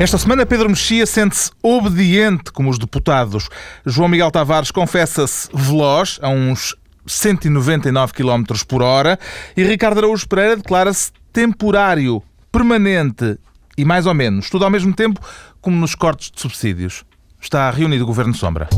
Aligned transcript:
Esta 0.00 0.16
semana, 0.16 0.46
Pedro 0.46 0.70
Mexia 0.70 1.04
sente-se 1.04 1.50
obediente 1.62 2.50
como 2.52 2.70
os 2.70 2.78
deputados. 2.78 3.50
João 3.84 4.08
Miguel 4.08 4.30
Tavares 4.30 4.70
confessa-se 4.70 5.50
veloz, 5.52 6.18
a 6.22 6.30
uns 6.30 6.74
199 7.06 8.14
km 8.14 8.44
por 8.66 8.80
hora. 8.80 9.18
E 9.54 9.62
Ricardo 9.62 9.98
Araújo 9.98 10.26
Pereira 10.26 10.56
declara-se 10.56 11.12
temporário, 11.30 12.22
permanente 12.50 13.38
e 13.76 13.84
mais 13.84 14.06
ou 14.06 14.14
menos. 14.14 14.48
Tudo 14.48 14.64
ao 14.64 14.70
mesmo 14.70 14.94
tempo, 14.94 15.20
como 15.60 15.76
nos 15.76 15.94
cortes 15.94 16.30
de 16.30 16.40
subsídios. 16.40 17.04
Está 17.38 17.70
reunido 17.70 18.04
o 18.04 18.06
Governo 18.06 18.32
Sombra. 18.32 18.70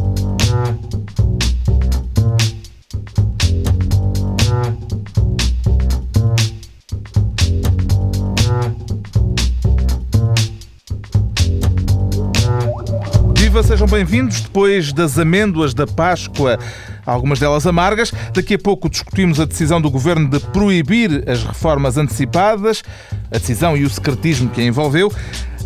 Viva, 13.53 13.63
sejam 13.63 13.87
bem-vindos. 13.87 14.41
Depois 14.41 14.95
das 14.95 15.19
amêndoas 15.19 15.75
da 15.75 15.87
Páscoa, 15.87 16.59
algumas 17.05 17.39
delas 17.39 17.67
amargas, 17.67 18.11
daqui 18.33 18.55
a 18.55 18.59
pouco 18.59 18.89
discutimos 18.89 19.39
a 19.39 19.45
decisão 19.45 19.79
do 19.79 19.91
governo 19.91 20.27
de 20.27 20.41
proibir 20.41 21.23
as 21.29 21.45
reformas 21.45 21.99
antecipadas, 21.99 22.83
a 23.31 23.37
decisão 23.37 23.77
e 23.77 23.85
o 23.85 23.91
secretismo 23.91 24.49
que 24.49 24.63
a 24.63 24.65
envolveu. 24.65 25.13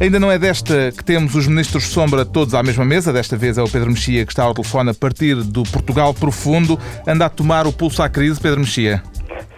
Ainda 0.00 0.18
não 0.18 0.32
é 0.32 0.36
desta 0.36 0.90
que 0.90 1.04
temos 1.04 1.36
os 1.36 1.46
ministros 1.46 1.84
Sombra 1.84 2.24
todos 2.24 2.54
à 2.54 2.62
mesma 2.64 2.84
mesa. 2.84 3.12
Desta 3.12 3.36
vez 3.36 3.56
é 3.56 3.62
o 3.62 3.68
Pedro 3.68 3.88
Mexia 3.88 4.26
que 4.26 4.32
está 4.32 4.42
ao 4.42 4.52
telefone 4.52 4.90
a 4.90 4.94
partir 4.94 5.36
do 5.36 5.62
Portugal 5.62 6.12
profundo. 6.12 6.76
Anda 7.06 7.26
a 7.26 7.28
tomar 7.28 7.68
o 7.68 7.72
pulso 7.72 8.02
à 8.02 8.08
crise, 8.08 8.40
Pedro 8.40 8.58
Mexia. 8.58 9.00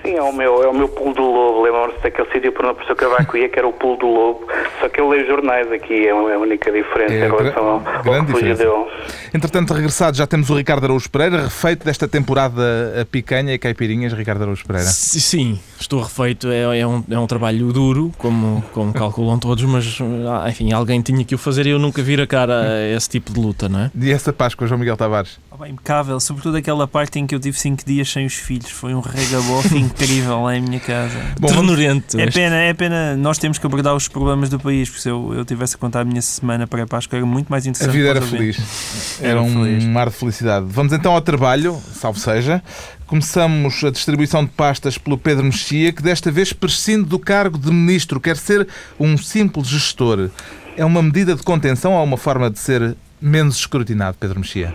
Sim, 0.03 0.15
é 0.15 0.23
o 0.23 0.33
meu, 0.33 0.63
é 0.63 0.69
o 0.69 0.75
meu 0.75 0.89
pulo 0.89 1.15
do 1.15 1.23
lobo. 1.23 1.63
Lembram-se 1.63 2.03
daquele 2.03 2.31
sítio 2.31 2.53
por 2.53 2.65
uma 2.65 2.75
pessoa 2.75 2.95
Cavaco 2.95 3.37
ia, 3.37 3.49
que 3.49 3.59
era 3.59 3.67
o 3.67 3.73
pulo 3.73 3.97
do 3.97 4.07
lobo. 4.07 4.47
Só 4.81 4.89
que 4.89 5.01
eu 5.01 5.09
leio 5.09 5.27
jornais 5.27 5.71
aqui, 5.73 6.07
é 6.07 6.11
a 6.11 6.39
única 6.39 6.71
diferença 6.71 7.15
é, 7.15 7.27
em 7.27 7.31
relação 7.31 7.65
ao, 7.65 7.83
ao 8.15 8.21
refúgio 8.21 8.57
dele. 8.57 8.87
Entretanto, 9.35 9.75
regressado, 9.75 10.17
já 10.17 10.27
temos 10.27 10.49
o 10.51 10.55
Ricardo 10.55 10.85
Araújo 10.85 11.11
Pereira, 11.11 11.43
refeito 11.43 11.85
desta 11.85 12.07
temporada 12.07 13.01
a 13.01 13.05
picanha 13.05 13.53
e 13.53 13.59
caipirinhas, 13.59 14.13
Ricardo 14.13 14.43
Araújo 14.43 14.65
Pereira. 14.67 14.89
Sim, 14.89 15.59
estou 15.79 16.01
refeito. 16.01 16.49
É, 16.49 16.81
é, 16.81 16.87
um, 16.87 17.03
é 17.11 17.19
um 17.19 17.27
trabalho 17.27 17.73
duro, 17.73 18.13
como, 18.19 18.63
como 18.73 18.93
calculam 18.93 19.39
todos, 19.39 19.65
mas 19.65 19.99
ah, 20.29 20.49
enfim, 20.49 20.73
alguém 20.73 21.03
tinha 21.03 21.25
que 21.25 21.35
o 21.35 21.39
fazer 21.39 21.67
e 21.67 21.71
eu 21.71 21.79
nunca 21.79 22.03
vir 22.03 22.21
a 22.21 22.27
cara 22.27 22.63
a 22.63 22.89
esse 22.97 23.09
tipo 23.09 23.33
de 23.33 23.41
luta, 23.41 23.69
não 23.69 23.81
é? 23.81 23.91
E 24.01 24.13
essa 24.13 24.33
Páscoa, 24.33 24.67
João 24.67 24.79
Miguel 24.79 24.97
Tavares? 24.97 25.39
Oh, 25.51 25.57
bem, 25.57 25.73
impecável, 25.73 26.19
sobretudo 26.21 26.57
aquela 26.57 26.87
parte 26.87 27.19
em 27.19 27.27
que 27.27 27.35
eu 27.35 27.41
tive 27.41 27.59
5 27.59 27.85
dias 27.85 28.09
sem 28.09 28.25
os 28.25 28.35
filhos. 28.35 28.71
Foi 28.71 28.95
um 28.95 29.01
regabof 29.01 29.75
incrível 29.89 30.43
lá 30.43 30.57
em 30.57 30.61
minha 30.61 30.81
casa. 30.81 31.19
Bom, 31.39 31.49
Ternurento. 31.49 32.19
É 32.21 32.31
pena, 32.31 32.57
é 32.57 32.75
pena, 32.75 33.17
nós 33.17 33.39
temos 33.39 33.59
que 33.59 33.67
abordar 33.67 33.95
os 33.95 34.09
problemas 34.09 34.49
do 34.49 34.59
país, 34.59 34.89
porque 34.89 35.03
se 35.03 35.09
eu, 35.09 35.35
eu 35.35 35.45
tivesse 35.45 35.75
a 35.75 35.79
contar 35.79 36.01
a 36.01 36.05
minha 36.05 36.23
semana 36.23 36.67
para 36.67 36.83
a 36.83 36.87
Páscoa 36.87 37.17
era 37.17 37.27
muito 37.27 37.49
mais 37.49 37.67
interessante. 37.67 37.95
A 37.95 37.99
vida 37.99 38.09
era 38.09 38.23
feliz. 38.23 39.19
Era, 39.21 39.31
era 39.31 39.43
um 39.43 39.65
feliz. 39.65 39.85
mar 39.85 40.09
de 40.09 40.15
felicidade. 40.15 40.67
Vamos 40.69 40.93
então 40.93 41.13
ao 41.13 41.21
trabalho, 41.21 41.81
salvo 41.93 42.19
seja. 42.19 42.63
Começamos 43.07 43.83
a 43.85 43.91
distribuição 43.91 44.45
de 44.45 44.51
pastas 44.51 44.99
pelo 44.99 45.17
Pedro 45.17 45.45
Mexia, 45.45 45.93
que 45.93 46.03
desta 46.03 46.31
vez 46.31 46.53
prescinde 46.53 47.09
do 47.09 47.19
cargo 47.19 47.59
de 47.59 47.71
ministro, 47.71 48.21
quer 48.21 48.37
ser 48.37 48.69
um 49.01 49.17
simples 49.17 49.67
gestor. 49.67 50.29
É 50.77 50.85
uma 50.85 51.03
medida 51.03 51.35
de 51.35 51.43
contenção 51.43 51.95
ou 51.95 52.05
uma 52.05 52.17
forma 52.17 52.51
de 52.51 52.59
ser 52.59 52.97
menos 53.21 53.57
escrutinado, 53.57 54.17
Pedro 54.21 54.41
Mexia? 54.41 54.75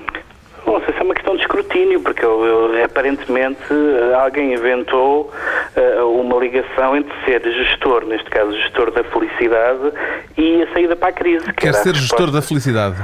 Escrutínio, 1.73 1.99
porque 2.02 2.23
eu, 2.23 2.71
aparentemente 2.85 3.63
alguém 4.21 4.53
inventou 4.53 5.31
uh, 5.75 6.21
uma 6.21 6.39
ligação 6.39 6.95
entre 6.95 7.13
ser 7.25 7.41
gestor, 7.41 8.05
neste 8.05 8.29
caso 8.29 8.53
gestor 8.53 8.91
da 8.91 9.03
felicidade, 9.03 9.91
e 10.38 10.61
a 10.61 10.73
saída 10.73 10.95
para 10.95 11.09
a 11.09 11.11
crise. 11.11 11.45
Que 11.45 11.53
Quer 11.53 11.73
ser 11.73 11.95
gestor 11.95 12.31
da 12.31 12.41
felicidade? 12.41 12.95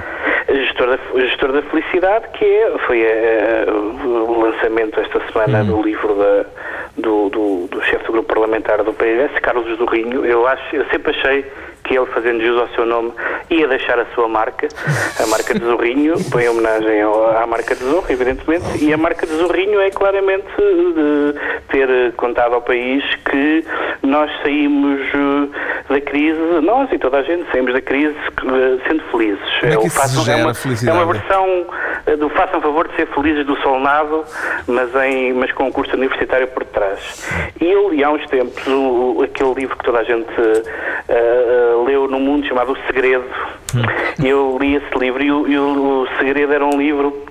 Gestor 0.48 0.88
da, 0.88 1.20
gestor 1.20 1.52
da 1.52 1.62
felicidade, 1.64 2.28
que 2.34 2.46
é, 2.46 2.78
foi 2.86 3.02
uh, 3.02 4.32
o 4.32 4.42
lançamento 4.44 5.00
esta 5.00 5.20
semana 5.32 5.64
hum. 5.64 5.68
do 5.68 5.82
livro 5.82 6.16
da, 6.16 6.46
do, 6.98 7.30
do, 7.30 7.68
do 7.68 7.82
chefe 7.84 8.06
do 8.06 8.14
grupo 8.14 8.34
parlamentar 8.34 8.84
do 8.84 8.94
PS, 8.94 9.40
Carlos 9.42 9.78
do 9.78 9.86
Rinho. 9.86 10.26
Eu, 10.26 10.48
acho, 10.48 10.76
eu 10.76 10.86
sempre 10.86 11.12
achei 11.12 11.46
que 11.90 11.98
ele, 11.98 12.06
fazendo 12.06 12.40
jus 12.40 12.56
ao 12.56 12.68
seu 12.70 12.86
nome, 12.86 13.12
ia 13.50 13.68
deixar 13.68 13.98
a 14.00 14.06
sua 14.14 14.28
marca, 14.28 14.68
a 15.20 15.26
marca 15.26 15.56
de 15.56 15.66
Zorrinho, 15.66 16.14
põe 16.30 16.44
em 16.44 16.50
homenagem 16.50 17.02
à 17.02 17.48
marca 17.48 17.76
de 17.76 17.84
Zorro, 17.84 18.06
evidentemente, 18.08 18.64
e 18.80 18.94
a 18.94 18.98
marca 18.98 19.26
de 19.26 19.34
Zorrinho 19.34 19.82
é 19.82 19.90
claramente 19.90 20.46
de 20.56 21.34
ter 21.70 22.14
contado 22.14 22.54
ao 22.54 22.62
país 22.62 23.04
que 23.26 23.66
nós 24.04 24.30
saímos 24.44 25.02
eh, 25.02 25.94
da 25.94 26.02
crise, 26.02 26.40
nós 26.62 26.92
e 26.92 27.00
toda 27.00 27.18
a 27.18 27.24
gente 27.24 27.50
saímos 27.52 27.74
da 27.74 27.82
crise 27.82 28.16
eh, 28.16 28.88
sendo 28.88 29.04
felizes. 29.12 29.40
Como 29.60 29.74
é, 29.74 29.78
que 29.78 29.88
isso 29.88 30.30
é, 30.30 30.36
uma, 30.36 30.54
é 30.88 30.94
uma 30.94 31.14
versão 31.14 31.48
eh, 31.48 31.99
do 32.18 32.30
façam 32.30 32.62
favor 32.62 32.88
de 32.88 32.96
ser 32.96 33.08
felizes 33.08 33.46
do 33.46 33.56
Solnado, 33.62 34.24
mas, 34.68 34.94
em, 34.96 35.34
mas 35.34 35.52
com 35.52 35.66
um 35.66 35.72
curso 35.72 35.96
universitário 35.96 36.48
por 36.48 36.66
trás. 36.66 37.28
E 37.60 37.66
eu 37.66 37.90
li 37.90 38.04
há 38.04 38.10
uns 38.10 38.26
tempos 38.28 38.66
o, 38.68 39.22
aquele 39.24 39.54
livro 39.54 39.78
que 39.78 39.84
toda 39.84 40.00
a 40.00 40.04
gente 40.04 40.34
uh, 40.40 41.84
leu 41.86 42.08
no 42.08 42.20
mundo 42.20 42.48
chamado 42.48 42.72
O 42.72 42.78
Segredo. 42.88 43.26
Hum. 43.76 44.26
Eu 44.26 44.58
li 44.60 44.76
esse 44.76 44.98
livro 44.98 45.24
e 45.24 45.32
o, 45.32 45.48
e 45.48 45.60
o 45.60 46.08
Segredo 46.18 46.54
era 46.54 46.66
um 46.66 46.78
livro 46.78 47.26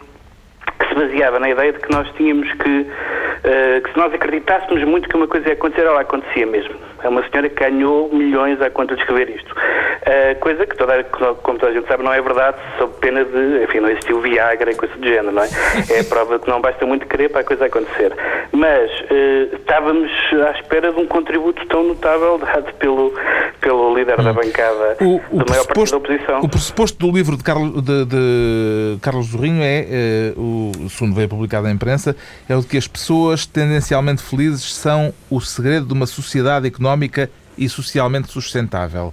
que 0.78 0.88
se 0.88 0.94
baseava 0.94 1.38
na 1.38 1.50
ideia 1.50 1.72
de 1.72 1.80
que 1.80 1.90
nós 1.90 2.08
tínhamos 2.16 2.50
que, 2.52 2.80
uh, 2.80 3.82
que 3.82 3.92
se 3.92 3.98
nós 3.98 4.12
acreditássemos 4.12 4.84
muito 4.84 5.08
que 5.08 5.16
uma 5.16 5.26
coisa 5.26 5.48
ia 5.48 5.54
acontecer, 5.54 5.86
ela 5.86 6.00
acontecia 6.00 6.46
mesmo. 6.46 6.74
É 7.02 7.08
uma 7.08 7.22
senhora 7.28 7.48
que 7.48 7.56
ganhou 7.56 8.12
milhões 8.12 8.60
à 8.60 8.70
conta 8.70 8.94
de 8.94 9.00
escrever 9.00 9.30
isto. 9.30 9.52
Uh, 9.52 10.38
coisa 10.40 10.66
que, 10.66 10.76
toda, 10.76 11.04
como 11.04 11.58
toda 11.58 11.70
a 11.70 11.74
gente 11.74 11.86
sabe, 11.86 12.02
não 12.02 12.12
é 12.12 12.20
verdade, 12.20 12.56
sob 12.78 12.92
pena 13.00 13.24
de, 13.24 13.64
enfim, 13.64 13.80
não 13.80 13.90
existiu 13.90 14.20
Viagra 14.20 14.70
e 14.70 14.74
coisa 14.74 14.94
do 14.96 15.06
género, 15.06 15.32
não 15.32 15.42
é? 15.42 15.48
É 15.90 16.00
a 16.00 16.04
prova 16.04 16.38
que 16.38 16.48
não 16.48 16.60
basta 16.60 16.84
muito 16.86 17.06
querer 17.06 17.28
para 17.28 17.42
a 17.42 17.44
coisa 17.44 17.66
acontecer. 17.66 18.12
Mas 18.52 18.90
uh, 18.90 19.56
estávamos 19.56 20.10
à 20.46 20.50
espera 20.58 20.92
de 20.92 20.98
um 20.98 21.06
contributo 21.06 21.64
tão 21.66 21.84
notável 21.84 22.38
dado 22.38 22.72
pelo, 22.74 23.12
pelo 23.60 23.94
líder 23.94 24.18
hum. 24.20 24.24
da 24.24 24.32
bancada 24.32 24.96
o, 25.00 25.20
o 25.30 25.44
do 25.44 25.50
maior 25.50 25.66
partido 25.66 25.90
da 25.90 25.96
oposição. 25.96 26.40
O 26.40 26.48
pressuposto 26.48 26.98
do 26.98 27.14
livro 27.14 27.36
de 27.36 27.44
Carlos, 27.44 27.82
de, 27.82 28.04
de 28.04 28.98
Carlos 29.02 29.26
Zorrinho 29.28 29.62
é, 29.62 30.32
uh, 30.36 30.84
o 30.84 30.90
segundo 30.90 31.14
veio 31.14 31.28
publicado 31.28 31.64
na 31.64 31.72
imprensa, 31.72 32.16
é 32.48 32.56
o 32.56 32.60
de 32.60 32.66
que 32.66 32.76
as 32.76 32.88
pessoas 32.88 33.46
tendencialmente 33.46 34.22
felizes 34.22 34.74
são 34.74 35.12
o 35.30 35.40
segredo 35.40 35.86
de 35.86 35.92
uma 35.92 36.06
sociedade 36.06 36.66
económica 36.66 36.87
económica 36.88 37.30
e 37.56 37.68
socialmente 37.68 38.30
sustentável. 38.30 39.12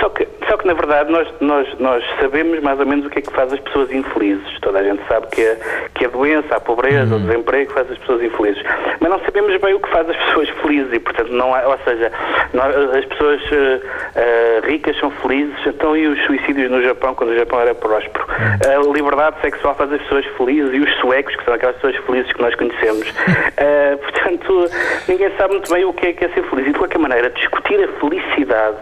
Só 0.00 0.10
que, 0.10 0.28
só 0.46 0.56
que 0.57 0.57
na 0.68 0.74
verdade, 0.74 1.10
nós, 1.10 1.26
nós, 1.40 1.66
nós 1.80 2.04
sabemos 2.20 2.60
mais 2.60 2.78
ou 2.78 2.84
menos 2.84 3.06
o 3.06 3.10
que 3.10 3.20
é 3.20 3.22
que 3.22 3.32
faz 3.32 3.50
as 3.50 3.58
pessoas 3.58 3.90
infelizes. 3.90 4.46
Toda 4.60 4.80
a 4.80 4.82
gente 4.82 5.02
sabe 5.08 5.26
que 5.28 5.42
a, 5.42 5.56
que 5.94 6.04
a 6.04 6.08
doença, 6.08 6.56
a 6.56 6.60
pobreza, 6.60 7.14
uhum. 7.14 7.22
o 7.22 7.26
desemprego 7.26 7.72
faz 7.72 7.90
as 7.90 7.96
pessoas 7.96 8.22
infelizes. 8.22 8.62
Mas 9.00 9.10
não 9.10 9.18
sabemos 9.20 9.56
bem 9.56 9.72
o 9.72 9.80
que 9.80 9.88
faz 9.88 10.08
as 10.10 10.16
pessoas 10.16 10.50
felizes 10.60 10.92
e, 10.92 11.00
portanto, 11.00 11.30
não 11.32 11.54
há, 11.54 11.66
ou 11.68 11.78
seja, 11.78 12.12
nós, 12.52 12.76
as 12.96 13.04
pessoas 13.06 13.40
uh, 13.44 13.54
uh, 13.54 14.66
ricas 14.66 14.94
são 14.98 15.10
felizes, 15.10 15.56
então 15.66 15.96
e 15.96 16.06
os 16.06 16.22
suicídios 16.26 16.70
no 16.70 16.82
Japão, 16.82 17.14
quando 17.14 17.30
o 17.30 17.38
Japão 17.38 17.60
era 17.60 17.74
próspero? 17.74 18.26
Uhum. 18.28 18.90
A 18.90 18.92
liberdade 18.92 19.40
sexual 19.40 19.74
faz 19.74 19.90
as 19.90 20.02
pessoas 20.02 20.26
felizes 20.36 20.74
e 20.74 20.80
os 20.80 20.94
suecos, 20.96 21.34
que 21.34 21.44
são 21.46 21.54
aquelas 21.54 21.76
pessoas 21.76 21.96
felizes 22.04 22.30
que 22.30 22.42
nós 22.42 22.54
conhecemos. 22.54 23.08
Uh, 23.08 23.96
portanto, 24.04 24.70
ninguém 25.08 25.30
sabe 25.38 25.54
muito 25.54 25.72
bem 25.72 25.86
o 25.86 25.94
que 25.94 26.08
é 26.08 26.12
que 26.12 26.26
é 26.26 26.28
ser 26.28 26.42
feliz. 26.42 26.66
E, 26.66 26.72
de 26.72 26.78
qualquer 26.78 26.98
maneira, 26.98 27.30
discutir 27.30 27.82
a 27.82 27.88
felicidade 27.98 28.76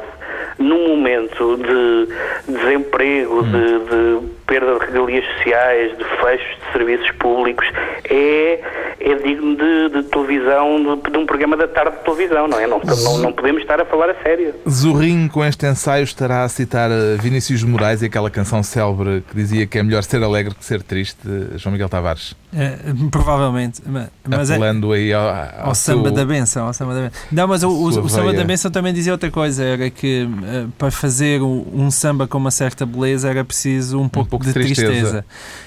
num 0.58 0.88
momento 0.88 1.56
de 1.56 2.08
desemprego, 2.52 3.42
de, 3.42 3.78
de 3.78 4.20
perda 4.46 4.78
de 4.78 4.86
regalias 4.86 5.24
sociais, 5.36 5.96
de 5.98 6.04
fecho 6.04 6.60
de 6.60 6.72
serviços 6.72 7.10
públicos, 7.12 7.66
é, 8.04 8.60
é 9.00 9.14
digno 9.16 9.56
de, 9.56 9.88
de 9.90 10.02
televisão, 10.08 10.96
de, 10.96 11.10
de, 11.10 11.18
um 11.18 11.26
programa 11.26 11.56
da 11.56 11.68
tarde 11.68 11.96
de 11.98 12.04
televisão, 12.04 12.48
não 12.48 12.58
é? 12.58 12.66
Não, 12.66 12.80
não, 12.80 13.18
não, 13.18 13.32
podemos 13.32 13.62
estar 13.62 13.80
a 13.80 13.84
falar 13.84 14.10
a 14.10 14.22
sério. 14.22 14.54
Zorrinho, 14.68 15.28
com 15.28 15.44
este 15.44 15.66
ensaio, 15.66 16.04
estará 16.04 16.44
a 16.44 16.48
citar 16.48 16.90
eh, 16.90 17.16
Vinícius 17.20 17.62
Moraes 17.62 18.02
e 18.02 18.06
aquela 18.06 18.30
canção 18.30 18.62
célebre 18.62 19.24
que 19.28 19.34
dizia 19.34 19.66
que 19.66 19.78
é 19.78 19.82
melhor 19.82 20.02
ser 20.02 20.22
alegre 20.22 20.54
que 20.54 20.64
ser 20.64 20.82
triste, 20.82 21.18
João 21.56 21.72
Miguel 21.72 21.88
Tavares. 21.88 22.34
É, 22.54 22.78
provavelmente. 23.10 23.82
Mas 24.24 24.50
é 24.50 24.54
Apelando 24.54 24.94
é, 24.94 24.98
aí 24.98 25.12
ao, 25.12 25.28
ao, 25.28 25.68
ao 25.68 25.74
samba 25.74 26.10
da 26.10 26.24
benção, 26.24 26.66
ao 26.66 26.72
samba 26.72 26.94
da 26.94 27.00
benção. 27.02 27.20
Não, 27.30 27.46
mas 27.46 27.62
o, 27.62 27.68
o, 27.68 27.88
o 27.88 28.08
samba 28.08 28.32
da 28.32 28.44
benção 28.44 28.70
também 28.70 28.94
dizia 28.94 29.12
outra 29.12 29.30
coisa, 29.30 29.62
era 29.62 29.90
que 29.90 30.24
uh, 30.24 30.68
para 30.78 30.90
fazer 30.90 31.42
um 31.42 31.90
samba 31.90 32.26
com 32.26 32.38
uma 32.38 32.50
certa 32.50 32.86
beleza 32.86 33.28
era 33.28 33.44
preciso 33.44 34.00
um 34.00 34.08
pouco, 34.08 34.35
um 34.35 34.35
pouco 34.36 34.44
de, 34.44 34.52
de 34.52 34.54
tristeza. 34.54 34.90
tristeza. 34.90 35.24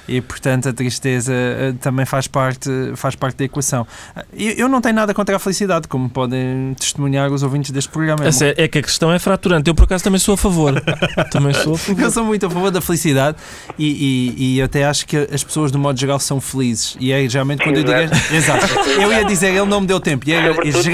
E 0.07 0.21
portanto 0.21 0.69
a 0.69 0.73
tristeza 0.73 1.33
uh, 1.33 1.73
também 1.75 2.05
faz 2.05 2.27
parte, 2.27 2.69
faz 2.95 3.15
parte 3.15 3.37
da 3.37 3.45
equação. 3.45 3.85
Eu, 4.33 4.51
eu, 4.51 4.69
não 4.69 4.81
tenho 4.81 4.95
nada 4.95 5.13
contra 5.13 5.35
a 5.35 5.39
felicidade, 5.39 5.87
como 5.87 6.09
podem 6.09 6.75
testemunhar 6.79 7.31
os 7.31 7.43
ouvintes 7.43 7.71
deste 7.71 7.89
programa. 7.89 8.23
É, 8.25 8.63
é 8.63 8.67
que 8.67 8.79
a 8.79 8.81
questão 8.81 9.11
é 9.11 9.19
fraturante. 9.19 9.69
Eu 9.69 9.75
por 9.75 9.83
acaso 9.83 10.03
também 10.03 10.19
sou 10.19 10.33
a 10.33 10.37
favor. 10.37 10.81
também 11.31 11.53
sou 11.53 11.75
a 11.75 11.77
favor. 11.77 12.01
Eu 12.01 12.11
sou 12.11 12.23
muito 12.23 12.45
a 12.45 12.49
favor 12.49 12.71
da 12.71 12.81
felicidade 12.81 13.37
e, 13.77 14.35
e, 14.37 14.55
e 14.55 14.61
até 14.61 14.85
acho 14.85 15.05
que 15.05 15.17
as 15.17 15.43
pessoas, 15.43 15.71
de 15.71 15.77
modo 15.77 15.99
geral, 15.99 16.19
são 16.19 16.39
felizes. 16.41 16.97
E 16.99 17.11
é 17.11 17.27
geralmente 17.27 17.63
quando 17.63 17.77
Exato. 17.77 17.91
eu 17.91 18.07
digo. 18.07 18.35
Exato. 18.35 18.79
Eu 19.01 19.11
ia 19.11 19.25
dizer, 19.25 19.47
ele 19.47 19.65
não 19.65 19.81
me 19.81 19.87
deu 19.87 19.99
tempo. 19.99 20.27
E 20.27 20.33
é, 20.33 20.53
sobretudo, 20.71 20.81
se 20.81 20.89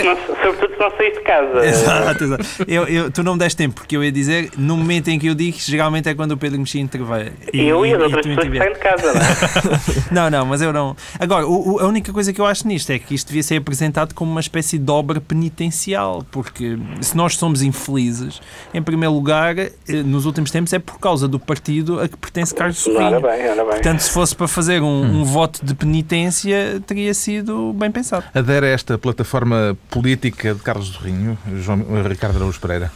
não 0.85 0.97
saíste 0.97 1.19
de 1.19 1.23
casa. 1.23 1.65
Exato, 1.65 2.23
exato. 2.23 2.45
Eu, 2.67 2.87
eu, 2.87 3.11
tu 3.11 3.23
não 3.23 3.33
me 3.33 3.39
deste 3.39 3.57
tempo, 3.57 3.75
porque 3.75 3.95
eu 3.95 4.03
ia 4.03 4.11
dizer, 4.11 4.51
no 4.57 4.77
momento 4.77 5.09
em 5.09 5.19
que 5.19 5.27
eu 5.27 5.35
digo, 5.35 5.57
geralmente 5.59 6.09
é 6.09 6.13
quando 6.13 6.31
o 6.31 6.37
Pedro 6.37 6.59
Mexia 6.59 6.81
intervém. 6.81 7.31
E, 7.53 7.63
eu 7.63 7.85
e 7.85 7.93
as 7.93 8.01
outras 8.01 8.25
pessoas 8.25 8.47
que 8.47 8.57
saem 8.57 8.73
de 8.73 8.79
casa, 8.79 9.13
não 9.13 9.21
é? 9.21 10.29
não, 10.29 10.29
não, 10.29 10.45
mas 10.45 10.61
eu 10.61 10.71
não. 10.71 10.95
Agora, 11.19 11.47
o, 11.47 11.79
a 11.79 11.87
única 11.87 12.11
coisa 12.13 12.31
que 12.31 12.39
eu 12.39 12.45
acho 12.45 12.67
nisto 12.67 12.89
é 12.91 12.99
que 12.99 13.15
isto 13.15 13.27
devia 13.27 13.43
ser 13.43 13.57
apresentado 13.57 14.13
como 14.13 14.31
uma 14.31 14.39
espécie 14.39 14.77
de 14.77 14.91
obra 14.91 15.19
penitencial, 15.19 16.25
porque 16.31 16.77
se 17.01 17.15
nós 17.15 17.35
somos 17.35 17.61
infelizes, 17.61 18.41
em 18.73 18.81
primeiro 18.81 19.13
lugar, 19.13 19.57
eh, 19.57 19.71
nos 19.87 20.25
últimos 20.25 20.51
tempos 20.51 20.73
é 20.73 20.79
por 20.79 20.99
causa 20.99 21.27
do 21.27 21.39
partido 21.39 21.99
a 21.99 22.07
que 22.07 22.17
pertence 22.17 22.53
Carlos 22.53 22.77
Sorrinho. 22.77 23.21
Bem, 23.21 23.41
bem. 23.41 23.65
Portanto, 23.65 23.99
se 23.99 24.11
fosse 24.11 24.35
para 24.35 24.47
fazer 24.47 24.81
um, 24.81 24.85
hum. 24.85 25.21
um 25.21 25.23
voto 25.23 25.65
de 25.65 25.73
penitência, 25.73 26.81
teria 26.85 27.13
sido 27.13 27.73
bem 27.73 27.91
pensado. 27.91 28.25
Adere 28.33 28.67
a 28.67 28.69
esta 28.69 28.97
plataforma 28.97 29.77
política 29.89 30.53
de 30.53 30.61
Carlos 30.75 30.89
Sorrinho, 30.89 31.37
João 31.63 31.85
Ricardo 32.05 32.35
Araújo 32.35 32.59
Pereira? 32.59 32.91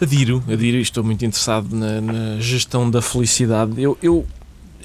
Adiro, 0.00 0.42
adiro 0.50 0.78
e 0.78 0.80
estou 0.80 1.04
muito 1.04 1.26
interessado 1.26 1.76
na, 1.76 2.00
na 2.00 2.40
gestão 2.40 2.90
da 2.90 3.02
felicidade. 3.02 3.82
Eu, 3.82 3.98
eu 4.02 4.26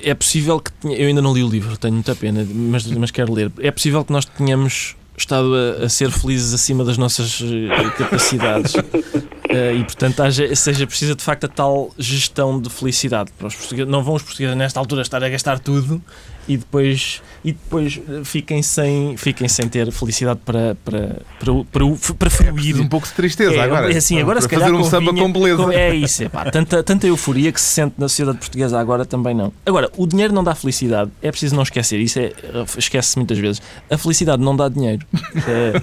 é 0.03 0.13
possível 0.13 0.59
que 0.59 0.69
tenha, 0.73 0.97
eu 0.97 1.07
ainda 1.07 1.21
não 1.21 1.33
li 1.33 1.41
o 1.41 1.47
livro, 1.47 1.77
tenho 1.77 1.93
muita 1.93 2.13
pena, 2.13 2.45
mas, 2.45 2.85
mas 2.85 3.11
quero 3.11 3.31
ler. 3.31 3.49
É 3.59 3.71
possível 3.71 4.03
que 4.03 4.11
nós 4.11 4.25
tenhamos 4.25 4.97
estado 5.15 5.53
a, 5.55 5.85
a 5.85 5.89
ser 5.89 6.11
felizes 6.11 6.53
acima 6.53 6.83
das 6.83 6.97
nossas 6.97 7.41
eh, 7.41 7.89
capacidades. 7.97 8.73
Uh, 8.73 9.77
e 9.79 9.83
portanto 9.85 10.19
haja, 10.21 10.53
seja 10.53 10.85
precisa 10.85 11.15
de 11.15 11.23
facto 11.23 11.45
a 11.45 11.47
tal 11.47 11.91
gestão 11.97 12.59
de 12.59 12.69
felicidade 12.69 13.31
para 13.37 13.47
os 13.47 13.55
portugueses. 13.55 13.89
Não 13.89 14.03
vão 14.03 14.15
os 14.15 14.23
portugueses 14.23 14.57
nesta 14.57 14.81
altura 14.81 15.01
estar 15.01 15.23
a 15.23 15.29
gastar 15.29 15.59
tudo 15.59 16.01
e 16.47 16.57
depois, 16.57 17.21
e 17.43 17.53
depois 17.53 17.99
fiquem, 18.25 18.61
sem, 18.61 19.15
fiquem 19.17 19.47
sem 19.47 19.67
ter 19.67 19.91
felicidade 19.91 20.39
para, 20.45 20.75
para, 20.83 21.21
para, 21.39 21.53
para, 21.71 22.15
para 22.17 22.29
fruir. 22.29 22.77
É 22.77 22.81
um 22.81 22.87
pouco 22.87 23.07
de 23.07 23.13
tristeza 23.13 23.55
é, 23.55 23.61
agora. 23.61 23.91
É 23.91 23.97
assim, 23.97 24.19
agora 24.19 24.39
para 24.39 24.41
se 24.41 24.49
calhar 24.49 24.69
fazer 24.69 24.81
um 24.81 24.83
samba 24.83 25.13
com 25.13 25.31
beleza. 25.31 25.63
Com, 25.63 25.71
é 25.71 25.95
isso, 25.95 26.23
é, 26.23 26.29
pá, 26.29 26.49
tanta, 26.51 26.83
tanta 26.83 27.07
euforia 27.07 27.51
que 27.51 27.59
se 27.59 27.67
sente 27.67 27.95
na 27.97 28.07
sociedade 28.07 28.37
portuguesa 28.37 28.79
agora 28.79 29.05
também 29.05 29.33
não. 29.33 29.53
Agora, 29.65 29.89
o 29.97 30.05
dinheiro 30.05 30.33
não 30.33 30.43
dá 30.43 30.53
felicidade, 30.55 31.11
é 31.21 31.31
preciso 31.31 31.55
não 31.55 31.63
esquecer, 31.63 31.99
isso 31.99 32.19
é, 32.19 32.31
esquece-se 32.77 33.17
muitas 33.17 33.37
vezes. 33.37 33.61
A 33.89 33.97
felicidade 33.97 34.41
não 34.41 34.55
dá 34.55 34.67
dinheiro. 34.69 35.05
É, 35.47 35.73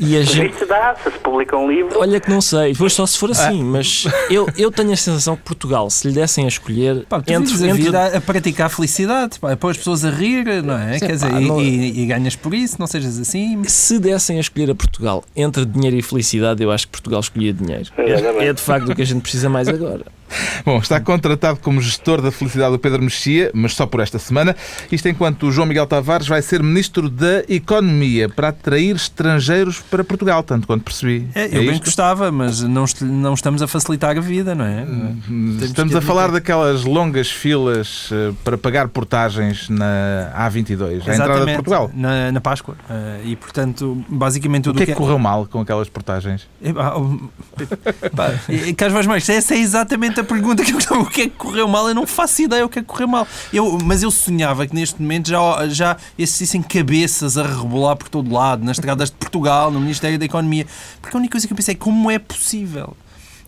e 0.00 0.16
a 0.16 0.22
gente... 0.22 0.58
se 0.58 0.66
dá, 0.66 0.96
se 1.02 1.10
se 1.10 1.18
publica 1.18 1.56
um 1.56 1.70
livro. 1.70 1.98
Olha 1.98 2.20
que 2.20 2.30
não 2.30 2.40
sei, 2.40 2.72
depois 2.72 2.92
só 2.92 3.06
se 3.06 3.18
for 3.18 3.30
assim, 3.30 3.60
ah. 3.60 3.64
mas 3.64 4.06
eu, 4.30 4.48
eu 4.56 4.70
tenho 4.70 4.92
a 4.92 4.96
sensação 4.96 5.36
que 5.36 5.42
Portugal, 5.42 5.88
se 5.90 6.08
lhe 6.08 6.14
dessem 6.14 6.44
a 6.44 6.48
escolher 6.48 7.04
pá, 7.06 7.22
entre, 7.26 7.68
entre... 7.68 7.96
A, 7.96 8.16
a 8.16 8.20
praticar 8.20 8.66
a 8.66 8.70
felicidade, 8.70 9.38
pá, 9.38 9.50
depois 9.50 9.76
pessoas 9.82 10.04
a 10.04 10.10
rir, 10.10 10.62
não 10.62 10.78
é? 10.78 10.94
Sim, 10.94 11.00
Quer 11.00 11.18
pá, 11.18 11.28
dizer, 11.28 11.40
não... 11.40 11.60
e, 11.60 12.02
e, 12.02 12.06
ganhas 12.06 12.36
por 12.36 12.54
isso, 12.54 12.76
não 12.78 12.86
sejas 12.86 13.18
assim. 13.18 13.62
Se 13.64 13.98
dessem 13.98 14.36
a 14.36 14.40
escolher 14.40 14.70
a 14.70 14.74
Portugal 14.74 15.24
entre 15.34 15.66
dinheiro 15.66 15.96
e 15.96 16.02
felicidade, 16.02 16.62
eu 16.62 16.70
acho 16.70 16.86
que 16.86 16.92
Portugal 16.92 17.20
escolhia 17.20 17.52
dinheiro. 17.52 17.90
É, 17.98 18.46
é 18.48 18.52
de 18.52 18.60
facto 18.60 18.92
o 18.92 18.94
que 18.94 19.02
a 19.02 19.04
gente 19.04 19.20
precisa 19.20 19.48
mais 19.48 19.68
agora. 19.68 20.04
Bom, 20.64 20.78
está 20.78 21.00
contratado 21.00 21.58
como 21.60 21.80
gestor 21.80 22.20
da 22.20 22.30
felicidade 22.30 22.74
o 22.74 22.78
Pedro 22.78 23.02
Mexia, 23.02 23.50
mas 23.54 23.74
só 23.74 23.86
por 23.86 24.00
esta 24.00 24.18
semana. 24.18 24.54
Isto 24.90 25.08
enquanto 25.08 25.46
o 25.46 25.52
João 25.52 25.66
Miguel 25.66 25.86
Tavares 25.86 26.26
vai 26.26 26.42
ser 26.42 26.62
Ministro 26.62 27.08
da 27.08 27.44
Economia 27.48 28.28
para 28.28 28.48
atrair 28.48 28.96
estrangeiros 28.96 29.80
para 29.80 30.04
Portugal, 30.04 30.42
tanto 30.42 30.66
quanto 30.66 30.82
percebi. 30.82 31.28
É, 31.34 31.46
eu 31.46 31.62
é 31.62 31.66
bem 31.66 31.78
gostava, 31.78 32.30
mas 32.30 32.62
não, 32.62 32.84
não 33.00 33.34
estamos 33.34 33.62
a 33.62 33.66
facilitar 33.66 34.16
a 34.16 34.20
vida, 34.20 34.54
não 34.54 34.64
é? 34.64 34.84
Hum, 34.84 35.58
estamos 35.60 35.94
a 35.94 36.00
falar 36.00 36.30
daquelas 36.30 36.84
longas 36.84 37.30
filas 37.30 38.10
eh, 38.12 38.32
para 38.44 38.58
pagar 38.58 38.88
portagens 38.88 39.68
na 39.68 40.32
A22, 40.36 41.08
à 41.08 41.14
entrada 41.14 41.46
de 41.46 41.54
Portugal. 41.54 41.90
Na, 41.94 42.32
na 42.32 42.40
Páscoa. 42.40 42.76
Eh, 42.88 43.20
e, 43.26 43.36
portanto, 43.36 44.04
basicamente 44.08 44.64
tudo 44.64 44.76
o 44.76 44.78
que 44.78 44.84
é 44.84 44.86
que 44.86 44.94
correu 44.94 45.18
mal 45.18 45.46
com 45.46 45.60
aquelas 45.60 45.88
portagens? 45.88 46.48
É, 46.62 46.72
Carlos 48.76 49.06
mais, 49.06 49.28
essa 49.28 49.54
é 49.54 49.58
exatamente 49.58 50.20
a 50.20 50.21
pergunta 50.22 50.64
que 50.64 50.72
eu 50.72 51.00
o 51.00 51.06
que 51.06 51.22
é 51.22 51.24
que 51.24 51.36
correu 51.36 51.68
mal? 51.68 51.88
Eu 51.88 51.94
não 51.94 52.06
faço 52.06 52.42
ideia 52.42 52.64
o 52.64 52.68
que 52.68 52.78
é 52.78 52.82
que 52.82 52.88
correu 52.88 53.08
mal. 53.08 53.26
Eu, 53.52 53.78
mas 53.84 54.02
eu 54.02 54.10
sonhava 54.10 54.66
que 54.66 54.74
neste 54.74 55.00
momento 55.00 55.28
já, 55.28 55.68
já 55.68 55.96
existissem 56.18 56.62
cabeças 56.62 57.38
a 57.38 57.42
rebolar 57.42 57.96
por 57.96 58.08
todo 58.08 58.32
lado, 58.32 58.64
nas 58.64 58.78
estradas 58.78 59.10
de 59.10 59.16
Portugal, 59.16 59.70
no 59.70 59.80
Ministério 59.80 60.18
da 60.18 60.24
Economia. 60.24 60.66
Porque 61.00 61.16
a 61.16 61.18
única 61.18 61.32
coisa 61.32 61.46
que 61.46 61.52
eu 61.52 61.56
pensei 61.56 61.74
é 61.74 61.78
como 61.78 62.10
é 62.10 62.18
possível 62.18 62.96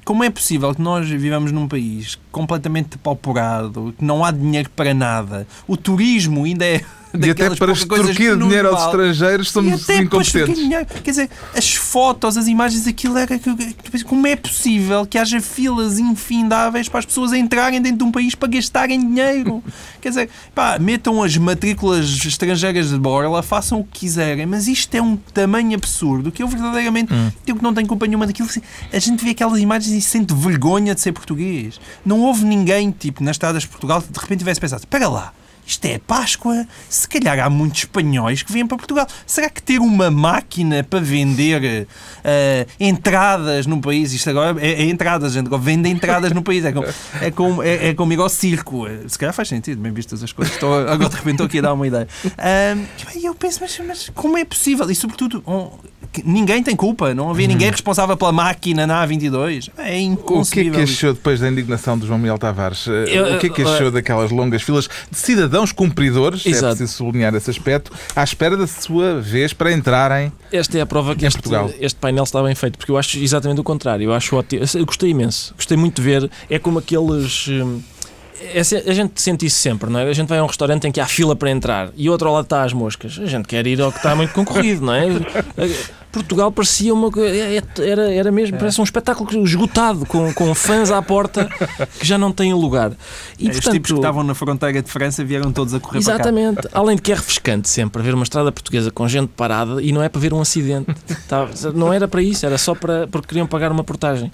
como 0.05 0.23
é 0.23 0.29
possível 0.29 0.75
que 0.75 0.83
nós 0.83 1.09
vivamos 1.09 1.51
num 1.51 1.67
país 1.67 2.19
completamente 2.31 2.91
depauperado, 2.91 3.95
que 3.99 4.05
não 4.05 4.23
há 4.23 4.31
dinheiro 4.31 4.69
para 4.69 4.93
nada, 4.93 5.47
o 5.67 5.79
turismo 5.79 6.45
ainda 6.45 6.65
é 6.65 6.85
e 7.23 7.31
até 7.31 7.51
para 7.55 7.73
extorquir 7.73 8.37
dinheiro 8.37 8.69
aos 8.69 8.85
estrangeiros 8.87 9.51
somos 9.51 9.89
incompetentes. 9.89 10.69
Quer 11.03 11.11
dizer, 11.11 11.31
as 11.55 11.75
fotos, 11.75 12.37
as 12.37 12.47
imagens, 12.47 12.87
aquilo 12.87 13.17
era. 13.17 13.39
Como 14.05 14.27
é 14.27 14.35
possível 14.35 15.07
que 15.07 15.17
haja 15.17 15.41
filas 15.41 15.99
infindáveis 15.99 16.89
para 16.89 17.01
as 17.01 17.07
pessoas 17.07 17.33
entrarem 17.33 17.81
dentro 17.81 17.99
de 17.99 18.05
um 18.05 18.11
país 18.11 18.35
para 18.35 18.49
gastarem 18.49 18.99
dinheiro? 18.99 19.63
Quer 20.01 20.09
dizer, 20.09 20.31
pá, 20.55 20.79
metam 20.79 21.23
as 21.23 21.37
matrículas 21.37 22.25
estrangeiras 22.25 22.91
de 22.91 22.99
borla, 22.99 23.43
façam 23.43 23.81
o 23.81 23.85
que 23.85 24.01
quiserem, 24.01 24.45
mas 24.45 24.69
isto 24.69 24.95
é 24.95 25.01
um 25.01 25.17
tamanho 25.17 25.75
absurdo 25.75 26.31
que 26.31 26.43
eu 26.43 26.49
verdadeiramente 26.49 27.13
hum. 27.13 27.31
eu 27.47 27.57
que 27.57 27.63
não 27.63 27.73
tenho 27.73 27.87
culpa 27.87 28.07
nenhuma 28.07 28.27
daquilo. 28.27 28.49
A 28.93 28.99
gente 28.99 29.25
vê 29.25 29.31
aquelas 29.31 29.61
imagens 29.61 29.95
e 29.95 30.01
sente 30.01 30.35
vergonha 30.35 30.95
de 30.95 31.01
ser 31.01 31.13
português. 31.13 31.81
Não 32.05 32.21
houve 32.21 32.45
ninguém, 32.45 32.91
tipo, 32.91 33.23
nas 33.23 33.35
estradas 33.35 33.63
de 33.63 33.69
Portugal 33.69 34.03
que 34.03 34.13
de 34.13 34.19
repente 34.19 34.41
tivesse 34.41 34.61
pensado: 34.61 34.81
espera 34.81 35.09
lá 35.09 35.33
isto 35.67 35.85
é 35.87 35.99
Páscoa. 35.99 36.67
Se 36.89 37.09
calhar 37.09 37.39
há 37.39 37.51
muitos 37.51 37.81
espanhóis 37.81 38.43
que 38.43 38.53
vêm 38.53 38.67
para 38.67 38.77
Portugal. 38.77 39.07
Será 39.27 39.49
que 39.49 39.63
ter 39.63 39.79
uma 39.79 40.11
máquina 40.11 40.85
para 40.85 41.01
vender 41.01 41.87
uh, 41.87 42.71
entradas 42.79 43.67
no 43.67 43.81
país, 43.81 44.13
isto 44.13 44.31
agora 44.31 44.61
é, 44.61 44.83
é 44.83 44.85
entradas, 44.85 45.33
gente, 45.33 45.49
vende 45.59 45.89
entradas 45.89 46.33
no 46.33 46.43
país, 46.43 46.65
é, 46.65 46.73
com, 46.73 46.85
é, 47.21 47.31
com, 47.31 47.63
é, 47.63 47.89
é 47.89 47.95
comigo 47.95 48.23
ao 48.23 48.29
circo. 48.29 48.87
Se 49.09 49.19
calhar 49.19 49.35
faz 49.35 49.49
sentido, 49.49 49.81
bem 49.81 49.93
vistas 49.93 50.23
as 50.23 50.33
coisas. 50.33 50.55
Estou, 50.55 50.75
agora 50.75 51.09
de 51.09 51.17
repente 51.17 51.33
estou 51.35 51.47
aqui 51.47 51.59
a 51.59 51.63
dar 51.63 51.73
uma 51.73 51.87
ideia. 51.87 52.09
E 53.15 53.25
eu 53.25 53.35
penso, 53.35 53.59
mas, 53.61 53.81
mas, 53.87 54.11
como 54.15 54.37
é 54.37 54.45
possível? 54.45 54.91
E 54.91 54.95
sobretudo, 54.95 55.43
um, 55.47 55.71
ninguém 56.25 56.63
tem 56.63 56.77
culpa, 56.77 57.15
não 57.15 57.31
havia 57.31 57.47
ninguém 57.47 57.69
uhum. 57.69 57.73
responsável 57.73 58.17
pela 58.17 58.33
máquina 58.33 58.87
na 58.87 59.07
A22. 59.07 59.71
É 59.79 59.99
inconcebível. 59.99 60.73
O 60.73 60.77
que 60.77 60.83
é 60.83 60.85
que 60.85 60.93
achou 60.93 61.13
depois 61.15 61.41
da 61.41 61.49
indignação 61.49 61.99
do 61.99 62.07
João 62.07 62.19
Miguel 62.19 62.39
Tavares? 62.39 62.87
Eh, 62.87 63.05
eu, 63.09 63.37
o 63.37 63.39
que 63.39 63.47
é 63.47 63.51
que 63.51 63.63
achou 63.63 63.91
daquelas 63.91 64.31
longas 64.31 64.63
filas 64.63 64.89
de 65.11 65.19
cidadãos 65.19 65.73
cumpridores, 65.73 66.47
é 66.47 66.51
Exato. 66.51 66.67
é 66.67 66.69
preciso 66.77 66.93
sublinhar 66.93 67.35
esse 67.35 67.51
aspecto, 67.51 67.93
à 68.15 68.23
espera 68.23 68.57
da 68.57 68.67
sua 68.67 69.21
vez 69.21 69.53
para 69.53 69.73
entrarem 69.73 70.33
Esta 70.53 70.79
é 70.79 70.81
a 70.81 70.87
prova 70.87 71.15
que 71.15 71.27
este, 71.27 71.41
este, 71.81 71.99
painel 71.99 72.25
está 72.25 72.43
bem 72.43 72.55
feito, 72.55 72.79
porque 72.79 72.91
eu 72.91 72.99
acho 72.99 73.19
exatamente 73.19 73.61
o 73.61 73.65
contrário. 73.65 74.05
Eu 74.05 74.13
acho 74.13 74.37
ótimo. 74.37 74.63
Eu 74.75 74.87
gostei 74.87 75.11
imenso. 75.11 75.55
Gostei 75.57 75.77
muito 75.77 76.01
de 76.01 76.03
ver. 76.03 76.31
É 76.49 76.59
como 76.59 76.79
aqueles. 76.79 77.49
Hum, 77.49 77.81
é, 78.41 78.61
a 78.61 78.93
gente 78.93 79.21
sente 79.21 79.47
isso 79.47 79.57
sempre, 79.57 79.89
não 79.89 80.01
é? 80.01 80.09
A 80.09 80.13
gente 80.13 80.29
vai 80.29 80.39
a 80.39 80.45
um 80.45 80.47
restaurante 80.47 80.87
em 80.87 80.93
que 80.93 81.01
há 81.01 81.07
fila 81.07 81.35
para 81.35 81.51
entrar 81.51 81.91
e 81.97 82.11
outro 82.11 82.31
lado 82.33 82.45
está 82.45 82.63
as 82.63 82.73
moscas. 82.73 83.19
A 83.19 83.27
gente 83.27 83.47
quer 83.47 83.67
ir 83.67 83.81
ao 83.81 83.91
que 83.91 83.99
está 83.99 84.15
muito 84.15 84.33
concorrido, 84.33 84.85
não 84.85 84.95
é? 84.95 85.07
Portugal 86.15 86.53
parecia 86.53 86.95
uma 86.95 87.11
é, 87.19 87.57
é, 87.57 87.91
era, 87.91 88.15
era 88.15 88.31
mesmo, 88.31 88.55
é. 88.55 88.59
parece 88.59 88.81
um 88.81 88.85
espetáculo 88.85 89.45
esgotado, 89.45 90.07
com, 90.07 90.33
com 90.33 90.55
fãs 90.55 90.93
à 90.93 91.03
porta 91.03 91.49
que 91.99 92.07
já 92.07 92.17
não 92.17 92.31
têm 92.31 92.55
lugar. 92.55 92.93
E, 93.37 93.49
Os 93.49 93.57
portanto, 93.57 93.73
tipos 93.73 93.91
que 93.91 93.97
estavam 93.97 94.23
na 94.23 94.33
fronteira 94.33 94.81
de 94.81 94.89
França 94.89 95.25
vieram 95.25 95.53
todos 95.53 95.75
a 95.75 95.81
correr 95.81 95.99
Exatamente. 95.99 96.63
para 96.63 96.71
cá. 96.71 96.79
Além 96.79 96.95
de 96.95 97.03
que 97.03 97.11
é 97.11 97.17
refrescante 97.17 97.69
sempre 97.69 98.01
ver 98.01 98.15
uma 98.15 98.23
estrada 98.23 98.53
portuguesa 98.53 98.93
com 98.93 99.09
gente 99.09 99.31
parada 99.37 99.83
e 99.83 99.91
não 99.91 100.03
é 100.03 100.09
para 100.09 100.21
ver 100.21 100.33
um 100.33 100.41
acidente. 100.41 100.95
Tá, 101.29 101.49
não 101.75 101.91
era 101.91 102.07
para 102.07 102.21
isso, 102.21 102.45
era 102.45 102.59
só 102.59 102.75
para, 102.75 103.07
porque 103.07 103.29
queriam 103.29 103.47
pagar 103.47 103.73
uma 103.73 103.83
portagem. 103.83 104.31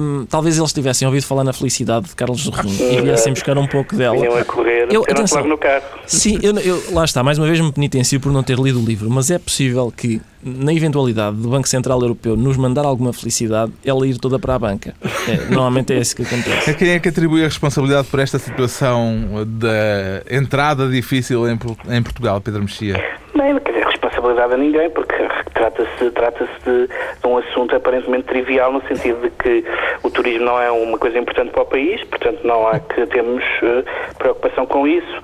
Um, 0.00 0.26
talvez 0.28 0.58
eles 0.58 0.72
tivessem 0.72 1.06
ouvido 1.06 1.24
falar 1.24 1.44
na 1.44 1.52
felicidade 1.52 2.08
de 2.08 2.16
Carlos 2.16 2.42
Zorrinho 2.42 2.92
e 2.92 3.00
viessem 3.00 3.32
buscar 3.32 3.56
um 3.56 3.66
pouco 3.66 3.94
dela. 3.94 4.16
Vinham 4.16 4.36
a 4.36 4.44
correr, 4.44 4.88
eu, 4.90 5.02
atenção, 5.02 5.46
no 5.46 5.56
carro. 5.56 5.84
Sim, 6.06 6.38
eu, 6.42 6.58
eu, 6.58 6.82
lá 6.92 7.04
está, 7.04 7.22
mais 7.22 7.38
uma 7.38 7.46
vez 7.46 7.60
me 7.60 7.70
penitencio 7.70 8.18
por 8.18 8.32
não 8.32 8.42
ter 8.42 8.58
lido 8.58 8.80
o 8.80 8.84
livro, 8.84 9.08
mas 9.08 9.30
é 9.30 9.38
possível 9.38 9.92
que 9.96 10.20
na 10.42 10.72
eventualidade 10.72 11.36
do 11.36 11.48
Banco 11.48 11.68
Central 11.68 12.00
Europeu 12.00 12.36
nos 12.36 12.56
mandar 12.56 12.84
alguma 12.84 13.12
felicidade, 13.12 13.72
ela 13.84 14.06
ir 14.06 14.18
toda 14.18 14.38
para 14.38 14.54
a 14.54 14.58
banca. 14.58 14.94
É, 15.28 15.50
normalmente 15.50 15.92
é 15.92 15.98
isso 15.98 16.14
que 16.14 16.22
acontece. 16.22 16.70
A 16.70 16.74
quem 16.74 16.90
é 16.90 17.00
que 17.00 17.08
atribui 17.08 17.42
a 17.42 17.46
responsabilidade 17.46 18.08
por 18.08 18.20
esta 18.20 18.38
situação 18.38 19.44
da 19.46 20.22
entrada 20.30 20.88
difícil 20.88 21.48
em, 21.48 21.58
em 21.88 22.02
Portugal, 22.02 22.40
Pedro 22.40 22.62
Mexia? 22.62 23.02
Bem, 23.36 23.52
não 23.52 23.60
quer 23.60 23.72
dizer 23.72 23.86
responsabilidade 23.86 24.54
a 24.54 24.56
ninguém, 24.56 24.90
porque 24.90 25.14
trata-se 25.54 26.10
trata 26.10 26.48
de, 26.64 26.86
de 26.86 27.26
um 27.26 27.38
assunto 27.38 27.74
aparentemente 27.74 28.24
trivial, 28.24 28.72
no 28.72 28.82
sentido 28.86 29.20
de 29.22 29.30
que 29.30 29.64
o 30.02 30.10
turismo 30.10 30.44
não 30.44 30.60
é 30.60 30.70
uma 30.70 30.98
coisa 30.98 31.18
importante 31.18 31.50
para 31.50 31.62
o 31.62 31.66
país, 31.66 32.02
portanto 32.04 32.40
não 32.44 32.66
há 32.68 32.78
que 32.78 33.06
termos 33.06 33.42
uh, 33.62 34.14
preocupação 34.18 34.66
com 34.66 34.86
isso 34.86 35.22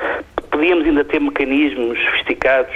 podíamos 0.52 0.86
ainda 0.86 1.02
ter 1.04 1.20
mecanismos 1.20 1.98
sofisticados 2.04 2.74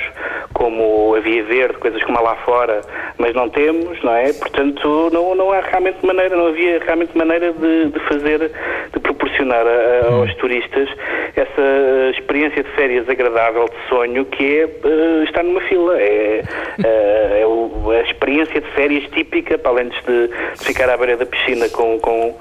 como 0.54 1.14
a 1.14 1.20
Via 1.20 1.44
Verde, 1.44 1.78
coisas 1.78 2.02
como 2.02 2.18
há 2.18 2.22
lá 2.22 2.36
fora, 2.36 2.80
mas 3.18 3.34
não 3.34 3.48
temos, 3.48 4.02
não 4.02 4.14
é? 4.14 4.32
Portanto, 4.32 5.10
não, 5.12 5.34
não 5.34 5.52
há 5.52 5.60
realmente 5.60 6.04
maneira, 6.04 6.34
não 6.34 6.48
havia 6.48 6.80
realmente 6.80 7.16
maneira 7.16 7.52
de, 7.52 7.90
de 7.90 8.00
fazer, 8.00 8.50
de 8.92 9.00
proporcionar 9.00 9.66
a, 9.66 10.08
a, 10.08 10.14
aos 10.14 10.34
turistas 10.36 10.88
essa 11.36 12.10
experiência 12.18 12.62
de 12.62 12.70
férias 12.70 13.08
agradável 13.08 13.66
de 13.66 13.88
sonho 13.88 14.24
que 14.24 14.60
é 14.60 14.64
uh, 14.64 15.24
estar 15.24 15.42
numa 15.42 15.60
fila. 15.60 16.00
É, 16.00 16.42
uh, 16.78 17.34
é 17.42 17.46
o, 17.46 17.90
a 17.90 18.00
experiência 18.00 18.60
de 18.60 18.68
férias 18.70 19.04
típica, 19.10 19.58
para 19.58 19.70
além 19.70 19.88
de, 19.88 20.28
de 20.28 20.64
ficar 20.64 20.88
à 20.88 20.96
beira 20.96 21.18
da 21.18 21.26
piscina 21.26 21.68
com, 21.68 21.98
com 22.00 22.34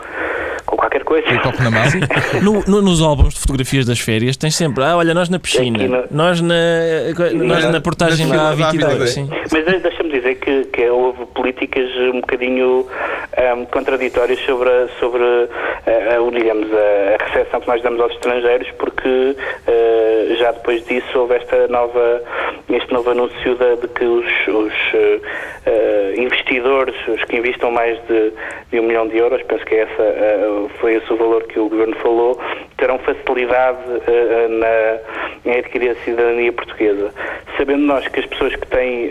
qualquer 0.85 1.03
coisa. 1.03 1.27
E 1.27 1.39
copo 1.39 1.61
na 1.63 1.71
mão. 1.71 1.83
no, 2.41 2.63
no, 2.67 2.81
nos 2.81 3.01
álbuns 3.01 3.33
de 3.33 3.39
fotografias 3.39 3.85
das 3.85 3.99
férias 3.99 4.37
tens 4.37 4.55
sempre, 4.55 4.83
ah, 4.83 4.97
olha, 4.97 5.13
nós 5.13 5.29
na 5.29 5.39
piscina, 5.39 5.79
no... 5.87 6.03
nós 6.11 6.41
na, 6.41 6.55
nós 7.33 7.65
na 7.71 7.81
portagem 7.81 8.27
da 8.29 8.53
A22. 8.53 9.27
Mas 9.51 9.81
deixa-me 9.81 10.11
dizer 10.11 10.35
que, 10.35 10.65
que 10.65 10.87
houve 10.87 11.25
políticas 11.27 11.89
um 12.13 12.21
bocadinho 12.21 12.85
um, 13.37 13.65
contraditórias 13.65 14.39
sobre, 14.41 14.69
a, 14.69 14.87
sobre 14.99 15.23
a, 15.23 16.15
a, 16.15 16.31
digamos, 16.31 16.67
a 16.71 17.23
recepção 17.25 17.61
que 17.61 17.67
nós 17.67 17.81
damos 17.81 18.01
aos 18.01 18.13
estrangeiros, 18.13 18.69
porque 18.77 19.35
uh, 19.37 20.35
já 20.37 20.51
depois 20.51 20.85
disso 20.85 21.19
houve 21.19 21.35
esta 21.35 21.67
nova, 21.67 22.21
este 22.69 22.93
novo 22.93 23.11
anúncio 23.11 23.55
de, 23.55 23.75
de 23.77 23.87
que 23.89 24.05
os, 24.05 24.25
os 24.47 24.73
uh, 24.93 26.21
investidores, 26.21 26.95
os 27.07 27.23
que 27.25 27.37
investam 27.37 27.71
mais 27.71 27.97
de, 28.07 28.33
de, 28.71 28.79
um 28.79 28.83
milhão 28.83 29.07
de 29.07 29.17
euros, 29.17 29.41
penso 29.43 29.65
que 29.65 29.75
essa, 29.75 30.03
uh, 30.03 30.69
foi 30.79 30.95
esse 30.95 31.11
o 31.11 31.17
valor 31.17 31.43
que 31.43 31.59
o 31.59 31.69
Governo 31.69 31.95
falou, 31.97 32.39
terão 32.77 32.99
facilidade 32.99 33.79
na, 34.49 35.51
em 35.51 35.59
adquirir 35.59 35.91
a 35.91 35.95
cidadania 36.03 36.51
portuguesa. 36.53 37.11
Sabendo 37.57 37.85
nós 37.85 38.07
que 38.07 38.19
as 38.19 38.25
pessoas 38.25 38.55
que 38.55 38.67
têm 38.67 39.09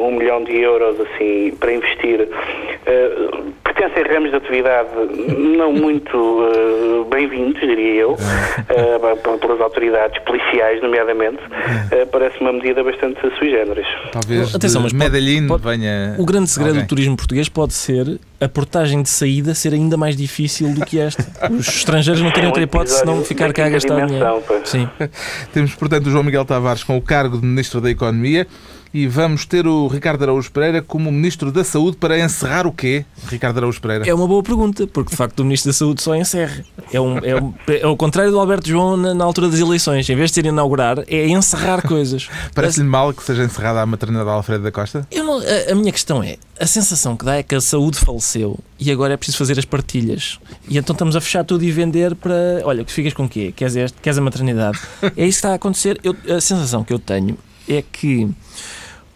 um 0.00 0.12
milhão 0.12 0.44
de 0.44 0.56
euros 0.60 1.00
assim 1.00 1.56
para 1.58 1.72
investir 1.72 2.20
uh, 2.22 3.54
pertencem 3.74 4.04
a 4.04 4.14
ramos 4.14 4.30
de 4.30 4.36
atividade 4.36 4.88
não 5.36 5.72
muito 5.72 6.16
uh, 6.16 7.04
bem-vindos, 7.10 7.60
diria 7.60 8.02
eu, 8.02 8.12
uh, 8.12 9.38
pelas 9.38 9.60
autoridades 9.60 10.22
policiais, 10.24 10.80
nomeadamente, 10.80 11.38
uh, 11.42 12.06
parece 12.10 12.38
uma 12.40 12.52
medida 12.52 12.84
bastante 12.84 13.20
sui 13.38 13.50
generis. 13.50 13.86
Talvez 14.12 14.54
Atenção, 14.54 14.82
mas 14.82 14.92
Medellín 14.92 15.48
pode, 15.48 15.64
venha. 15.64 16.14
O 16.18 16.24
grande 16.24 16.48
segredo 16.48 16.80
do 16.80 16.86
turismo 16.86 17.16
português 17.16 17.48
pode 17.48 17.74
ser 17.74 18.18
a 18.44 18.48
portagem 18.48 19.02
de 19.02 19.08
saída 19.08 19.54
ser 19.54 19.72
ainda 19.72 19.96
mais 19.96 20.16
difícil 20.16 20.72
do 20.74 20.84
que 20.84 20.98
esta. 20.98 21.24
Os 21.50 21.66
estrangeiros 21.68 22.22
não 22.22 22.30
terem 22.30 22.46
outra 22.46 22.62
hipótese 22.62 22.98
senão 22.98 23.24
ficar 23.24 23.52
cá 23.52 23.66
a 23.66 23.70
gastar 23.70 24.06
dinheiro. 24.06 24.42
Sim. 24.64 24.88
Temos, 25.52 25.74
portanto, 25.74 26.06
o 26.06 26.10
João 26.10 26.22
Miguel 26.22 26.44
Tavares 26.44 26.84
com 26.84 26.96
o 26.96 27.02
cargo 27.02 27.38
de 27.38 27.46
Ministro 27.46 27.80
da 27.80 27.90
Economia 27.90 28.46
e 28.94 29.08
vamos 29.08 29.44
ter 29.44 29.66
o 29.66 29.88
Ricardo 29.88 30.22
Araújo 30.22 30.52
Pereira 30.52 30.80
como 30.80 31.10
Ministro 31.10 31.50
da 31.50 31.64
Saúde 31.64 31.96
para 31.96 32.16
encerrar 32.16 32.64
o 32.64 32.70
quê, 32.70 33.04
Ricardo 33.26 33.58
Araújo 33.58 33.80
Pereira? 33.80 34.08
É 34.08 34.14
uma 34.14 34.28
boa 34.28 34.40
pergunta, 34.40 34.86
porque 34.86 35.10
de 35.10 35.16
facto 35.16 35.40
o 35.40 35.44
Ministro 35.44 35.70
da 35.70 35.74
Saúde 35.74 36.00
só 36.00 36.14
encerra. 36.14 36.64
É, 36.92 37.00
um, 37.00 37.18
é, 37.18 37.34
um, 37.34 37.52
é 37.66 37.86
o 37.88 37.96
contrário 37.96 38.30
do 38.30 38.38
Alberto 38.38 38.68
João 38.68 38.96
na, 38.96 39.12
na, 39.12 39.24
altura 39.24 39.48
das 39.48 39.58
eleições. 39.58 40.08
Em 40.08 40.14
vez 40.14 40.30
de 40.30 40.36
ser 40.36 40.46
inaugurar, 40.46 40.98
é 41.08 41.26
encerrar 41.26 41.82
coisas. 41.82 42.28
Parece-lhe 42.54 42.86
mal 42.86 43.12
que 43.12 43.24
seja 43.24 43.42
encerrada 43.42 43.80
a 43.80 43.86
maternidade 43.86 44.30
Alfredo 44.30 44.62
da 44.62 44.70
Costa? 44.70 45.04
Não, 45.12 45.40
a, 45.40 45.72
a 45.72 45.74
minha 45.74 45.90
questão 45.90 46.22
é, 46.22 46.36
a 46.60 46.66
sensação 46.66 47.16
que 47.16 47.24
dá 47.24 47.34
é 47.34 47.42
que 47.42 47.56
a 47.56 47.60
saúde 47.60 47.98
faleceu 47.98 48.60
e 48.78 48.92
agora 48.92 49.14
é 49.14 49.16
preciso 49.16 49.38
fazer 49.38 49.58
as 49.58 49.64
partilhas. 49.64 50.38
E 50.68 50.78
então 50.78 50.94
estamos 50.94 51.16
a 51.16 51.20
fechar 51.20 51.42
tudo 51.42 51.64
e 51.64 51.72
vender 51.72 52.14
para. 52.14 52.60
Olha, 52.62 52.84
que 52.84 52.92
ficas 52.92 53.12
com 53.12 53.24
o 53.24 53.28
quê? 53.28 53.52
Queres, 53.56 53.74
este? 53.74 54.00
Queres 54.00 54.18
a 54.18 54.22
maternidade? 54.22 54.78
É 55.02 55.06
isso 55.06 55.16
que 55.16 55.28
está 55.28 55.50
a 55.50 55.54
acontecer. 55.54 55.98
Eu, 56.04 56.14
a 56.32 56.40
sensação 56.40 56.84
que 56.84 56.92
eu 56.92 56.98
tenho 57.00 57.36
é 57.68 57.82
que 57.82 58.30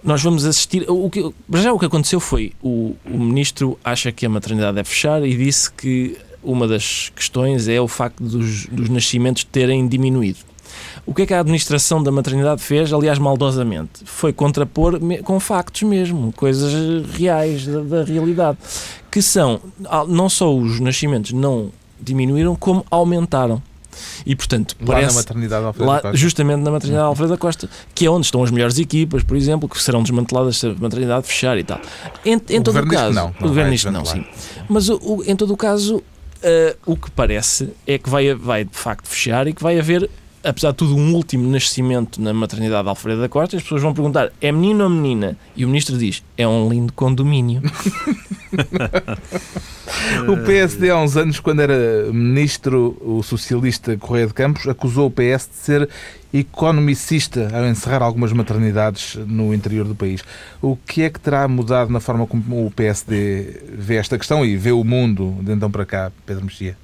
nós 0.02 0.22
vamos 0.22 0.44
assistir. 0.44 0.84
O 0.88 1.10
que, 1.10 1.32
já 1.54 1.72
o 1.72 1.78
que 1.78 1.86
aconteceu 1.86 2.20
foi 2.20 2.52
o, 2.62 2.94
o 3.04 3.18
ministro 3.18 3.78
acha 3.84 4.12
que 4.12 4.24
a 4.24 4.28
maternidade 4.28 4.76
deve 4.76 4.88
fechar 4.88 5.24
e 5.26 5.36
disse 5.36 5.70
que 5.70 6.16
uma 6.42 6.66
das 6.68 7.10
questões 7.14 7.68
é 7.68 7.80
o 7.80 7.88
facto 7.88 8.22
dos, 8.22 8.66
dos 8.66 8.88
nascimentos 8.88 9.44
terem 9.44 9.86
diminuído. 9.88 10.38
O 11.06 11.14
que 11.14 11.22
é 11.22 11.26
que 11.26 11.34
a 11.34 11.40
administração 11.40 12.02
da 12.02 12.12
maternidade 12.12 12.62
fez, 12.62 12.92
aliás, 12.92 13.18
maldosamente? 13.18 14.02
Foi 14.04 14.32
contrapor 14.32 15.00
com 15.24 15.40
factos 15.40 15.82
mesmo, 15.82 16.32
coisas 16.32 17.06
reais 17.12 17.66
da, 17.66 17.80
da 17.80 18.04
realidade, 18.04 18.58
que 19.10 19.22
são 19.22 19.60
não 20.08 20.28
só 20.28 20.54
os 20.54 20.78
nascimentos 20.80 21.32
não 21.32 21.72
diminuíram, 22.00 22.54
como 22.54 22.84
aumentaram. 22.90 23.62
E, 24.24 24.34
portanto, 24.36 24.76
lá 24.80 24.86
parece, 24.86 25.14
na 25.14 25.20
maternidade 25.22 25.64
Alfredo 25.64 25.90
lá, 25.90 26.00
Costa. 26.00 26.16
Justamente 26.16 26.60
na 26.60 26.70
maternidade 26.70 27.04
uhum. 27.04 27.08
Alfredo 27.08 27.32
da 27.32 27.38
Costa, 27.38 27.68
que 27.94 28.06
é 28.06 28.10
onde 28.10 28.26
estão 28.26 28.42
as 28.42 28.50
melhores 28.50 28.78
equipas, 28.78 29.22
por 29.22 29.36
exemplo, 29.36 29.68
que 29.68 29.80
serão 29.82 30.02
desmanteladas 30.02 30.58
se 30.58 30.66
a 30.66 30.74
maternidade 30.74 31.26
fechar 31.26 31.58
e 31.58 31.64
tal. 31.64 31.80
Em, 32.24 32.40
em 32.48 32.62
todo 32.62 32.78
o 32.78 32.86
caso. 32.88 33.14
Não, 33.14 33.28
não 33.28 33.34
o 33.40 33.48
governo 33.48 33.72
isto 33.72 33.90
não, 33.90 34.04
sim. 34.04 34.24
Mas 34.68 34.88
o, 34.88 34.96
o, 34.96 35.24
em 35.24 35.36
todo 35.36 35.52
o 35.52 35.56
caso, 35.56 36.02
Uh, 36.38 36.78
o 36.86 36.96
que 36.96 37.10
parece 37.10 37.70
é 37.84 37.98
que 37.98 38.08
vai, 38.08 38.32
vai 38.32 38.64
de 38.64 38.76
facto 38.76 39.08
fechar 39.08 39.48
e 39.48 39.52
que 39.52 39.60
vai 39.60 39.76
haver, 39.76 40.08
apesar 40.42 40.70
de 40.70 40.76
tudo, 40.76 40.96
um 40.96 41.14
último 41.14 41.50
nascimento 41.50 42.20
na 42.20 42.32
maternidade 42.32 42.88
Alfredo 42.88 43.20
da 43.20 43.28
Costa. 43.28 43.56
As 43.56 43.62
pessoas 43.62 43.82
vão 43.82 43.94
perguntar: 43.94 44.32
é 44.40 44.50
menino 44.52 44.84
ou 44.84 44.90
menina? 44.90 45.36
E 45.56 45.64
o 45.64 45.68
ministro 45.68 45.96
diz: 45.96 46.22
é 46.36 46.46
um 46.46 46.68
lindo 46.68 46.92
condomínio. 46.92 47.62
O 50.28 50.36
PSD, 50.44 50.90
há 50.90 51.00
uns 51.00 51.16
anos, 51.16 51.40
quando 51.40 51.60
era 51.60 52.12
ministro, 52.12 52.96
o 53.00 53.22
socialista 53.22 53.96
Correia 53.96 54.26
de 54.26 54.34
Campos 54.34 54.66
acusou 54.68 55.06
o 55.06 55.10
PS 55.10 55.48
de 55.48 55.56
ser 55.56 55.88
economicista 56.32 57.48
ao 57.52 57.66
encerrar 57.66 58.02
algumas 58.02 58.32
maternidades 58.32 59.16
no 59.26 59.52
interior 59.52 59.86
do 59.86 59.94
país. 59.94 60.22
O 60.60 60.76
que 60.76 61.02
é 61.02 61.10
que 61.10 61.18
terá 61.18 61.48
mudado 61.48 61.90
na 61.90 62.00
forma 62.00 62.26
como 62.26 62.66
o 62.66 62.70
PSD 62.70 63.62
vê 63.72 63.96
esta 63.96 64.18
questão 64.18 64.44
e 64.44 64.56
vê 64.56 64.72
o 64.72 64.84
mundo 64.84 65.36
de 65.40 65.52
então 65.52 65.70
para 65.70 65.86
cá, 65.86 66.12
Pedro 66.26 66.44
Mexia? 66.44 66.76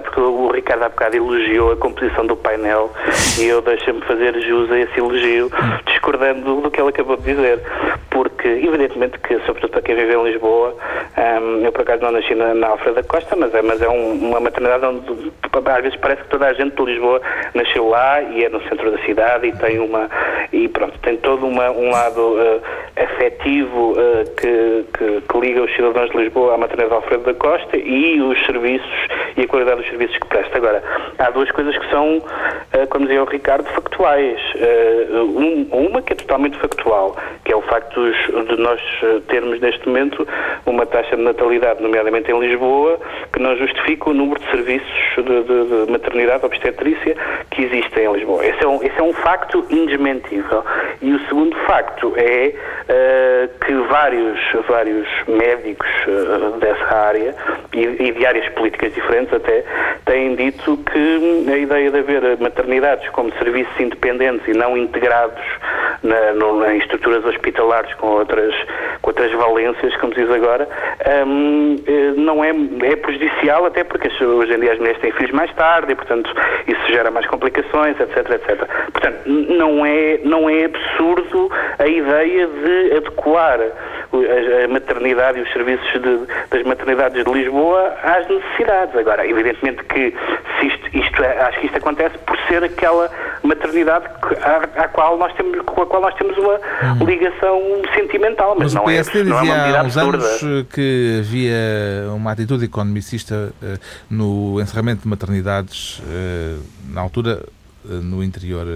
Porque 0.00 0.20
o 0.20 0.50
Ricardo 0.50 0.84
há 0.84 0.88
bocado 0.88 1.16
elogiou 1.16 1.72
a 1.72 1.76
composição 1.76 2.26
do 2.26 2.36
painel 2.36 2.90
e 3.38 3.46
eu 3.46 3.60
deixo-me 3.62 4.00
fazer 4.02 4.38
jus 4.40 4.70
a 4.70 4.78
esse 4.78 4.98
elogio, 4.98 5.50
discordando 5.86 6.60
do 6.60 6.70
que 6.70 6.80
ele 6.80 6.90
acabou 6.90 7.16
de 7.16 7.34
dizer. 7.34 7.60
Porque 8.10 8.48
evidentemente 8.48 9.18
que, 9.18 9.38
sobretudo 9.40 9.70
para 9.70 9.82
quem 9.82 9.94
vive 9.94 10.14
em 10.14 10.24
Lisboa, 10.24 10.74
um, 11.16 11.64
eu 11.64 11.72
por 11.72 11.82
acaso 11.82 12.02
não 12.02 12.12
nasci 12.12 12.34
na, 12.34 12.54
na 12.54 12.76
da 12.76 13.02
Costa, 13.02 13.36
mas 13.36 13.54
é, 13.54 13.62
mas 13.62 13.80
é 13.80 13.88
um, 13.88 14.12
uma 14.12 14.40
maternidade 14.40 14.84
onde 14.84 15.30
às 15.66 15.82
vezes 15.82 15.98
parece 15.98 16.22
que 16.22 16.28
toda 16.28 16.46
a 16.46 16.52
gente 16.52 16.74
de 16.74 16.82
Lisboa 16.82 17.20
nasceu 17.54 17.88
lá 17.88 18.22
e 18.22 18.44
é 18.44 18.48
no 18.48 18.60
centro 18.68 18.90
da 18.90 18.98
cidade 19.04 19.46
e 19.46 19.52
tem 19.52 19.78
uma 19.78 20.08
e 20.52 20.68
pronto, 20.68 20.98
tem 21.00 21.16
todo 21.18 21.46
uma, 21.46 21.70
um 21.70 21.90
lado 21.90 22.20
uh, 22.20 22.60
afetivo 22.96 23.92
uh, 23.92 24.24
que, 24.36 24.84
que, 24.96 25.20
que, 25.20 25.40
liga 25.40 25.62
os 25.62 25.74
cidadãos 25.74 26.10
de 26.10 26.16
Lisboa 26.16 26.54
à 26.54 26.58
maternidade 26.58 26.94
Alfredo 26.94 27.24
da 27.24 27.34
Costa 27.34 27.76
e 27.76 28.20
os 28.20 28.38
serviços 28.46 28.90
e 29.36 29.42
a 29.42 29.46
qualidade 29.46 29.80
dos 29.80 29.88
serviços 29.88 30.16
que 30.18 30.26
presta. 30.26 30.56
Agora, 30.56 30.82
há 31.18 31.30
duas 31.30 31.50
coisas 31.50 31.76
que 31.76 31.90
são, 31.90 32.18
uh, 32.18 32.86
como 32.90 33.06
dizia 33.06 33.22
o 33.22 33.26
Ricardo, 33.26 33.66
factuais. 33.70 34.40
Um, 35.10 35.68
uma 35.72 36.02
que 36.02 36.12
é 36.12 36.16
totalmente 36.16 36.56
factual, 36.58 37.16
que 37.44 37.52
é 37.52 37.56
o 37.56 37.62
facto 37.62 38.00
de 38.02 38.56
nós 38.56 38.80
eh, 39.02 39.20
termos 39.28 39.60
neste 39.60 39.86
momento 39.88 40.26
uma 40.66 40.86
taxa 40.86 41.16
de 41.16 41.22
natalidade, 41.22 41.82
nomeadamente 41.82 42.30
em 42.30 42.38
Lisboa, 42.38 42.98
que 43.32 43.40
não 43.40 43.56
justifica 43.56 44.10
o 44.10 44.14
número 44.14 44.40
de 44.40 44.50
serviços 44.50 45.14
de, 45.16 45.42
de, 45.42 45.86
de 45.86 45.92
maternidade 45.92 46.44
obstetrícia 46.44 47.16
que 47.50 47.64
existem 47.64 48.06
em 48.06 48.12
Lisboa. 48.12 48.44
Esse 48.44 48.64
é, 48.64 48.68
um, 48.68 48.82
esse 48.82 48.98
é 48.98 49.02
um 49.02 49.12
facto 49.12 49.64
indesmentível. 49.70 50.64
E 51.02 51.12
o 51.12 51.18
segundo 51.26 51.56
facto 51.66 52.12
é 52.16 52.54
uh, 52.54 53.64
que 53.64 53.74
vários, 53.88 54.38
vários 54.68 55.08
médicos 55.26 55.88
uh, 56.06 56.58
dessa 56.58 56.94
área 56.94 57.34
e, 57.72 57.80
e 57.80 58.12
de 58.12 58.26
áreas 58.26 58.48
políticas 58.50 58.92
diferentes 58.94 59.19
até 59.32 59.64
têm 60.06 60.34
dito 60.34 60.76
que 60.78 61.50
a 61.52 61.56
ideia 61.56 61.90
de 61.90 61.98
haver 61.98 62.38
maternidades 62.38 63.08
como 63.10 63.32
serviços 63.34 63.78
independentes 63.78 64.46
e 64.48 64.52
não 64.52 64.76
integrados 64.76 65.42
na, 66.02 66.32
no, 66.32 66.64
em 66.70 66.78
estruturas 66.78 67.24
hospitalares 67.24 67.92
com 67.94 68.06
outras, 68.06 68.54
com 69.02 69.10
outras 69.10 69.32
valências, 69.32 69.96
como 69.96 70.14
diz 70.14 70.30
agora, 70.30 70.68
um, 71.26 71.76
eh, 71.86 72.12
não 72.16 72.42
é, 72.42 72.50
é 72.50 72.96
prejudicial, 72.96 73.66
até 73.66 73.84
porque 73.84 74.08
hoje 74.24 74.54
em 74.54 74.60
dia 74.60 74.72
as 74.72 74.78
mulheres 74.78 75.00
têm 75.00 75.12
filhos 75.12 75.32
mais 75.32 75.52
tarde 75.54 75.92
e, 75.92 75.94
portanto, 75.94 76.32
isso 76.66 76.92
gera 76.92 77.10
mais 77.10 77.26
complicações, 77.26 77.98
etc, 78.00 78.30
etc. 78.30 78.66
Portanto, 78.92 79.20
não 79.26 79.84
é, 79.84 80.20
não 80.24 80.48
é 80.48 80.64
absurdo 80.64 81.50
a 81.78 81.86
ideia 81.86 82.46
de 82.46 82.96
adequar 82.96 83.60
a 84.12 84.68
maternidade 84.68 85.38
e 85.38 85.42
os 85.42 85.52
serviços 85.52 85.90
de, 85.92 86.26
das 86.50 86.64
maternidades 86.64 87.24
de 87.24 87.30
Lisboa 87.30 87.94
às 88.02 88.28
necessidades. 88.28 88.96
Agora, 88.96 89.26
evidentemente 89.26 89.84
que 89.84 90.14
isto, 90.62 90.96
isto 90.96 91.22
é, 91.22 91.42
acho 91.42 91.60
que 91.60 91.66
isto 91.66 91.78
acontece 91.78 92.18
por 92.18 92.36
ser 92.48 92.64
aquela 92.64 93.10
maternidade 93.42 94.06
à, 94.42 94.82
à, 94.84 94.88
qual 94.88 95.16
nós 95.16 95.32
temos, 95.34 95.60
com 95.62 95.82
a 95.82 95.86
qual 95.86 96.02
nós 96.02 96.14
temos 96.14 96.36
uma 96.36 96.54
uhum. 96.54 97.06
ligação 97.06 97.60
sentimental, 97.94 98.56
mas, 98.58 98.64
mas 98.64 98.74
não, 98.74 98.82
o 98.82 98.86
PSD 98.86 99.20
é, 99.20 99.24
não 99.24 99.38
é 99.38 99.42
uma 99.42 99.78
há 99.78 99.82
uns 99.82 99.96
absurda. 99.96 100.24
anos 100.24 100.66
que 100.72 101.18
havia 101.20 102.12
uma 102.14 102.32
atitude 102.32 102.64
economicista 102.64 103.52
uh, 103.62 103.78
no 104.10 104.60
encerramento 104.60 105.02
de 105.02 105.08
maternidades 105.08 106.00
uh, 106.00 106.62
na 106.92 107.00
altura 107.00 107.42
eh, 107.42 107.59
no 107.84 108.22
interior. 108.22 108.66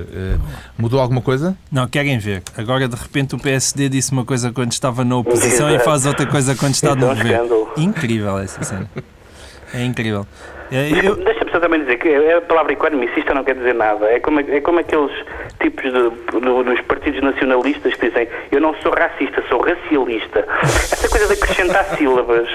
mudou 0.78 1.00
alguma 1.00 1.20
coisa? 1.20 1.56
Não, 1.70 1.86
querem 1.86 2.18
ver. 2.18 2.42
Agora, 2.56 2.88
de 2.88 2.96
repente, 2.96 3.34
o 3.34 3.38
PSD 3.38 3.88
disse 3.88 4.12
uma 4.12 4.24
coisa 4.24 4.52
quando 4.52 4.72
estava 4.72 5.04
na 5.04 5.16
oposição 5.16 5.70
e 5.74 5.78
faz 5.78 6.06
outra 6.06 6.26
coisa 6.26 6.54
quando 6.54 6.74
está 6.74 6.94
no 6.94 7.08
governo. 7.08 7.68
Incrível 7.76 8.38
essa 8.38 8.62
cena. 8.62 8.88
É 9.72 9.84
incrível. 9.84 10.26
É, 10.70 10.88
eu... 10.90 11.16
Deixa-me 11.16 11.50
só 11.50 11.60
também 11.60 11.80
dizer 11.80 11.98
que 11.98 12.08
a 12.08 12.40
palavra 12.42 12.72
economicista 12.72 13.34
não 13.34 13.44
quer 13.44 13.54
dizer 13.54 13.74
nada. 13.74 14.06
É 14.06 14.20
como, 14.20 14.40
é 14.40 14.60
como 14.60 14.78
aqueles 14.78 15.12
tipos 15.60 15.84
de, 15.84 16.10
de, 16.10 16.64
dos 16.64 16.80
partidos 16.82 17.22
nacionalistas 17.22 17.94
que 17.94 18.08
dizem 18.08 18.28
eu 18.52 18.60
não 18.60 18.74
sou 18.76 18.92
racista, 18.92 19.42
sou 19.48 19.60
racialista. 19.60 20.46
Essa 20.62 21.08
coisa 21.08 21.26
de 21.26 21.34
acrescentar 21.34 21.84
sílabas 21.96 22.48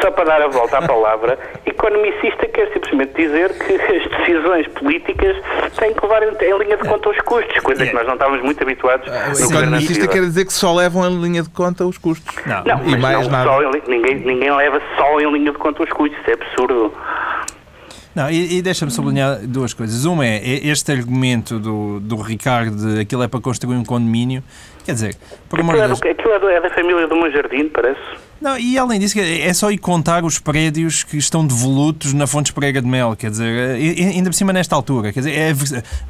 só 0.00 0.10
para 0.10 0.24
dar 0.24 0.42
a 0.42 0.48
volta 0.48 0.78
à 0.78 0.82
palavra, 0.86 1.38
economicista 1.66 2.46
quer 2.48 2.72
simplesmente 2.72 3.14
dizer 3.14 3.52
que 3.58 3.74
as 3.74 4.18
decisões 4.18 4.66
políticas 4.68 5.36
têm 5.78 5.94
que 5.94 6.02
levar 6.02 6.22
em, 6.22 6.28
em 6.28 6.58
linha 6.58 6.76
de 6.76 6.88
conta 6.88 7.10
os 7.10 7.20
custos, 7.20 7.58
coisa 7.60 7.86
que 7.86 7.94
nós 7.94 8.06
não 8.06 8.14
estávamos 8.14 8.42
muito 8.42 8.62
habituados. 8.62 9.08
Ah, 9.08 9.32
economicista 9.32 10.08
quer 10.08 10.20
dizer 10.20 10.44
que 10.44 10.52
só 10.52 10.74
levam 10.74 11.06
em 11.08 11.20
linha 11.20 11.42
de 11.42 11.50
conta 11.50 11.84
os 11.84 11.98
custos. 11.98 12.34
Não, 12.46 12.64
não 12.64 12.88
e 12.88 12.96
mais 12.96 13.26
não, 13.26 13.30
nada. 13.30 13.50
Em, 13.62 13.82
ninguém, 13.88 14.14
ninguém 14.16 14.54
leva 14.54 14.80
só 14.96 15.20
em 15.20 15.32
linha 15.32 15.52
de 15.52 15.58
conta 15.58 15.82
os 15.82 15.90
custos, 15.90 16.18
isso 16.20 16.30
é 16.30 16.34
absurdo. 16.34 16.92
Não, 18.14 18.30
e, 18.30 18.58
e 18.58 18.62
deixa-me 18.62 18.90
sublinhar 18.90 19.46
duas 19.46 19.72
coisas. 19.72 20.04
Uma 20.04 20.26
é, 20.26 20.66
este 20.66 20.92
argumento 20.92 21.58
do, 21.58 21.98
do 22.00 22.16
Ricardo 22.16 22.76
de 22.76 23.00
aquilo 23.00 23.22
é 23.22 23.28
para 23.28 23.40
construir 23.40 23.76
um 23.76 23.84
condomínio. 23.84 24.42
Quer 24.84 24.92
dizer, 24.92 25.16
por 25.48 25.60
amor 25.60 25.76
de 25.76 25.86
Deus. 25.86 26.00
Aquilo 26.02 26.48
é, 26.48 26.56
é 26.56 26.60
da 26.60 26.70
família 26.70 27.06
do 27.06 27.16
meu 27.16 27.30
jardim, 27.30 27.68
parece. 27.68 28.00
Não, 28.42 28.58
e 28.58 28.76
além 28.76 28.98
disso, 28.98 29.16
é 29.20 29.54
só 29.54 29.70
ir 29.70 29.78
contar 29.78 30.24
os 30.24 30.40
prédios 30.40 31.04
que 31.04 31.16
estão 31.16 31.46
devolutos 31.46 32.12
na 32.12 32.26
Fonte 32.26 32.46
Esprega 32.46 32.82
de 32.82 32.88
Mel, 32.88 33.14
quer 33.14 33.30
dizer, 33.30 33.76
ainda 33.76 34.30
por 34.30 34.34
cima 34.34 34.52
nesta 34.52 34.74
altura, 34.74 35.12
quer 35.12 35.20
dizer, 35.20 35.32
é, 35.32 35.54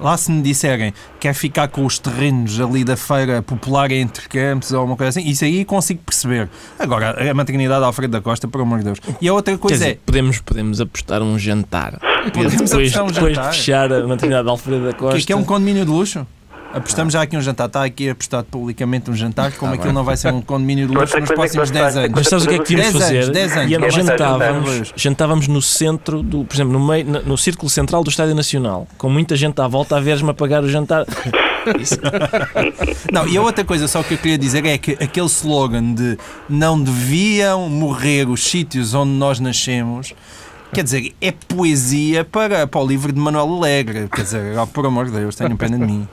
lá 0.00 0.16
se 0.16 0.32
me 0.32 0.40
disserem 0.40 0.94
quer 1.20 1.34
ficar 1.34 1.68
com 1.68 1.84
os 1.84 1.98
terrenos 1.98 2.58
ali 2.58 2.84
da 2.84 2.96
feira 2.96 3.42
popular 3.42 3.92
entre 3.92 4.26
campos 4.30 4.72
ou 4.72 4.82
uma 4.82 4.96
coisa 4.96 5.10
assim, 5.10 5.28
isso 5.28 5.44
aí 5.44 5.62
consigo 5.62 6.00
perceber. 6.06 6.48
Agora, 6.78 7.30
a 7.30 7.34
maternidade 7.34 7.80
de 7.80 7.86
Alfredo 7.86 8.12
da 8.12 8.22
Costa, 8.22 8.48
por 8.48 8.62
amor 8.62 8.78
de 8.78 8.84
Deus. 8.86 8.98
E 9.20 9.28
a 9.28 9.34
outra 9.34 9.58
coisa 9.58 9.76
dizer, 9.76 9.90
é... 9.90 9.98
Podemos, 10.06 10.40
podemos 10.40 10.80
apostar 10.80 11.20
um 11.20 11.38
jantar. 11.38 11.98
Podemos 12.32 12.70
depois, 12.70 12.96
um 12.96 13.06
depois 13.08 13.34
jantar. 13.34 13.50
de 13.50 13.56
fechar 13.56 13.92
a 13.92 14.06
maternidade 14.06 14.44
de 14.44 14.50
Alfredo 14.50 14.86
da 14.86 14.92
Costa. 14.94 15.18
Que, 15.18 15.26
que 15.26 15.32
é 15.32 15.36
um 15.36 15.44
condomínio 15.44 15.84
de 15.84 15.90
luxo? 15.90 16.26
Apostamos 16.74 17.12
já 17.12 17.22
aqui 17.22 17.36
um 17.36 17.40
jantar. 17.40 17.66
Está 17.66 17.84
aqui 17.84 18.08
apostado 18.08 18.46
publicamente 18.50 19.10
um 19.10 19.14
jantar, 19.14 19.52
como 19.52 19.74
aquilo 19.74 19.92
não 19.92 20.04
vai 20.04 20.16
ser 20.16 20.32
um 20.32 20.40
condomínio 20.40 20.88
de 20.88 20.94
luxo 20.94 21.18
nos 21.18 21.30
próximos 21.30 21.70
10 21.70 21.96
anos. 21.96 22.10
Mas 22.14 22.28
sabes 22.28 22.44
o 22.44 22.48
que 22.48 22.54
é 22.54 22.58
que 22.58 22.64
tínhamos 22.64 22.92
fazer? 22.92 23.30
10 23.30 23.56
anos. 23.56 23.72
E 23.72 23.90
jantávamos, 23.90 24.92
jantávamos 24.96 25.48
no 25.48 25.60
centro, 25.60 26.22
do, 26.22 26.44
por 26.44 26.54
exemplo, 26.54 26.72
no, 26.72 26.86
meio, 26.86 27.04
no 27.04 27.36
círculo 27.36 27.68
central 27.68 28.02
do 28.02 28.10
Estádio 28.10 28.34
Nacional, 28.34 28.86
com 28.96 29.08
muita 29.08 29.36
gente 29.36 29.60
à 29.60 29.68
volta 29.68 29.96
a 29.96 30.00
veres-me 30.00 30.30
a 30.30 30.34
pagar 30.34 30.64
o 30.64 30.68
jantar. 30.68 31.04
não, 33.12 33.28
e 33.28 33.36
a 33.36 33.42
outra 33.42 33.64
coisa 33.64 33.86
só 33.86 34.02
que 34.02 34.14
eu 34.14 34.18
queria 34.18 34.38
dizer 34.38 34.64
é 34.66 34.76
que 34.78 34.92
aquele 34.92 35.26
slogan 35.26 35.94
de 35.94 36.18
não 36.48 36.80
deviam 36.80 37.68
morrer 37.68 38.28
os 38.28 38.42
sítios 38.44 38.94
onde 38.94 39.12
nós 39.12 39.38
nascemos 39.38 40.14
Quer 40.72 40.84
dizer, 40.84 41.14
é 41.20 41.30
poesia 41.30 42.24
para, 42.24 42.66
para 42.66 42.80
o 42.80 42.86
livro 42.86 43.12
de 43.12 43.20
Manuel 43.20 43.56
Alegre. 43.56 44.08
Quer 44.08 44.22
dizer, 44.22 44.58
oh, 44.58 44.66
por 44.66 44.86
amor 44.86 45.04
de 45.04 45.12
Deus, 45.12 45.36
tenham 45.36 45.54
pena 45.54 45.78
de 45.78 45.84
mim. 45.84 46.08